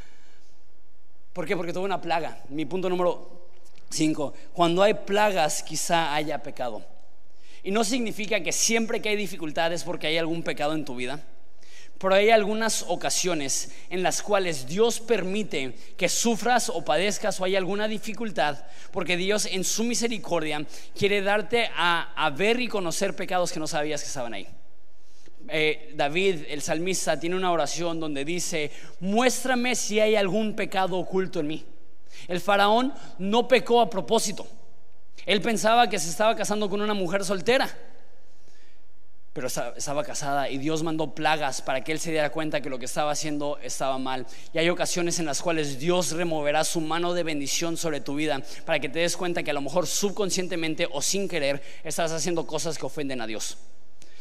¿Por 1.33 1.45
qué? 1.45 1.55
Porque 1.55 1.71
tuvo 1.71 1.85
una 1.85 2.01
plaga. 2.01 2.41
Mi 2.49 2.65
punto 2.65 2.89
número 2.89 3.45
5. 3.91 4.33
Cuando 4.53 4.81
hay 4.81 4.95
plagas, 4.95 5.61
quizá 5.61 6.15
haya 6.15 6.41
pecado. 6.41 6.96
Y 7.67 7.71
no 7.71 7.83
significa 7.83 8.39
que 8.39 8.53
siempre 8.53 9.01
que 9.01 9.09
hay 9.09 9.17
dificultades 9.17 9.83
porque 9.83 10.07
hay 10.07 10.17
algún 10.17 10.41
pecado 10.41 10.73
en 10.73 10.85
tu 10.85 10.95
vida. 10.95 11.21
Pero 11.97 12.13
hay 12.13 12.29
algunas 12.29 12.85
ocasiones 12.87 13.73
en 13.89 14.03
las 14.03 14.21
cuales 14.21 14.67
Dios 14.67 15.01
permite 15.01 15.75
que 15.97 16.07
sufras 16.07 16.69
o 16.69 16.85
padezcas 16.85 17.41
o 17.41 17.43
hay 17.43 17.57
alguna 17.57 17.89
dificultad, 17.89 18.63
porque 18.93 19.17
Dios 19.17 19.49
en 19.51 19.65
su 19.65 19.83
misericordia 19.83 20.65
quiere 20.97 21.21
darte 21.21 21.69
a, 21.75 22.33
ver 22.37 22.61
y 22.61 22.69
conocer 22.69 23.17
pecados 23.17 23.51
que 23.51 23.59
no 23.59 23.67
sabías 23.67 23.99
que 24.01 24.07
estaban 24.07 24.33
ahí. 24.33 24.47
Eh, 25.49 25.91
David, 25.93 26.45
el 26.47 26.61
salmista, 26.61 27.19
tiene 27.19 27.35
una 27.35 27.51
oración 27.51 27.99
donde 27.99 28.23
dice, 28.23 28.71
muéstrame 29.01 29.75
si 29.75 29.99
hay 29.99 30.15
algún 30.15 30.55
pecado 30.55 30.95
oculto 30.95 31.41
en 31.41 31.47
mí. 31.47 31.65
El 32.29 32.39
faraón 32.39 32.93
no 33.17 33.45
pecó 33.49 33.81
a 33.81 33.89
propósito. 33.89 34.47
Él 35.27 35.41
pensaba 35.41 35.89
que 35.89 35.99
se 35.99 36.09
estaba 36.09 36.37
casando 36.37 36.69
con 36.69 36.79
una 36.81 36.93
mujer 36.93 37.25
soltera, 37.25 37.69
pero 39.33 39.47
estaba 39.47 40.01
casada 40.05 40.49
y 40.49 40.57
Dios 40.57 40.83
mandó 40.83 41.13
plagas 41.13 41.61
para 41.61 41.83
que 41.83 41.91
él 41.91 41.99
se 41.99 42.11
diera 42.11 42.31
cuenta 42.31 42.61
que 42.61 42.69
lo 42.69 42.79
que 42.79 42.85
estaba 42.85 43.11
haciendo 43.11 43.59
estaba 43.61 43.97
mal. 43.97 44.25
Y 44.53 44.57
hay 44.57 44.69
ocasiones 44.69 45.19
en 45.19 45.25
las 45.25 45.41
cuales 45.41 45.79
Dios 45.79 46.13
removerá 46.13 46.63
su 46.63 46.79
mano 46.79 47.13
de 47.13 47.23
bendición 47.23 47.75
sobre 47.75 47.99
tu 47.99 48.15
vida 48.15 48.41
para 48.65 48.79
que 48.79 48.87
te 48.87 48.99
des 48.99 49.17
cuenta 49.17 49.43
que 49.43 49.51
a 49.51 49.53
lo 49.53 49.59
mejor 49.61 49.85
subconscientemente 49.85 50.87
o 50.89 51.01
sin 51.01 51.27
querer 51.27 51.61
estás 51.83 52.13
haciendo 52.13 52.47
cosas 52.47 52.77
que 52.77 52.85
ofenden 52.85 53.19
a 53.19 53.27
Dios. 53.27 53.57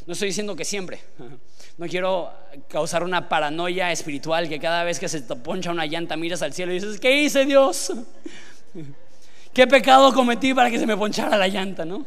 No 0.07 0.12
estoy 0.12 0.28
diciendo 0.28 0.57
que 0.57 0.64
siempre. 0.64 1.01
No 1.78 1.87
quiero 1.89 2.33
causar 2.68 3.05
una 3.05 3.28
paranoia 3.28 3.93
espiritual 3.93 4.49
que 4.49 4.59
cada 4.59 4.83
vez 4.83 4.99
que 4.99 5.11
se 5.11 5.20
te 5.20 5.37
poncha 5.37 5.70
una 5.70 5.85
llanta 5.85 6.16
miras 6.16 6.41
al 6.41 6.55
cielo 6.55 6.72
y 6.72 6.76
dices, 6.76 6.99
¿qué 6.99 7.20
hice 7.20 7.45
Dios? 7.45 7.93
¿Qué 9.57 9.66
pecado 9.66 10.12
cometí 10.12 10.52
para 10.52 10.70
que 10.70 10.78
se 10.78 10.84
me 10.84 10.98
ponchara 10.98 11.34
la 11.38 11.48
llanta, 11.48 11.86
no? 11.86 12.04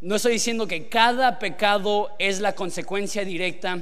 No 0.00 0.14
estoy 0.14 0.34
diciendo 0.34 0.68
que 0.68 0.88
cada 0.88 1.40
pecado 1.40 2.14
es 2.20 2.38
la 2.38 2.54
consecuencia 2.54 3.24
directa, 3.24 3.80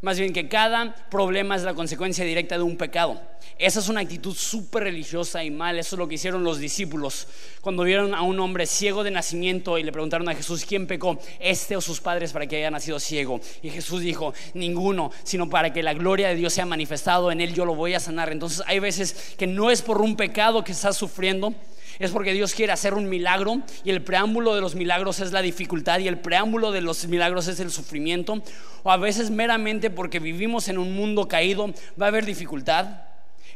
más 0.00 0.18
bien 0.18 0.32
que 0.32 0.48
cada 0.48 0.94
problema 1.10 1.54
es 1.54 1.64
la 1.64 1.74
consecuencia 1.74 2.24
directa 2.24 2.56
de 2.56 2.62
un 2.62 2.78
pecado. 2.78 3.20
Esa 3.58 3.80
es 3.80 3.90
una 3.90 4.00
actitud 4.00 4.34
súper 4.34 4.84
religiosa 4.84 5.44
y 5.44 5.50
mal. 5.50 5.78
Eso 5.78 5.96
es 5.96 5.98
lo 5.98 6.08
que 6.08 6.14
hicieron 6.14 6.42
los 6.44 6.58
discípulos 6.58 7.28
cuando 7.60 7.82
vieron 7.82 8.14
a 8.14 8.22
un 8.22 8.40
hombre 8.40 8.64
ciego 8.64 9.04
de 9.04 9.10
nacimiento 9.10 9.76
y 9.76 9.82
le 9.82 9.92
preguntaron 9.92 10.26
a 10.30 10.34
Jesús, 10.34 10.64
¿quién 10.64 10.86
pecó? 10.86 11.18
¿Este 11.40 11.76
o 11.76 11.82
sus 11.82 12.00
padres 12.00 12.32
para 12.32 12.46
que 12.46 12.56
haya 12.56 12.70
nacido 12.70 12.98
ciego? 13.00 13.38
Y 13.62 13.68
Jesús 13.68 14.00
dijo, 14.00 14.32
ninguno, 14.54 15.10
sino 15.24 15.50
para 15.50 15.74
que 15.74 15.82
la 15.82 15.92
gloria 15.92 16.28
de 16.28 16.36
Dios 16.36 16.54
sea 16.54 16.64
manifestado 16.64 17.30
en 17.30 17.42
él, 17.42 17.52
yo 17.52 17.66
lo 17.66 17.74
voy 17.74 17.92
a 17.92 18.00
sanar. 18.00 18.32
Entonces 18.32 18.62
hay 18.66 18.78
veces 18.78 19.34
que 19.36 19.46
no 19.46 19.70
es 19.70 19.82
por 19.82 20.00
un 20.00 20.16
pecado 20.16 20.64
que 20.64 20.72
estás 20.72 20.96
sufriendo, 20.96 21.54
Es 21.98 22.10
porque 22.10 22.32
Dios 22.32 22.54
quiere 22.54 22.72
hacer 22.72 22.94
un 22.94 23.08
milagro 23.08 23.62
y 23.84 23.90
el 23.90 24.02
preámbulo 24.02 24.54
de 24.54 24.60
los 24.60 24.74
milagros 24.74 25.20
es 25.20 25.32
la 25.32 25.42
dificultad 25.42 25.98
y 26.00 26.08
el 26.08 26.18
preámbulo 26.18 26.72
de 26.72 26.80
los 26.80 27.06
milagros 27.06 27.48
es 27.48 27.60
el 27.60 27.70
sufrimiento. 27.70 28.42
O 28.82 28.90
a 28.90 28.96
veces 28.96 29.30
meramente 29.30 29.90
porque 29.90 30.18
vivimos 30.18 30.68
en 30.68 30.78
un 30.78 30.94
mundo 30.94 31.28
caído 31.28 31.72
va 32.00 32.06
a 32.06 32.08
haber 32.08 32.24
dificultad. 32.24 33.02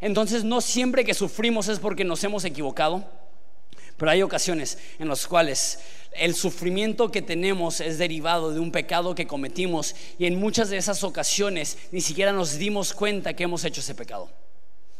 Entonces 0.00 0.44
no 0.44 0.60
siempre 0.60 1.04
que 1.04 1.14
sufrimos 1.14 1.68
es 1.68 1.78
porque 1.78 2.04
nos 2.04 2.22
hemos 2.24 2.44
equivocado. 2.44 3.04
Pero 3.96 4.10
hay 4.10 4.22
ocasiones 4.22 4.78
en 4.98 5.08
las 5.08 5.26
cuales 5.26 5.78
el 6.12 6.34
sufrimiento 6.34 7.10
que 7.10 7.22
tenemos 7.22 7.80
es 7.80 7.98
derivado 7.98 8.52
de 8.52 8.60
un 8.60 8.70
pecado 8.70 9.14
que 9.14 9.26
cometimos 9.26 9.94
y 10.18 10.26
en 10.26 10.38
muchas 10.38 10.68
de 10.68 10.76
esas 10.76 11.02
ocasiones 11.02 11.78
ni 11.92 12.00
siquiera 12.00 12.32
nos 12.32 12.58
dimos 12.58 12.92
cuenta 12.92 13.34
que 13.34 13.44
hemos 13.44 13.64
hecho 13.64 13.80
ese 13.80 13.94
pecado. 13.94 14.30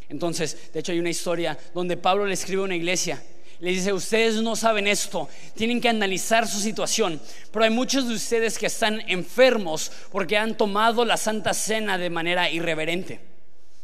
Entonces, 0.09 0.73
de 0.73 0.81
hecho 0.81 0.93
hay 0.93 0.99
una 0.99 1.11
historia 1.11 1.59
donde 1.75 1.97
Pablo 1.97 2.27
le 2.27 2.35
escribe 2.35 2.63
a 2.63 2.65
una 2.65 2.77
iglesia 2.77 3.23
le 3.61 3.71
dice, 3.71 3.93
ustedes 3.93 4.43
no 4.43 4.55
saben 4.55 4.87
esto, 4.87 5.29
tienen 5.55 5.81
que 5.81 5.89
analizar 5.89 6.47
su 6.47 6.61
situación, 6.61 7.21
pero 7.51 7.65
hay 7.65 7.71
muchos 7.71 8.07
de 8.07 8.15
ustedes 8.15 8.59
que 8.59 8.67
están 8.67 9.01
enfermos 9.09 9.91
porque 10.13 10.37
han 10.37 10.57
tomado 10.57 11.05
la 11.05 11.17
Santa 11.17 11.55
Cena 11.55 11.97
de 11.97 12.11
manera 12.11 12.51
irreverente. 12.51 13.21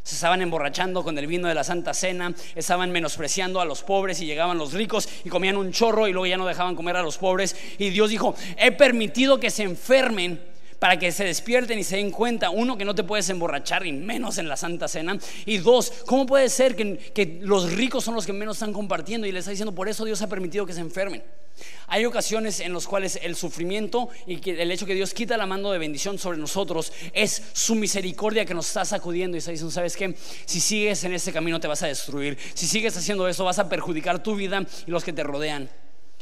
Se 0.03 0.17
estaban 0.17 0.43
emborrachando 0.43 1.05
con 1.05 1.17
el 1.17 1.29
vino 1.29 1.49
de 1.49 1.55
la 1.55 1.65
Santa 1.65 1.95
Cena, 1.95 2.35
estaban 2.55 2.91
menospreciando 2.91 3.61
a 3.61 3.65
los 3.65 3.83
pobres 3.83 4.21
y 4.21 4.27
llegaban 4.27 4.59
los 4.59 4.73
ricos 4.73 5.09
y 5.25 5.29
comían 5.29 5.57
un 5.57 5.73
chorro 5.73 6.09
y 6.09 6.13
luego 6.13 6.27
ya 6.27 6.37
no 6.37 6.47
dejaban 6.47 6.75
comer 6.75 6.97
a 6.97 7.03
los 7.03 7.19
pobres. 7.19 7.57
Y 7.79 7.91
Dios 7.91 8.11
dijo, 8.11 8.35
he 8.59 8.73
permitido 8.73 9.39
que 9.39 9.51
se 9.51 9.63
enfermen 9.63 10.52
para 10.83 10.99
que 10.99 11.13
se 11.13 11.23
despierten 11.23 11.79
y 11.79 11.85
se 11.85 11.95
den 11.95 12.11
cuenta, 12.11 12.51
uno, 12.51 12.77
que 12.77 12.85
no 12.85 12.93
te 12.93 13.05
puedes 13.05 13.31
emborrachar 13.31 13.87
y 13.87 13.93
menos 13.93 14.39
en 14.39 14.49
la 14.49 14.57
Santa 14.57 14.89
Cena, 14.89 15.17
y 15.47 15.59
dos, 15.59 15.93
¿cómo 16.07 16.27
puede 16.27 16.49
ser 16.49 16.75
que, 16.75 16.97
que 16.97 17.39
los 17.41 17.73
ricos 17.75 18.03
son 18.03 18.17
los 18.17 18.27
que 18.27 18.33
menos 18.33 18.57
están 18.57 18.73
compartiendo? 18.73 19.25
Y 19.25 19.31
le 19.31 19.39
está 19.39 19.53
diciendo, 19.53 19.73
por 19.73 19.89
eso 19.89 20.05
Dios 20.05 20.21
ha 20.23 20.29
permitido 20.29 20.67
que 20.67 20.73
se 20.73 20.81
enfermen. 20.81 21.23
Hay 21.87 22.05
ocasiones 22.05 22.59
en 22.59 22.73
las 22.73 22.89
cuales 22.89 23.17
el 23.23 23.37
sufrimiento 23.37 24.09
y 24.27 24.41
el 24.51 24.73
hecho 24.73 24.85
que 24.85 24.97
Dios 24.97 25.15
quita 25.15 25.37
la 25.37 25.47
mano 25.47 25.71
de 25.71 25.79
bendición 25.79 26.19
sobre 26.19 26.37
nosotros 26.37 26.93
es 27.13 27.41
su 27.53 27.77
misericordia 27.77 28.45
que 28.45 28.53
nos 28.53 28.67
está 28.67 28.85
sacudiendo 28.85 29.37
y 29.37 29.39
está 29.39 29.53
diciendo, 29.53 29.71
¿sabes 29.71 29.97
qué? 29.97 30.17
Si 30.47 30.59
sigues 30.59 31.05
en 31.05 31.13
ese 31.13 31.33
camino 31.33 31.61
te 31.61 31.69
vas 31.69 31.85
a 31.85 31.87
destruir. 31.87 32.37
Si 32.55 32.67
sigues 32.67 32.97
haciendo 32.97 33.29
eso 33.29 33.45
vas 33.45 33.61
a 33.61 33.69
perjudicar 33.69 34.21
tu 34.21 34.35
vida 34.35 34.67
y 34.85 34.91
los 34.91 35.05
que 35.05 35.13
te 35.13 35.23
rodean. 35.23 35.71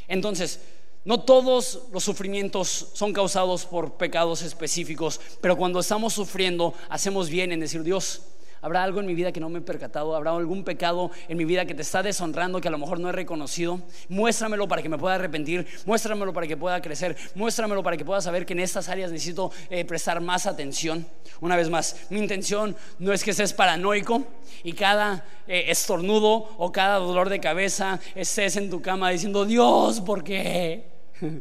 Entonces, 0.07 0.61
no 1.05 1.21
todos 1.21 1.81
los 1.93 2.05
sufrimientos 2.05 2.89
son 2.93 3.13
causados 3.13 3.65
por 3.65 3.95
pecados 3.95 4.43
específicos, 4.43 5.21
pero 5.41 5.57
cuando 5.57 5.81
estamos 5.81 6.13
sufriendo, 6.13 6.75
hacemos 6.89 7.31
bien 7.31 7.53
en 7.53 7.61
decir, 7.61 7.83
Dios, 7.83 8.23
¿habrá 8.61 8.83
algo 8.83 9.01
en 9.01 9.07
mi 9.07 9.15
vida 9.15 9.33
que 9.33 9.41
no 9.41 9.49
me 9.49 9.59
he 9.59 9.63
percatado? 9.63 10.15
¿Habrá 10.15 10.33
algún 10.33 10.65
pecado 10.65 11.11
en 11.29 11.39
mi 11.39 11.45
vida 11.45 11.67
que 11.67 11.75
te 11.75 11.83
está 11.83 12.03
deshonrando, 12.03 12.61
que 12.61 12.69
a 12.69 12.71
lo 12.71 12.79
mejor 12.79 13.01
no 13.01 13.09
he 13.09 13.13
reconocido? 13.13 13.81
Muéstramelo 14.09 14.69
para 14.69 14.83
que 14.83 14.89
me 14.89 14.99
pueda 14.99 15.17
arrepentir, 15.17 15.67
muéstramelo 15.87 16.33
para 16.33 16.47
que 16.47 16.57
pueda 16.57 16.81
crecer, 16.81 17.17
muéstramelo 17.35 17.83
para 17.83 17.97
que 17.97 18.05
pueda 18.05 18.21
saber 18.21 18.47
que 18.47 18.53
en 18.53 18.61
estas 18.61 18.89
áreas 18.89 19.11
necesito 19.11 19.51
eh, 19.71 19.85
prestar 19.85 20.21
más 20.21 20.47
atención. 20.47 21.07
Una 21.41 21.57
vez 21.57 21.71
más, 21.71 22.07
mi 22.11 22.19
intención 22.19 22.77
no 22.99 23.13
es 23.13 23.25
que 23.25 23.33
seas 23.33 23.53
paranoico 23.53 24.25
y 24.63 24.73
cada 24.73 25.25
eh, 25.47 25.67
estornudo 25.69 26.49
o 26.59 26.73
cada 26.73 26.97
dolor 26.97 27.29
de 27.29 27.41
cabeza 27.41 28.01
estés 28.15 28.57
en 28.57 28.71
tu 28.71 28.81
cama 28.83 29.11
diciendo, 29.11 29.45
Dios, 29.45 30.01
¿por 30.01 30.23
qué? 30.23 30.91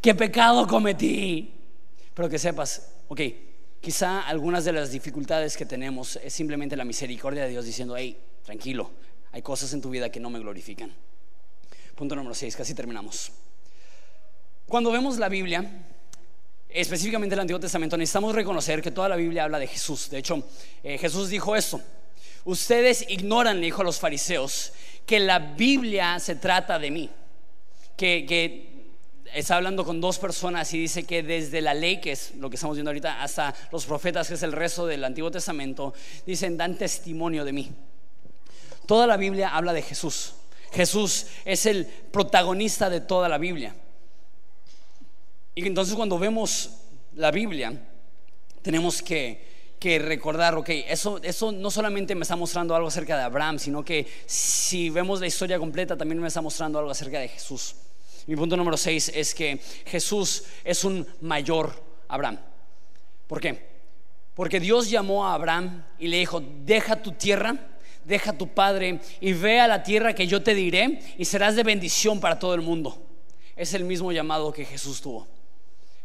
¿Qué 0.00 0.14
pecado 0.14 0.66
cometí? 0.66 1.52
Pero 2.14 2.28
que 2.28 2.38
sepas, 2.38 2.92
ok, 3.08 3.20
quizá 3.80 4.20
algunas 4.20 4.64
de 4.64 4.72
las 4.72 4.90
dificultades 4.90 5.56
que 5.56 5.66
tenemos 5.66 6.16
es 6.16 6.32
simplemente 6.32 6.76
la 6.76 6.84
misericordia 6.84 7.44
de 7.44 7.50
Dios 7.50 7.64
diciendo, 7.64 7.96
hey, 7.96 8.18
tranquilo, 8.44 8.90
hay 9.32 9.42
cosas 9.42 9.72
en 9.72 9.80
tu 9.80 9.90
vida 9.90 10.10
que 10.10 10.20
no 10.20 10.30
me 10.30 10.38
glorifican. 10.38 10.92
Punto 11.94 12.14
número 12.14 12.34
6, 12.34 12.56
casi 12.56 12.74
terminamos. 12.74 13.32
Cuando 14.66 14.90
vemos 14.90 15.18
la 15.18 15.28
Biblia, 15.28 15.64
específicamente 16.68 17.34
el 17.34 17.40
Antiguo 17.40 17.60
Testamento, 17.60 17.96
necesitamos 17.96 18.34
reconocer 18.34 18.82
que 18.82 18.90
toda 18.90 19.08
la 19.08 19.16
Biblia 19.16 19.44
habla 19.44 19.58
de 19.58 19.66
Jesús. 19.66 20.10
De 20.10 20.18
hecho, 20.18 20.42
eh, 20.82 20.98
Jesús 20.98 21.28
dijo 21.28 21.56
esto. 21.56 21.80
Ustedes 22.44 23.04
ignoran, 23.08 23.60
le 23.60 23.66
dijo 23.66 23.82
a 23.82 23.84
los 23.84 23.98
fariseos, 23.98 24.72
que 25.06 25.20
la 25.20 25.38
Biblia 25.38 26.18
se 26.18 26.36
trata 26.36 26.78
de 26.78 26.90
mí. 26.90 27.10
Que, 27.96 28.26
que 28.26 28.75
está 29.34 29.56
hablando 29.56 29.84
con 29.84 30.00
dos 30.00 30.18
personas 30.18 30.72
y 30.74 30.78
dice 30.78 31.04
que 31.04 31.22
desde 31.22 31.60
la 31.60 31.74
ley, 31.74 32.00
que 32.00 32.12
es 32.12 32.34
lo 32.36 32.50
que 32.50 32.56
estamos 32.56 32.76
viendo 32.76 32.90
ahorita, 32.90 33.22
hasta 33.22 33.54
los 33.72 33.86
profetas, 33.86 34.28
que 34.28 34.34
es 34.34 34.42
el 34.42 34.52
resto 34.52 34.86
del 34.86 35.04
Antiguo 35.04 35.30
Testamento, 35.30 35.94
dicen, 36.26 36.56
dan 36.56 36.76
testimonio 36.76 37.44
de 37.44 37.52
mí. 37.52 37.70
Toda 38.86 39.06
la 39.06 39.16
Biblia 39.16 39.48
habla 39.54 39.72
de 39.72 39.82
Jesús. 39.82 40.34
Jesús 40.72 41.26
es 41.44 41.66
el 41.66 41.86
protagonista 41.86 42.90
de 42.90 43.00
toda 43.00 43.28
la 43.28 43.38
Biblia. 43.38 43.74
Y 45.54 45.66
entonces 45.66 45.94
cuando 45.94 46.18
vemos 46.18 46.70
la 47.14 47.30
Biblia, 47.30 47.72
tenemos 48.62 49.02
que, 49.02 49.44
recordar, 49.80 50.56
ok, 50.56 50.68
eso, 50.88 51.20
eso 51.22 51.52
no 51.52 51.70
solamente 51.70 52.14
me 52.16 52.22
está 52.22 52.34
mostrando 52.34 52.74
algo 52.74 52.88
acerca 52.88 53.16
de 53.16 53.22
Abraham, 53.22 53.60
sino 53.60 53.84
que 53.84 54.06
si 54.26 54.90
vemos 54.90 55.20
la 55.20 55.28
historia 55.28 55.60
completa, 55.60 55.96
también 55.96 56.20
me 56.20 56.26
está 56.26 56.40
mostrando 56.40 56.80
algo 56.80 56.90
acerca 56.90 57.20
de 57.20 57.28
Jesús. 57.28 57.76
Mi 58.26 58.34
punto 58.34 58.56
número 58.56 58.76
6 58.76 59.12
es 59.14 59.34
que 59.34 59.60
Jesús 59.86 60.44
es 60.64 60.84
un 60.84 61.06
mayor 61.20 61.72
Abraham. 62.08 62.40
¿Por 63.26 63.40
qué? 63.40 63.76
Porque 64.34 64.60
Dios 64.60 64.90
llamó 64.90 65.26
a 65.26 65.34
Abraham 65.34 65.84
y 65.98 66.08
le 66.08 66.18
dijo, 66.18 66.42
deja 66.64 67.02
tu 67.02 67.12
tierra, 67.12 67.56
deja 68.04 68.32
tu 68.32 68.48
padre 68.48 69.00
y 69.20 69.32
ve 69.32 69.60
a 69.60 69.68
la 69.68 69.82
tierra 69.82 70.14
que 70.14 70.26
yo 70.26 70.42
te 70.42 70.54
diré 70.54 71.00
y 71.16 71.24
serás 71.24 71.56
de 71.56 71.62
bendición 71.62 72.20
para 72.20 72.38
todo 72.38 72.54
el 72.54 72.62
mundo. 72.62 73.02
Es 73.54 73.74
el 73.74 73.84
mismo 73.84 74.12
llamado 74.12 74.52
que 74.52 74.64
Jesús 74.64 75.00
tuvo. 75.00 75.26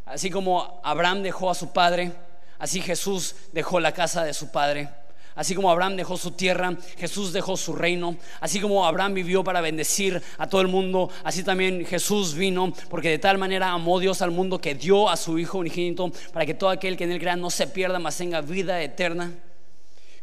Así 0.05 0.30
como 0.30 0.80
Abraham 0.84 1.24
dejó 1.24 1.49
a 1.49 1.55
su 1.55 1.74
padre, 1.74 2.13
así 2.59 2.82
Jesús 2.82 3.36
dejó 3.51 3.80
la 3.80 3.93
casa 3.93 4.24
de 4.24 4.34
su 4.34 4.51
padre 4.51 4.89
Así 5.36 5.55
como 5.55 5.71
Abraham 5.71 5.95
dejó 5.95 6.17
su 6.17 6.32
tierra, 6.32 6.75
Jesús 6.97 7.34
dejó 7.34 7.55
su 7.57 7.73
reino. 7.73 8.17
Así 8.39 8.59
como 8.59 8.86
Abraham 8.86 9.13
vivió 9.13 9.43
para 9.43 9.61
bendecir 9.61 10.21
a 10.38 10.47
todo 10.47 10.61
el 10.61 10.67
mundo, 10.67 11.09
así 11.23 11.43
también 11.43 11.86
Jesús 11.86 12.34
vino, 12.34 12.73
porque 12.89 13.09
de 13.09 13.19
tal 13.19 13.38
manera 13.38 13.71
amó 13.71 13.99
Dios 13.99 14.21
al 14.21 14.32
mundo 14.32 14.59
que 14.59 14.75
dio 14.75 15.09
a 15.09 15.17
su 15.17 15.39
Hijo 15.39 15.59
unigénito 15.59 16.11
para 16.34 16.45
que 16.45 16.53
todo 16.53 16.69
aquel 16.69 16.97
que 16.97 17.05
en 17.05 17.11
él 17.11 17.19
crea 17.19 17.36
no 17.36 17.49
se 17.49 17.67
pierda, 17.67 17.99
mas 17.99 18.17
tenga 18.17 18.41
vida 18.41 18.82
eterna. 18.82 19.32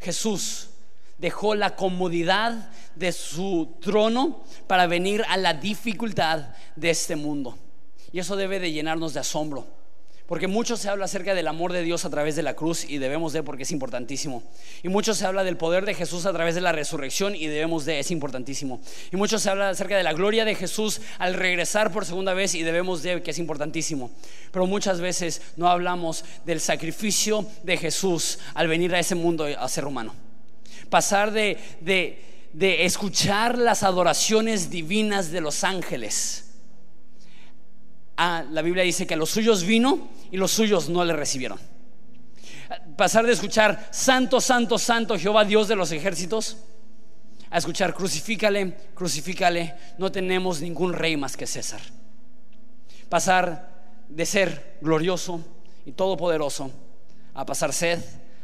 Jesús 0.01 0.69
dejó 1.19 1.55
la 1.55 1.75
comodidad 1.75 2.71
de 2.95 3.13
su 3.13 3.77
trono 3.81 4.45
para 4.67 4.87
venir 4.87 5.25
a 5.29 5.37
la 5.37 5.55
dificultad 5.55 6.49
de 6.77 6.91
este 6.91 7.17
mundo. 7.17 7.59
Y 8.13 8.21
eso 8.21 8.37
debe 8.37 8.61
de 8.61 8.73
llenarnos 8.73 9.15
de 9.15 9.21
asombro. 9.21 9.78
Porque 10.29 10.47
mucho 10.47 10.77
se 10.77 10.91
habla 10.91 11.07
acerca 11.07 11.35
del 11.35 11.49
amor 11.49 11.73
de 11.73 11.83
Dios 11.83 12.05
a 12.05 12.11
través 12.11 12.37
de 12.37 12.43
la 12.43 12.53
cruz 12.55 12.85
y 12.87 12.99
debemos 12.99 13.33
de 13.33 13.43
porque 13.43 13.63
es 13.63 13.71
importantísimo. 13.71 14.43
Y 14.83 14.91
mucho 14.91 15.15
se 15.15 15.25
habla 15.25 15.43
del 15.43 15.57
poder 15.57 15.87
de 15.87 15.95
Jesús 15.95 16.27
a 16.27 16.35
través 16.35 16.55
de 16.55 16.61
la 16.61 16.71
resurrección 16.71 17.35
y 17.35 17.47
debemos 17.47 17.87
de, 17.87 17.99
es 17.99 18.11
importantísimo. 18.11 18.79
Y 19.11 19.17
mucho 19.17 19.39
se 19.39 19.49
habla 19.49 19.71
acerca 19.71 19.97
de 19.97 20.03
la 20.03 20.13
gloria 20.13 20.45
de 20.45 20.55
Jesús 20.55 21.01
al 21.19 21.33
regresar 21.33 21.91
por 21.91 22.05
segunda 22.05 22.35
vez 22.35 22.55
y 22.55 22.63
debemos 22.63 23.03
de, 23.03 23.23
que 23.23 23.31
es 23.31 23.39
importantísimo. 23.39 24.11
Pero 24.53 24.67
muchas 24.67 25.01
veces 25.01 25.41
no 25.57 25.67
hablamos 25.67 26.27
del 26.45 26.61
sacrificio 26.61 27.47
de 27.63 27.79
Jesús 27.79 28.39
al 28.53 28.69
venir 28.69 28.95
a 28.95 28.99
ese 28.99 29.15
mundo 29.15 29.47
a 29.47 29.69
ser 29.71 29.87
humano. 29.87 30.15
Pasar 30.91 31.31
de, 31.31 31.57
de, 31.81 32.23
de 32.53 32.85
escuchar 32.85 33.57
las 33.57 33.83
adoraciones 33.83 34.69
divinas 34.69 35.31
de 35.31 35.41
los 35.41 35.65
ángeles 35.65 36.48
la 38.19 38.63
Biblia 38.63 38.83
dice 38.83 39.07
que 39.07 39.15
a 39.15 39.17
los 39.17 39.31
suyos 39.31 39.63
vino 39.63 40.09
y 40.31 40.37
los 40.37 40.51
suyos 40.51 40.89
no 40.89 41.05
le 41.05 41.13
recibieron. 41.13 41.59
Pasar 42.97 43.25
de 43.25 43.33
escuchar 43.33 43.89
Santo, 43.93 44.41
Santo, 44.41 44.77
Santo, 44.77 45.17
Jehová 45.17 45.45
Dios 45.45 45.69
de 45.69 45.77
los 45.77 45.93
ejércitos, 45.93 46.57
a 47.51 47.59
escuchar 47.59 47.95
crucifícale, 47.95 48.77
crucifícale, 48.95 49.75
no 49.99 50.11
tenemos 50.11 50.61
ningún 50.61 50.93
rey 50.93 51.17
más 51.17 51.37
que 51.37 51.47
César. 51.47 51.81
Pasar 53.09 53.71
de 54.09 54.27
ser 54.27 54.79
glorioso 54.81 55.41
y 55.87 55.93
todopoderoso 55.93 56.73
a 57.35 57.47
pasar 57.47 57.73
sed, 57.73 58.03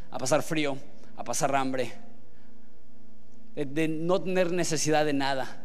a 0.09 0.17
pasar 0.17 0.41
frío, 0.41 0.77
a 1.17 1.23
pasar 1.25 1.53
hambre, 1.53 1.91
de 3.55 3.87
no 3.89 4.21
tener 4.21 4.51
necesidad 4.51 5.05
de 5.05 5.11
nada, 5.11 5.61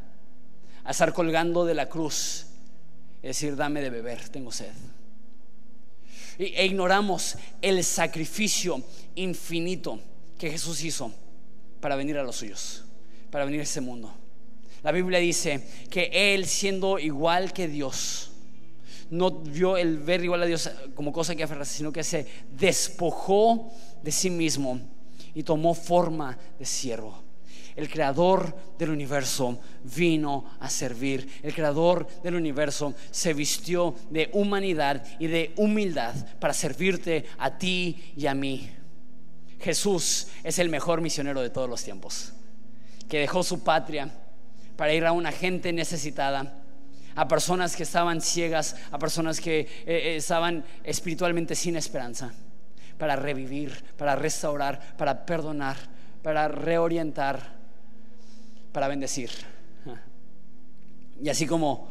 a 0.82 0.90
estar 0.90 1.12
colgando 1.12 1.64
de 1.64 1.74
la 1.74 1.88
cruz 1.88 2.49
es 3.22 3.36
decir, 3.36 3.56
dame 3.56 3.82
de 3.82 3.90
beber, 3.90 4.28
tengo 4.28 4.50
sed. 4.50 4.72
E 6.38 6.64
ignoramos 6.64 7.36
el 7.60 7.84
sacrificio 7.84 8.82
infinito 9.14 10.00
que 10.38 10.50
Jesús 10.50 10.82
hizo 10.82 11.12
para 11.80 11.96
venir 11.96 12.16
a 12.16 12.22
los 12.22 12.36
suyos, 12.36 12.84
para 13.30 13.44
venir 13.44 13.60
a 13.60 13.64
ese 13.64 13.82
mundo. 13.82 14.14
La 14.82 14.92
Biblia 14.92 15.18
dice 15.18 15.62
que 15.90 16.10
Él 16.34 16.46
siendo 16.46 16.98
igual 16.98 17.52
que 17.52 17.68
Dios, 17.68 18.30
no 19.10 19.30
vio 19.30 19.76
el 19.76 19.98
ver 19.98 20.24
igual 20.24 20.42
a 20.42 20.46
Dios 20.46 20.70
como 20.94 21.12
cosa 21.12 21.34
que 21.34 21.42
aferrarse, 21.42 21.76
sino 21.76 21.92
que 21.92 22.04
se 22.04 22.26
despojó 22.56 23.70
de 24.02 24.12
sí 24.12 24.30
mismo 24.30 24.80
y 25.34 25.42
tomó 25.42 25.74
forma 25.74 26.38
de 26.58 26.64
siervo 26.64 27.29
el 27.76 27.88
creador 27.88 28.56
del 28.78 28.90
universo 28.90 29.60
vino 29.84 30.44
a 30.60 30.68
servir. 30.70 31.40
El 31.42 31.54
creador 31.54 32.06
del 32.22 32.34
universo 32.34 32.94
se 33.10 33.34
vistió 33.34 33.94
de 34.10 34.30
humanidad 34.32 35.04
y 35.18 35.26
de 35.26 35.52
humildad 35.56 36.14
para 36.38 36.54
servirte 36.54 37.24
a 37.38 37.56
ti 37.58 38.12
y 38.16 38.26
a 38.26 38.34
mí. 38.34 38.70
Jesús 39.60 40.28
es 40.42 40.58
el 40.58 40.68
mejor 40.68 41.00
misionero 41.00 41.42
de 41.42 41.50
todos 41.50 41.68
los 41.68 41.84
tiempos, 41.84 42.32
que 43.08 43.18
dejó 43.18 43.42
su 43.42 43.62
patria 43.62 44.10
para 44.76 44.94
ir 44.94 45.04
a 45.04 45.12
una 45.12 45.32
gente 45.32 45.72
necesitada, 45.72 46.54
a 47.14 47.28
personas 47.28 47.76
que 47.76 47.82
estaban 47.82 48.20
ciegas, 48.22 48.76
a 48.90 48.98
personas 48.98 49.40
que 49.40 49.60
eh, 49.60 49.68
eh, 49.86 50.16
estaban 50.16 50.64
espiritualmente 50.84 51.54
sin 51.54 51.76
esperanza, 51.76 52.32
para 52.96 53.16
revivir, 53.16 53.84
para 53.98 54.16
restaurar, 54.16 54.96
para 54.96 55.26
perdonar, 55.26 55.76
para 56.22 56.48
reorientar, 56.48 57.54
para 58.72 58.88
bendecir. 58.88 59.30
Y 61.22 61.28
así 61.28 61.46
como 61.46 61.88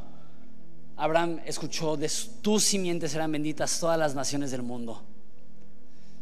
Abraham 0.98 1.40
escuchó, 1.46 1.98
de 1.98 2.12
tus 2.42 2.64
simientes 2.64 3.12
serán 3.12 3.32
benditas 3.32 3.80
todas 3.80 3.98
las 3.98 4.16
naciones 4.16 4.52
del 4.52 4.64
mundo. 4.64 5.04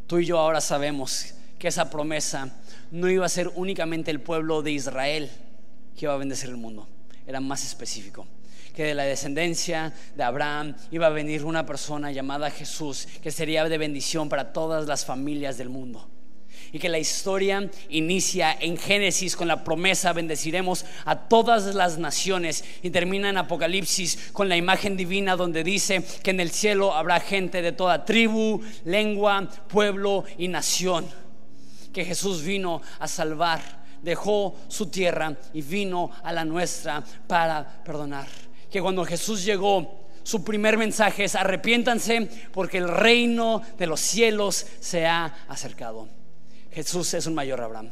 Tú 0.08 0.20
y 0.20 0.26
yo 0.26 0.40
ahora 0.40 0.62
sabemos 0.62 1.34
que 1.58 1.68
esa 1.68 1.90
promesa 1.90 2.56
no 2.92 3.10
iba 3.10 3.26
a 3.26 3.30
ser 3.30 3.52
únicamente 3.56 4.12
el 4.12 4.22
pueblo 4.22 4.62
de 4.62 4.72
Israel 4.72 5.30
que 5.96 6.06
iba 6.06 6.14
a 6.14 6.18
bendecir 6.18 6.50
el 6.50 6.58
mundo, 6.58 6.88
era 7.26 7.40
más 7.40 7.66
específico 7.66 8.28
que 8.78 8.84
de 8.84 8.94
la 8.94 9.06
descendencia 9.06 9.92
de 10.16 10.22
Abraham 10.22 10.76
iba 10.92 11.08
a 11.08 11.10
venir 11.10 11.44
una 11.44 11.66
persona 11.66 12.12
llamada 12.12 12.52
Jesús, 12.52 13.08
que 13.24 13.32
sería 13.32 13.68
de 13.68 13.76
bendición 13.80 14.30
para 14.30 14.54
todas 14.54 14.86
las 14.86 15.04
familias 15.04 15.58
del 15.58 15.70
mundo. 15.70 16.08
Y 16.72 16.80
que 16.80 16.90
la 16.90 17.00
historia 17.00 17.70
inicia 17.90 18.56
en 18.60 18.78
Génesis 18.78 19.36
con 19.36 19.48
la 19.48 19.64
promesa, 19.64 20.14
bendeciremos 20.14 20.86
a 21.06 21.28
todas 21.28 21.76
las 21.76 21.98
naciones. 21.98 22.64
Y 22.82 22.90
termina 22.90 23.30
en 23.30 23.38
Apocalipsis 23.38 24.30
con 24.34 24.50
la 24.50 24.58
imagen 24.58 24.98
divina 24.98 25.36
donde 25.36 25.64
dice 25.64 26.04
que 26.24 26.32
en 26.32 26.40
el 26.40 26.52
cielo 26.52 26.94
habrá 26.94 27.20
gente 27.20 27.62
de 27.62 27.72
toda 27.72 28.06
tribu, 28.06 28.62
lengua, 28.86 29.50
pueblo 29.68 30.26
y 30.38 30.48
nación. 30.48 31.06
Que 31.94 32.06
Jesús 32.06 32.44
vino 32.44 32.82
a 33.00 33.08
salvar, 33.08 33.62
dejó 34.02 34.56
su 34.68 34.88
tierra 34.88 35.36
y 35.54 35.62
vino 35.62 36.12
a 36.24 36.32
la 36.32 36.46
nuestra 36.46 37.04
para 37.28 37.84
perdonar 37.84 38.28
que 38.70 38.82
cuando 38.82 39.06
Jesús 39.06 39.44
llegó, 39.44 40.08
su 40.24 40.44
primer 40.44 40.78
mensaje 40.78 41.24
es 41.24 41.36
arrepiéntanse 41.36 42.30
porque 42.52 42.78
el 42.78 42.90
reino 42.90 43.62
de 43.78 43.88
los 43.88 44.02
cielos 44.02 44.66
se 44.80 45.06
ha 45.06 45.26
acercado. 45.48 46.10
Jesús 46.78 47.12
es 47.16 47.26
un 47.26 47.34
mayor 47.34 47.60
Abraham 47.60 47.90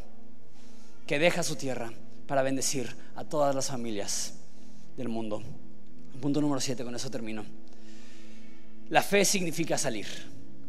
que 1.07 1.17
deja 1.17 1.41
su 1.41 1.55
tierra 1.55 1.91
para 2.27 2.43
bendecir 2.43 2.95
a 3.15 3.23
todas 3.23 3.55
las 3.55 3.65
familias 3.65 4.36
del 4.95 5.09
mundo. 5.09 5.41
Punto 6.21 6.39
número 6.39 6.61
7, 6.61 6.83
con 6.83 6.93
eso 6.93 7.09
termino. 7.09 7.43
La 8.89 9.01
fe 9.01 9.25
significa 9.25 9.79
salir. 9.79 10.05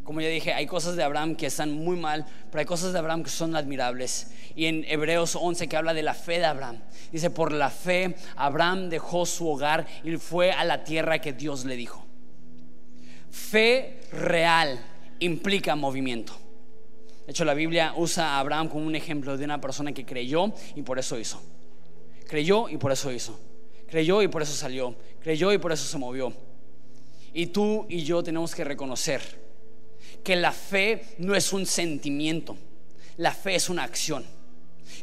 Como 0.03 0.23
ya 0.23 0.29
dije, 0.29 0.55
hay 0.55 0.67
cosas 0.67 0.97
de 0.97 1.03
Abraham 1.03 1.37
que 1.37 1.45
están 1.45 1.73
muy 1.73 1.99
mal, 1.99 2.25
pero 2.51 2.61
hay 2.61 2.65
cosas 2.65 2.95
de 2.95 3.01
Abraham 3.01 3.23
que 3.23 3.29
son 3.29 3.55
admirables. 3.55 4.31
Y 4.55 4.65
en 4.65 4.87
Hebreos 4.89 5.37
11 5.37 5.69
que 5.69 5.77
habla 5.77 5.93
de 5.93 6.03
la 6.03 6.15
fe 6.15 6.39
de 6.39 6.47
Abraham, 6.47 6.81
dice, 7.13 7.29
por 7.29 7.53
la 7.53 7.69
fe 7.69 8.17
Abraham 8.37 8.89
dejó 8.89 9.27
su 9.27 9.47
hogar 9.47 9.87
y 10.03 10.17
fue 10.17 10.53
a 10.53 10.65
la 10.65 10.85
tierra 10.85 11.19
que 11.19 11.35
Dios 11.35 11.67
le 11.67 11.77
dijo. 11.77 12.03
Fe 13.31 14.01
real 14.11 14.81
implica 15.19 15.77
movimiento. 15.77 16.46
De 17.27 17.33
hecho, 17.33 17.45
la 17.45 17.55
Biblia 17.55 17.93
usa 17.97 18.35
a 18.35 18.39
Abraham 18.39 18.69
como 18.69 18.87
un 18.87 18.95
ejemplo 18.95 19.37
de 19.37 19.45
una 19.45 19.61
persona 19.61 19.93
que 19.93 20.07
creyó 20.07 20.53
y 20.77 20.83
por 20.83 20.99
eso 20.99 21.19
hizo. 21.19 21.43
Creyó 22.29 22.69
y 22.69 22.77
por 22.77 22.93
eso 22.93 23.11
hizo. 23.13 23.39
Creyó 23.89 24.23
y 24.23 24.29
por 24.29 24.43
eso 24.43 24.53
salió. 24.53 24.95
Creyó 25.21 25.53
y 25.53 25.59
por 25.59 25.73
eso 25.73 25.85
se 25.85 25.99
movió. 25.99 26.33
Y 27.35 27.47
tú 27.47 27.85
y 27.89 28.05
yo 28.05 28.23
tenemos 28.23 28.55
que 28.55 28.63
reconocer 28.63 29.21
que 30.23 30.37
la 30.37 30.53
fe 30.53 31.05
no 31.19 31.35
es 31.35 31.53
un 31.53 31.67
sentimiento, 31.67 32.57
la 33.17 33.33
fe 33.33 33.57
es 33.57 33.69
una 33.69 33.83
acción. 33.83 34.25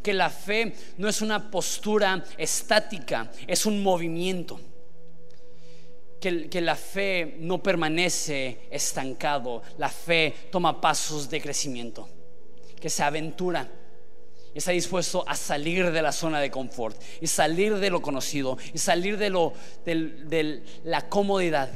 Que 0.01 0.13
la 0.13 0.30
fe 0.30 0.74
no 0.97 1.09
es 1.09 1.21
una 1.21 1.51
postura 1.51 2.24
estática, 2.38 3.32
es 3.47 3.65
un 3.65 3.84
movimiento. 3.84 4.59
Que, 6.24 6.61
la 6.61 6.78
fe 6.78 7.36
no 7.39 7.61
permanece 7.61 8.69
estancado, 8.71 9.61
la 9.78 9.89
fe 9.89 10.34
toma 10.49 10.80
pasos 10.80 11.30
de 11.30 11.41
crecimiento, 11.41 12.07
que 12.80 12.89
se 12.89 13.03
aventura, 13.03 13.69
está 14.53 14.71
dispuesto 14.71 15.26
a 15.28 15.36
salir 15.36 15.91
de 15.91 16.01
la 16.01 16.13
zona 16.13 16.39
de 16.39 16.49
confort 16.49 16.95
y 17.19 17.28
salir 17.28 17.78
de 17.78 17.89
lo 17.89 18.01
conocido 18.01 18.57
y 18.74 18.78
salir 18.78 19.17
de, 19.17 19.30
lo, 19.32 19.51
de 19.84 20.63
la 20.86 21.09
comodidad. 21.09 21.69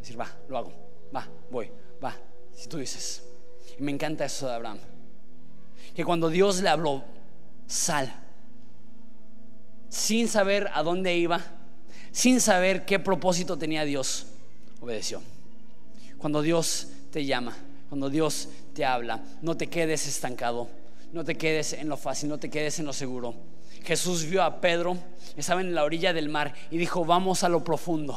Decir, 0.00 0.20
va, 0.20 0.30
lo 0.50 0.58
hago, 0.58 0.72
va, 1.16 1.26
voy, 1.50 1.70
va, 2.04 2.14
si 2.52 2.68
tú 2.68 2.76
dices, 2.76 3.22
y 3.78 3.82
me 3.82 3.90
encanta 3.90 4.26
eso 4.26 4.46
de 4.46 4.52
Abraham, 4.52 4.80
que 5.96 6.04
cuando 6.04 6.28
Dios 6.28 6.60
le 6.60 6.68
habló, 6.68 7.02
sal, 7.66 8.14
sin 9.88 10.28
saber 10.28 10.68
a 10.74 10.82
dónde 10.82 11.16
iba, 11.16 11.40
sin 12.14 12.40
saber 12.40 12.84
qué 12.84 13.00
propósito 13.00 13.58
tenía 13.58 13.84
Dios, 13.84 14.28
obedeció. 14.80 15.20
Cuando 16.16 16.42
Dios 16.42 16.86
te 17.10 17.24
llama, 17.24 17.56
cuando 17.88 18.08
Dios 18.08 18.48
te 18.72 18.84
habla, 18.84 19.20
no 19.42 19.56
te 19.56 19.66
quedes 19.66 20.06
estancado, 20.06 20.68
no 21.12 21.24
te 21.24 21.34
quedes 21.34 21.72
en 21.72 21.88
lo 21.88 21.96
fácil, 21.96 22.28
no 22.28 22.38
te 22.38 22.48
quedes 22.48 22.78
en 22.78 22.86
lo 22.86 22.92
seguro. 22.92 23.34
Jesús 23.82 24.24
vio 24.26 24.44
a 24.44 24.60
Pedro, 24.60 24.96
estaba 25.36 25.60
en 25.60 25.74
la 25.74 25.82
orilla 25.82 26.12
del 26.12 26.28
mar 26.28 26.54
y 26.70 26.78
dijo, 26.78 27.04
vamos 27.04 27.42
a 27.42 27.48
lo 27.48 27.64
profundo. 27.64 28.16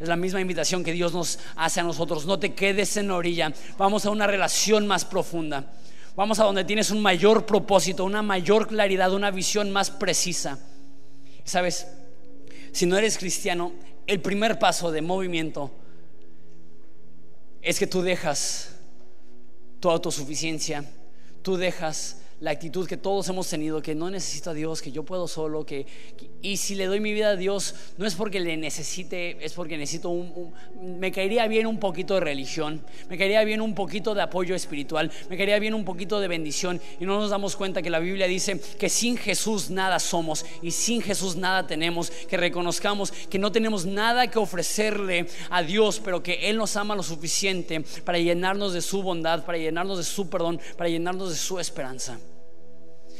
Es 0.00 0.08
la 0.08 0.16
misma 0.16 0.40
invitación 0.40 0.82
que 0.82 0.92
Dios 0.92 1.12
nos 1.12 1.38
hace 1.56 1.80
a 1.80 1.84
nosotros. 1.84 2.24
No 2.24 2.38
te 2.38 2.54
quedes 2.54 2.96
en 2.96 3.08
la 3.08 3.16
orilla. 3.16 3.52
Vamos 3.76 4.06
a 4.06 4.10
una 4.10 4.26
relación 4.26 4.86
más 4.86 5.04
profunda. 5.04 5.72
Vamos 6.16 6.40
a 6.40 6.44
donde 6.44 6.64
tienes 6.64 6.90
un 6.90 7.02
mayor 7.02 7.44
propósito, 7.44 8.04
una 8.04 8.22
mayor 8.22 8.66
claridad, 8.66 9.12
una 9.12 9.30
visión 9.30 9.70
más 9.70 9.90
precisa. 9.90 10.58
Sabes, 11.44 11.86
si 12.74 12.86
no 12.86 12.98
eres 12.98 13.18
cristiano, 13.18 13.72
el 14.08 14.20
primer 14.20 14.58
paso 14.58 14.90
de 14.90 15.00
movimiento 15.00 15.70
es 17.62 17.78
que 17.78 17.86
tú 17.86 18.02
dejas 18.02 18.74
tu 19.78 19.90
autosuficiencia, 19.90 20.84
tú 21.42 21.56
dejas 21.56 22.20
la 22.40 22.50
actitud 22.50 22.86
que 22.86 22.96
todos 22.96 23.28
hemos 23.28 23.48
tenido, 23.48 23.80
que 23.80 23.94
no 23.94 24.10
necesito 24.10 24.50
a 24.50 24.54
Dios, 24.54 24.82
que 24.82 24.92
yo 24.92 25.04
puedo 25.04 25.28
solo, 25.28 25.64
que, 25.64 25.86
y 26.42 26.56
si 26.56 26.74
le 26.74 26.86
doy 26.86 27.00
mi 27.00 27.12
vida 27.12 27.30
a 27.30 27.36
Dios, 27.36 27.74
no 27.96 28.06
es 28.06 28.14
porque 28.14 28.40
le 28.40 28.56
necesite, 28.56 29.44
es 29.44 29.52
porque 29.54 29.78
necesito 29.78 30.10
un, 30.10 30.52
me 30.80 31.12
caería 31.12 31.46
bien 31.46 31.66
un 31.66 31.78
poquito 31.78 32.14
de 32.14 32.20
religión, 32.20 32.84
me 33.08 33.16
caería 33.16 33.44
bien 33.44 33.60
un 33.60 33.74
poquito 33.74 34.14
de 34.14 34.22
apoyo 34.22 34.54
espiritual, 34.54 35.10
me 35.30 35.36
caería 35.36 35.58
bien 35.58 35.74
un 35.74 35.84
poquito 35.84 36.20
de 36.20 36.28
bendición, 36.28 36.80
y 37.00 37.06
no 37.06 37.18
nos 37.18 37.30
damos 37.30 37.56
cuenta 37.56 37.82
que 37.82 37.90
la 37.90 37.98
Biblia 37.98 38.26
dice 38.26 38.60
que 38.78 38.88
sin 38.88 39.16
Jesús 39.16 39.70
nada 39.70 39.98
somos 39.98 40.44
y 40.60 40.70
sin 40.70 41.02
Jesús 41.02 41.36
nada 41.36 41.66
tenemos, 41.66 42.10
que 42.10 42.36
reconozcamos 42.36 43.12
que 43.12 43.38
no 43.38 43.52
tenemos 43.52 43.86
nada 43.86 44.26
que 44.26 44.38
ofrecerle 44.38 45.26
a 45.50 45.62
Dios, 45.62 46.00
pero 46.04 46.22
que 46.22 46.50
Él 46.50 46.56
nos 46.56 46.76
ama 46.76 46.94
lo 46.94 47.02
suficiente 47.02 47.80
para 48.04 48.18
llenarnos 48.18 48.72
de 48.72 48.82
su 48.82 49.02
bondad, 49.02 49.44
para 49.44 49.58
llenarnos 49.58 49.98
de 49.98 50.04
su 50.04 50.28
perdón, 50.28 50.60
para 50.76 50.90
llenarnos 50.90 51.30
de 51.30 51.36
su 51.36 51.58
esperanza. 51.58 52.18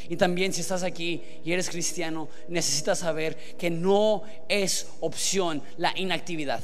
Y 0.08 0.16
también 0.16 0.52
si 0.52 0.60
estás 0.60 0.82
aquí 0.82 1.22
y 1.44 1.52
eres 1.52 1.70
cristiano, 1.70 2.28
necesitas 2.48 2.98
saber 2.98 3.36
que 3.56 3.70
no 3.70 4.22
es 4.48 4.88
opción 5.00 5.62
la 5.76 5.92
inactividad. 5.96 6.62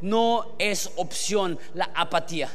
No 0.00 0.56
es 0.58 0.90
opción 0.96 1.58
la 1.74 1.90
apatía. 1.94 2.50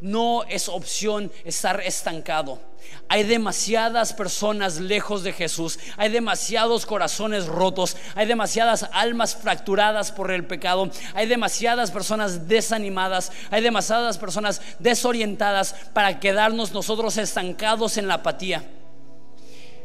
No 0.00 0.44
es 0.44 0.68
opción 0.68 1.30
estar 1.44 1.80
estancado. 1.80 2.60
Hay 3.08 3.24
demasiadas 3.24 4.12
personas 4.12 4.78
lejos 4.78 5.22
de 5.22 5.32
Jesús. 5.32 5.78
Hay 5.96 6.10
demasiados 6.10 6.86
corazones 6.86 7.46
rotos. 7.46 7.96
Hay 8.14 8.26
demasiadas 8.26 8.88
almas 8.92 9.34
fracturadas 9.34 10.12
por 10.12 10.30
el 10.30 10.46
pecado. 10.46 10.90
Hay 11.14 11.26
demasiadas 11.26 11.90
personas 11.90 12.48
desanimadas. 12.48 13.32
Hay 13.50 13.62
demasiadas 13.62 14.18
personas 14.18 14.60
desorientadas 14.78 15.74
para 15.92 16.20
quedarnos 16.20 16.72
nosotros 16.72 17.16
estancados 17.16 17.96
en 17.96 18.06
la 18.06 18.14
apatía 18.14 18.64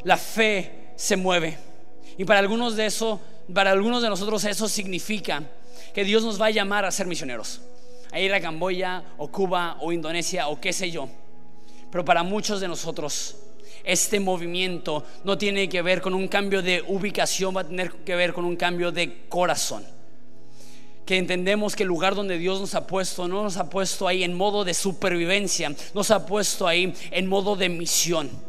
la 0.04 0.18
fe 0.18 0.92
se 0.96 1.16
mueve. 1.16 1.58
Y 2.18 2.26
para 2.26 2.40
algunos 2.40 2.76
de 2.76 2.86
eso, 2.86 3.20
para 3.54 3.72
algunos 3.72 4.02
de 4.02 4.10
nosotros 4.10 4.44
eso 4.44 4.68
significa 4.68 5.44
que 5.94 6.04
Dios 6.04 6.24
nos 6.24 6.40
va 6.40 6.48
a 6.48 6.52
llamar 6.52 6.86
a 6.86 6.92
ser 6.92 7.08
misioneros, 7.08 7.62
a 8.12 8.20
ir 8.20 8.34
a 8.34 8.42
Camboya 8.42 9.04
o 9.18 9.28
Cuba 9.30 9.78
o 9.82 9.92
Indonesia 9.92 10.48
o 10.48 10.60
qué 10.60 10.74
sé 10.74 10.92
yo. 10.92 11.10
Pero 11.92 12.06
para 12.06 12.24
muchos 12.24 12.62
de 12.62 12.68
nosotros 12.68 13.38
este 13.84 14.20
movimiento 14.20 15.06
no 15.24 15.38
tiene 15.38 15.70
que 15.70 15.82
ver 15.82 16.02
con 16.02 16.14
un 16.14 16.28
cambio 16.28 16.62
de 16.62 16.84
ubicación, 16.88 17.56
va 17.56 17.62
a 17.62 17.68
tener 17.68 17.92
que 17.92 18.16
ver 18.16 18.34
con 18.34 18.46
un 18.46 18.56
cambio 18.56 18.92
de 18.92 19.28
corazón. 19.30 19.86
Que 21.06 21.18
entendemos 21.18 21.76
que 21.76 21.84
el 21.84 21.90
lugar 21.90 22.14
donde 22.14 22.38
Dios 22.38 22.60
nos 22.60 22.76
ha 22.76 22.86
puesto 22.86 23.28
no 23.28 23.42
nos 23.42 23.58
ha 23.58 23.70
puesto 23.70 24.08
ahí 24.08 24.24
en 24.24 24.36
modo 24.36 24.64
de 24.64 24.76
supervivencia, 24.76 25.74
nos 25.94 26.12
ha 26.12 26.26
puesto 26.26 26.68
ahí 26.68 26.94
en 27.10 27.28
modo 27.28 27.56
de 27.56 27.70
misión 27.70 28.49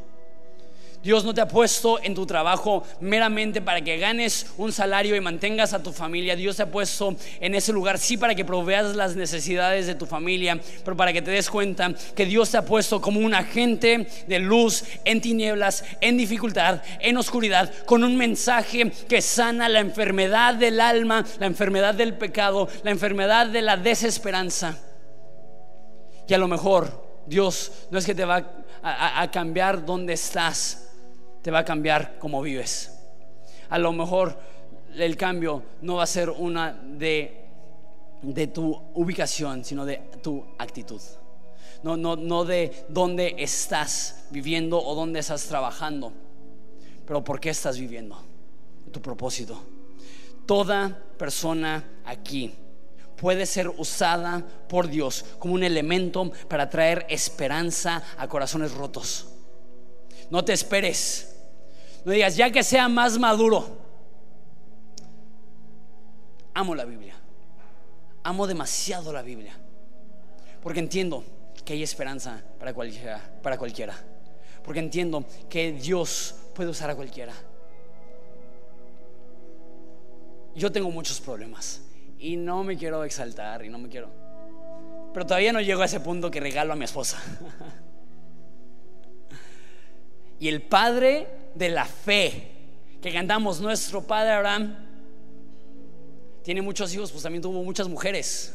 Dios 1.02 1.24
no 1.24 1.32
te 1.32 1.40
ha 1.40 1.48
puesto 1.48 1.98
en 2.02 2.14
tu 2.14 2.26
trabajo 2.26 2.82
meramente 3.00 3.62
para 3.62 3.80
que 3.80 3.96
ganes 3.96 4.46
un 4.58 4.70
salario 4.70 5.16
y 5.16 5.20
mantengas 5.20 5.72
a 5.72 5.82
tu 5.82 5.92
familia. 5.92 6.36
Dios 6.36 6.56
te 6.56 6.62
ha 6.62 6.70
puesto 6.70 7.16
en 7.40 7.54
ese 7.54 7.72
lugar, 7.72 7.98
sí, 7.98 8.18
para 8.18 8.34
que 8.34 8.44
proveas 8.44 8.94
las 8.94 9.16
necesidades 9.16 9.86
de 9.86 9.94
tu 9.94 10.04
familia, 10.04 10.60
pero 10.84 10.98
para 10.98 11.14
que 11.14 11.22
te 11.22 11.30
des 11.30 11.48
cuenta 11.48 11.94
que 12.14 12.26
Dios 12.26 12.50
te 12.50 12.58
ha 12.58 12.66
puesto 12.66 13.00
como 13.00 13.20
un 13.20 13.32
agente 13.32 14.06
de 14.26 14.38
luz 14.40 14.84
en 15.06 15.22
tinieblas, 15.22 15.84
en 16.02 16.18
dificultad, 16.18 16.82
en 17.00 17.16
oscuridad, 17.16 17.72
con 17.86 18.04
un 18.04 18.18
mensaje 18.18 18.92
que 19.08 19.22
sana 19.22 19.70
la 19.70 19.80
enfermedad 19.80 20.54
del 20.54 20.82
alma, 20.82 21.24
la 21.38 21.46
enfermedad 21.46 21.94
del 21.94 22.12
pecado, 22.12 22.68
la 22.82 22.90
enfermedad 22.90 23.46
de 23.46 23.62
la 23.62 23.78
desesperanza. 23.78 24.76
Y 26.28 26.34
a 26.34 26.38
lo 26.38 26.46
mejor 26.46 27.22
Dios 27.26 27.72
no 27.90 27.98
es 27.98 28.04
que 28.04 28.14
te 28.14 28.26
va 28.26 28.44
a, 28.82 29.22
a 29.22 29.30
cambiar 29.30 29.84
donde 29.86 30.12
estás 30.12 30.89
te 31.42 31.50
va 31.50 31.60
a 31.60 31.64
cambiar 31.64 32.18
cómo 32.18 32.42
vives. 32.42 32.98
A 33.68 33.78
lo 33.78 33.92
mejor 33.92 34.38
el 34.96 35.16
cambio 35.16 35.62
no 35.82 35.96
va 35.96 36.02
a 36.04 36.06
ser 36.06 36.30
una 36.30 36.72
de, 36.72 37.44
de 38.22 38.46
tu 38.48 38.76
ubicación, 38.94 39.64
sino 39.64 39.84
de 39.84 39.98
tu 40.22 40.44
actitud. 40.58 41.00
No, 41.82 41.96
no, 41.96 42.16
no 42.16 42.44
de 42.44 42.84
dónde 42.88 43.36
estás 43.38 44.26
viviendo 44.30 44.82
o 44.82 44.94
dónde 44.94 45.20
estás 45.20 45.46
trabajando, 45.46 46.12
pero 47.06 47.24
por 47.24 47.40
qué 47.40 47.50
estás 47.50 47.78
viviendo, 47.78 48.20
tu 48.92 49.00
propósito. 49.00 49.62
Toda 50.46 50.98
persona 51.16 51.84
aquí 52.04 52.52
puede 53.16 53.46
ser 53.46 53.68
usada 53.68 54.44
por 54.68 54.88
Dios 54.88 55.24
como 55.38 55.54
un 55.54 55.62
elemento 55.62 56.32
para 56.48 56.68
traer 56.68 57.06
esperanza 57.08 58.02
a 58.18 58.28
corazones 58.28 58.72
rotos. 58.72 59.28
No 60.30 60.44
te 60.44 60.52
esperes 60.52 61.29
no 62.04 62.12
digas, 62.12 62.36
ya 62.36 62.50
que 62.50 62.62
sea 62.62 62.88
más 62.88 63.18
maduro. 63.18 63.78
Amo 66.54 66.74
la 66.74 66.84
Biblia. 66.84 67.14
Amo 68.22 68.46
demasiado 68.46 69.12
la 69.12 69.22
Biblia. 69.22 69.54
Porque 70.62 70.80
entiendo 70.80 71.24
que 71.64 71.74
hay 71.74 71.82
esperanza 71.82 72.42
para 72.58 72.74
cualquiera, 72.74 73.20
para 73.42 73.58
cualquiera. 73.58 73.94
Porque 74.64 74.80
entiendo 74.80 75.24
que 75.48 75.72
Dios 75.72 76.34
puede 76.54 76.70
usar 76.70 76.90
a 76.90 76.94
cualquiera. 76.94 77.32
Yo 80.54 80.72
tengo 80.72 80.90
muchos 80.90 81.20
problemas 81.20 81.82
y 82.18 82.36
no 82.36 82.64
me 82.64 82.76
quiero 82.76 83.04
exaltar 83.04 83.64
y 83.64 83.68
no 83.68 83.78
me 83.78 83.88
quiero. 83.88 84.10
Pero 85.12 85.26
todavía 85.26 85.52
no 85.52 85.60
llego 85.60 85.82
a 85.82 85.86
ese 85.86 86.00
punto 86.00 86.30
que 86.30 86.40
regalo 86.40 86.72
a 86.72 86.76
mi 86.76 86.84
esposa. 86.84 87.20
y 90.38 90.48
el 90.48 90.62
padre 90.62 91.39
de 91.54 91.68
la 91.68 91.84
fe 91.84 92.50
que 93.00 93.12
cantamos, 93.12 93.60
nuestro 93.60 94.02
padre 94.02 94.32
Abraham 94.32 94.76
tiene 96.42 96.62
muchos 96.62 96.92
hijos, 96.94 97.10
pues 97.10 97.22
también 97.22 97.42
tuvo 97.42 97.62
muchas 97.62 97.88
mujeres. 97.88 98.54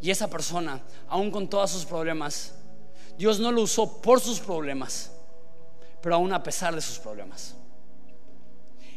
Y 0.00 0.10
esa 0.10 0.28
persona, 0.28 0.82
aún 1.08 1.30
con 1.30 1.48
todos 1.48 1.70
sus 1.70 1.86
problemas, 1.86 2.54
Dios 3.16 3.40
no 3.40 3.50
lo 3.50 3.62
usó 3.62 4.02
por 4.02 4.20
sus 4.20 4.38
problemas, 4.38 5.10
pero 6.02 6.16
aún 6.16 6.32
a 6.32 6.42
pesar 6.42 6.74
de 6.74 6.82
sus 6.82 6.98
problemas. 6.98 7.54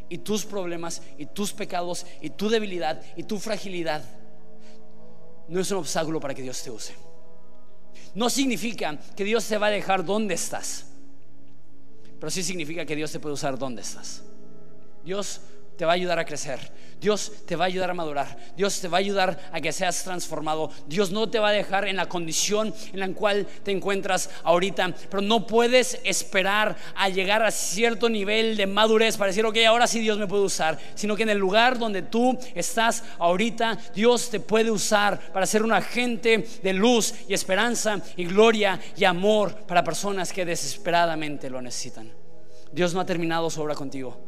Y 0.10 0.18
tus 0.18 0.46
problemas, 0.46 1.02
y 1.18 1.26
tus 1.26 1.54
pecados, 1.54 2.06
y 2.22 2.30
tu 2.32 2.50
debilidad, 2.50 3.02
y 3.16 3.24
tu 3.24 3.40
fragilidad, 3.40 4.04
no 5.48 5.62
es 5.62 5.72
un 5.72 5.78
obstáculo 5.78 6.20
para 6.20 6.34
que 6.34 6.42
Dios 6.42 6.62
te 6.62 6.72
use. 6.72 6.94
No 8.14 8.30
significa 8.30 8.98
que 9.16 9.24
Dios 9.24 9.46
te 9.48 9.58
va 9.58 9.68
a 9.68 9.72
dejar 9.72 10.04
donde 10.04 10.34
estás 10.34 10.87
pero 12.20 12.30
sí 12.32 12.44
significa 12.44 12.86
que 12.86 12.96
Dios 12.96 13.12
te 13.12 13.20
puede 13.20 13.34
usar 13.34 13.58
donde 13.58 13.82
estás. 13.82 14.24
Dios 15.04 15.42
te 15.78 15.86
va 15.86 15.92
a 15.92 15.96
ayudar 15.96 16.20
a 16.20 16.26
crecer. 16.26 16.60
Dios 17.00 17.32
te 17.46 17.56
va 17.56 17.66
a 17.66 17.68
ayudar 17.68 17.92
a 17.92 17.94
madurar. 17.94 18.38
Dios 18.56 18.82
te 18.82 18.88
va 18.88 18.98
a 18.98 19.00
ayudar 19.00 19.50
a 19.52 19.62
que 19.62 19.72
seas 19.72 20.04
transformado. 20.04 20.72
Dios 20.88 21.12
no 21.12 21.30
te 21.30 21.38
va 21.38 21.50
a 21.50 21.52
dejar 21.52 21.88
en 21.88 21.96
la 21.96 22.10
condición 22.10 22.74
en 22.92 23.00
la 23.00 23.08
cual 23.10 23.46
te 23.64 23.72
encuentras 23.72 24.32
ahorita. 24.44 24.94
Pero 25.10 25.22
no 25.22 25.46
puedes 25.46 26.00
esperar 26.04 26.76
a 26.96 27.10
llegar 27.10 27.44
a 27.44 27.52
cierto 27.52 28.10
nivel 28.10 28.58
de 28.58 28.66
madurez 28.66 29.16
para 29.16 29.28
decir, 29.30 29.46
ok, 29.46 29.58
ahora 29.68 29.86
sí 29.86 30.00
Dios 30.00 30.18
me 30.18 30.28
puede 30.28 30.44
usar. 30.44 30.80
Sino 30.96 31.16
que 31.16 31.24
en 31.24 31.30
el 31.30 31.38
lugar 31.38 31.78
donde 31.78 32.02
tú 32.02 32.38
estás 32.56 33.04
ahorita, 33.20 33.78
Dios 33.94 34.32
te 34.32 34.40
puede 34.40 34.72
usar 34.72 35.20
para 35.32 35.46
ser 35.46 35.62
un 35.62 35.74
agente 35.74 36.48
de 36.64 36.74
luz 36.74 37.14
y 37.28 37.34
esperanza 37.36 38.02
y 38.16 38.26
gloria 38.26 38.80
y 38.96 39.06
amor 39.06 39.54
para 39.68 39.84
personas 39.84 40.34
que 40.34 40.46
desesperadamente 40.46 41.50
lo 41.50 41.62
necesitan. 41.62 42.12
Dios 42.72 42.94
no 42.94 43.00
ha 43.00 43.06
terminado 43.06 43.50
su 43.50 43.62
obra 43.62 43.76
contigo. 43.76 44.27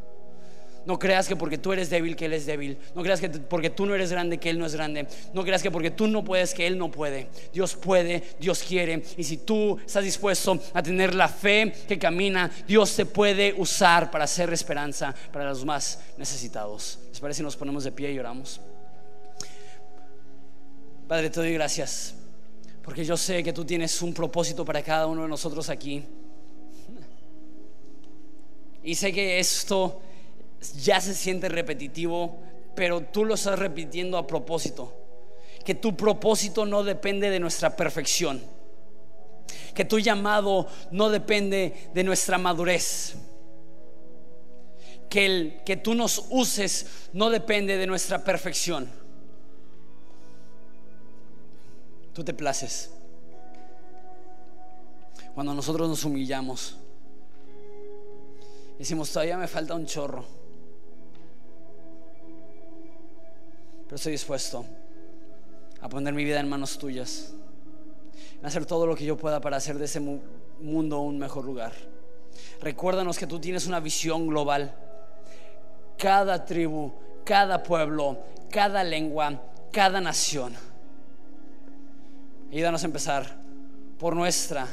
No 0.90 0.98
creas 0.98 1.28
que 1.28 1.36
porque 1.36 1.56
tú 1.56 1.72
eres 1.72 1.88
débil 1.88 2.16
que 2.16 2.24
Él 2.24 2.32
es 2.32 2.46
débil. 2.46 2.76
No 2.96 3.04
creas 3.04 3.20
que 3.20 3.28
porque 3.28 3.70
tú 3.70 3.86
no 3.86 3.94
eres 3.94 4.10
grande 4.10 4.38
que 4.38 4.50
Él 4.50 4.58
no 4.58 4.66
es 4.66 4.74
grande. 4.74 5.06
No 5.32 5.44
creas 5.44 5.62
que 5.62 5.70
porque 5.70 5.92
tú 5.92 6.08
no 6.08 6.24
puedes 6.24 6.52
que 6.52 6.66
Él 6.66 6.76
no 6.76 6.90
puede. 6.90 7.28
Dios 7.52 7.76
puede, 7.76 8.24
Dios 8.40 8.64
quiere. 8.64 9.04
Y 9.16 9.22
si 9.22 9.36
tú 9.36 9.78
estás 9.86 10.02
dispuesto 10.02 10.58
a 10.74 10.82
tener 10.82 11.14
la 11.14 11.28
fe 11.28 11.72
que 11.86 11.96
camina, 11.96 12.50
Dios 12.66 12.96
te 12.96 13.06
puede 13.06 13.54
usar 13.56 14.10
para 14.10 14.24
hacer 14.24 14.52
esperanza 14.52 15.14
para 15.32 15.50
los 15.50 15.64
más 15.64 16.00
necesitados. 16.18 16.98
¿Les 17.08 17.20
parece 17.20 17.36
si 17.36 17.44
nos 17.44 17.54
ponemos 17.54 17.84
de 17.84 17.92
pie 17.92 18.10
y 18.10 18.18
oramos? 18.18 18.60
Padre, 21.06 21.30
te 21.30 21.38
doy 21.38 21.52
gracias. 21.52 22.16
Porque 22.82 23.04
yo 23.04 23.16
sé 23.16 23.44
que 23.44 23.52
tú 23.52 23.64
tienes 23.64 24.02
un 24.02 24.12
propósito 24.12 24.64
para 24.64 24.82
cada 24.82 25.06
uno 25.06 25.22
de 25.22 25.28
nosotros 25.28 25.70
aquí. 25.70 26.02
Y 28.82 28.96
sé 28.96 29.12
que 29.12 29.38
esto 29.38 30.02
ya 30.82 31.00
se 31.00 31.14
siente 31.14 31.48
repetitivo, 31.48 32.38
pero 32.74 33.02
tú 33.02 33.24
lo 33.24 33.34
estás 33.34 33.58
repitiendo 33.58 34.18
a 34.18 34.26
propósito. 34.26 34.96
Que 35.64 35.74
tu 35.74 35.96
propósito 35.96 36.66
no 36.66 36.84
depende 36.84 37.30
de 37.30 37.40
nuestra 37.40 37.76
perfección. 37.76 38.42
Que 39.74 39.84
tu 39.84 39.98
llamado 39.98 40.66
no 40.90 41.10
depende 41.10 41.90
de 41.94 42.04
nuestra 42.04 42.38
madurez. 42.38 43.16
Que, 45.08 45.26
el, 45.26 45.60
que 45.64 45.76
tú 45.76 45.94
nos 45.94 46.26
uses 46.30 47.08
no 47.12 47.30
depende 47.30 47.76
de 47.76 47.86
nuestra 47.86 48.22
perfección. 48.22 48.90
Tú 52.12 52.24
te 52.24 52.34
places. 52.34 52.90
Cuando 55.34 55.54
nosotros 55.54 55.88
nos 55.88 56.04
humillamos, 56.04 56.76
decimos, 58.78 59.10
todavía 59.10 59.36
me 59.36 59.48
falta 59.48 59.74
un 59.74 59.86
chorro 59.86 60.39
pero 63.90 63.96
estoy 63.96 64.12
dispuesto 64.12 64.64
a 65.80 65.88
poner 65.88 66.14
mi 66.14 66.22
vida 66.22 66.38
en 66.38 66.48
manos 66.48 66.78
tuyas, 66.78 67.34
en 68.38 68.46
hacer 68.46 68.64
todo 68.64 68.86
lo 68.86 68.94
que 68.94 69.04
yo 69.04 69.16
pueda 69.16 69.40
para 69.40 69.56
hacer 69.56 69.78
de 69.78 69.86
ese 69.86 69.98
mundo 69.98 71.00
un 71.00 71.18
mejor 71.18 71.44
lugar. 71.44 71.72
Recuérdanos 72.60 73.18
que 73.18 73.26
tú 73.26 73.40
tienes 73.40 73.66
una 73.66 73.80
visión 73.80 74.28
global. 74.28 74.72
Cada 75.98 76.44
tribu, 76.44 76.92
cada 77.24 77.64
pueblo, 77.64 78.18
cada 78.48 78.84
lengua, 78.84 79.42
cada 79.72 80.00
nación. 80.00 80.54
Ayúdanos 82.52 82.84
a 82.84 82.86
empezar 82.86 83.26
por 83.98 84.14
nuestra 84.14 84.68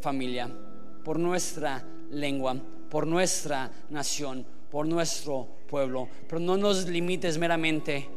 familia, 0.00 0.48
por 1.04 1.18
nuestra 1.18 1.84
lengua, 2.12 2.54
por 2.88 3.08
nuestra 3.08 3.68
nación, 3.88 4.46
por 4.70 4.86
nuestro 4.86 5.58
pueblo, 5.70 6.08
pero 6.28 6.40
no 6.40 6.56
nos 6.56 6.88
limites 6.88 7.38
meramente 7.38 8.08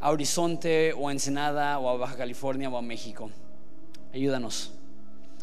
a 0.00 0.10
Horizonte 0.10 0.92
o 0.92 1.08
a 1.08 1.12
Ensenada 1.12 1.78
o 1.78 1.88
a 1.88 1.96
Baja 1.96 2.16
California 2.16 2.68
o 2.68 2.76
a 2.76 2.82
México. 2.82 3.30
Ayúdanos 4.12 4.72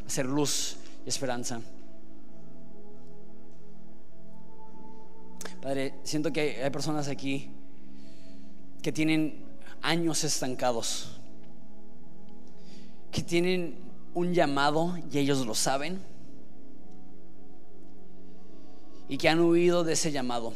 a 0.06 0.10
ser 0.10 0.26
luz 0.26 0.78
y 1.06 1.10
esperanza. 1.10 1.62
Padre, 5.62 5.95
siento 6.03 6.32
que 6.34 6.62
hay 6.62 6.70
personas 6.70 7.08
aquí 7.08 7.49
que 8.84 8.91
tienen 8.91 9.45
años 9.82 10.24
estancados, 10.24 11.20
que 13.12 13.24
tienen 13.24 13.78
un 14.14 14.34
llamado 14.34 14.95
y 15.12 15.18
ellos 15.18 15.45
lo 15.45 15.56
saben 15.56 16.14
y 19.08 19.18
que 19.18 19.30
han 19.30 19.39
huido 19.39 19.84
de 19.84 19.93
ese 19.93 20.12
llamado. 20.12 20.53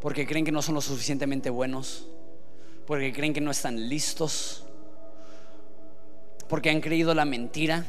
Porque 0.00 0.26
creen 0.26 0.44
que 0.44 0.52
no 0.52 0.62
son 0.62 0.74
lo 0.74 0.80
suficientemente 0.80 1.50
buenos, 1.50 2.06
porque 2.86 3.12
creen 3.12 3.34
que 3.34 3.40
no 3.40 3.50
están 3.50 3.88
listos, 3.88 4.64
porque 6.48 6.70
han 6.70 6.80
creído 6.80 7.14
la 7.14 7.24
mentira 7.24 7.84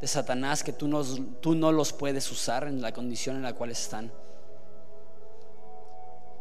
de 0.00 0.06
Satanás 0.06 0.62
que 0.62 0.72
tú 0.72 0.88
no, 0.88 1.02
tú 1.04 1.54
no 1.54 1.72
los 1.72 1.92
puedes 1.92 2.30
usar 2.30 2.64
en 2.64 2.82
la 2.82 2.92
condición 2.92 3.36
en 3.36 3.42
la 3.42 3.54
cual 3.54 3.70
están. 3.70 4.12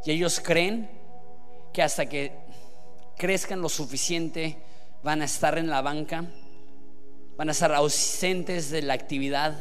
Y 0.04 0.12
ellos 0.12 0.40
creen 0.40 0.90
que 1.72 1.84
hasta 1.84 2.08
que 2.08 2.34
crezcan 3.18 3.62
lo 3.62 3.70
suficiente 3.70 4.58
van 5.04 5.22
a 5.22 5.26
estar 5.26 5.58
en 5.58 5.70
la 5.70 5.82
banca 5.82 6.26
van 7.42 7.50
a 7.50 7.54
estar 7.54 7.74
ausentes 7.74 8.70
de 8.70 8.84
la 8.84 8.94
actividad. 8.94 9.58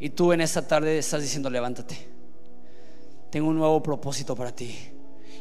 Y 0.00 0.10
tú 0.10 0.32
en 0.32 0.40
esta 0.40 0.66
tarde 0.66 0.98
estás 0.98 1.22
diciendo, 1.22 1.50
levántate. 1.50 2.08
Tengo 3.30 3.48
un 3.48 3.58
nuevo 3.58 3.82
propósito 3.82 4.34
para 4.36 4.54
ti. 4.54 4.76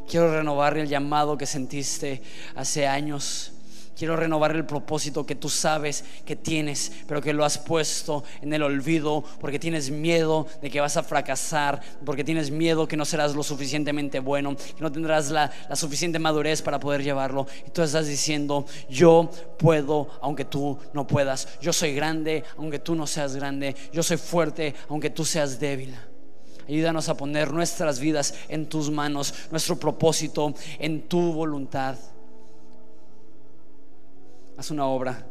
Quiero 0.07 0.31
renovar 0.31 0.77
el 0.77 0.87
llamado 0.87 1.37
que 1.37 1.45
sentiste 1.45 2.21
hace 2.55 2.87
años. 2.87 3.52
Quiero 3.97 4.15
renovar 4.15 4.55
el 4.55 4.65
propósito 4.65 5.25
que 5.25 5.35
tú 5.35 5.49
sabes 5.49 6.03
que 6.25 6.35
tienes, 6.35 6.91
pero 7.07 7.21
que 7.21 7.33
lo 7.33 7.45
has 7.45 7.57
puesto 7.57 8.23
en 8.41 8.51
el 8.53 8.63
olvido 8.63 9.23
porque 9.39 9.59
tienes 9.59 9.91
miedo 9.91 10.47
de 10.61 10.69
que 10.69 10.81
vas 10.81 10.97
a 10.97 11.03
fracasar, 11.03 11.81
porque 12.05 12.23
tienes 12.23 12.49
miedo 12.49 12.87
que 12.87 12.97
no 12.97 13.05
serás 13.05 13.35
lo 13.35 13.43
suficientemente 13.43 14.19
bueno, 14.19 14.55
que 14.55 14.81
no 14.81 14.91
tendrás 14.91 15.29
la, 15.29 15.51
la 15.69 15.75
suficiente 15.75 16.19
madurez 16.19 16.61
para 16.61 16.79
poder 16.79 17.03
llevarlo. 17.03 17.45
Y 17.67 17.69
tú 17.69 17.81
estás 17.83 18.07
diciendo, 18.07 18.65
yo 18.89 19.29
puedo 19.59 20.09
aunque 20.21 20.45
tú 20.45 20.77
no 20.93 21.05
puedas. 21.05 21.47
Yo 21.61 21.71
soy 21.71 21.93
grande 21.93 22.43
aunque 22.57 22.79
tú 22.79 22.95
no 22.95 23.05
seas 23.05 23.35
grande. 23.35 23.75
Yo 23.91 24.01
soy 24.01 24.17
fuerte 24.17 24.73
aunque 24.89 25.09
tú 25.09 25.23
seas 25.23 25.59
débil. 25.59 25.95
Ayúdanos 26.67 27.09
a 27.09 27.17
poner 27.17 27.51
nuestras 27.51 27.99
vidas 27.99 28.35
en 28.47 28.67
tus 28.67 28.89
manos, 28.89 29.33
nuestro 29.51 29.77
propósito 29.77 30.53
en 30.79 31.01
tu 31.07 31.33
voluntad. 31.33 31.97
Haz 34.57 34.71
una 34.71 34.85
obra. 34.85 35.25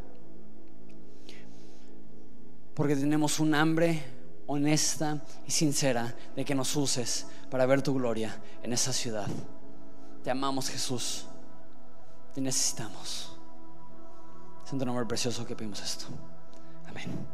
Porque 2.74 2.96
tenemos 2.96 3.38
un 3.40 3.54
hambre 3.54 4.02
honesta 4.46 5.22
y 5.46 5.50
sincera 5.50 6.14
de 6.34 6.44
que 6.44 6.54
nos 6.54 6.74
uses 6.76 7.26
para 7.50 7.66
ver 7.66 7.82
tu 7.82 7.94
gloria 7.94 8.36
en 8.62 8.72
esa 8.72 8.92
ciudad. 8.92 9.26
Te 10.24 10.30
amamos 10.30 10.68
Jesús. 10.68 11.26
Te 12.34 12.40
necesitamos. 12.40 13.36
Es 14.64 14.72
en 14.72 14.78
tu 14.78 14.86
nombre 14.86 15.04
precioso 15.06 15.46
que 15.46 15.54
pedimos 15.54 15.82
esto. 15.82 16.06
Amén. 16.86 17.31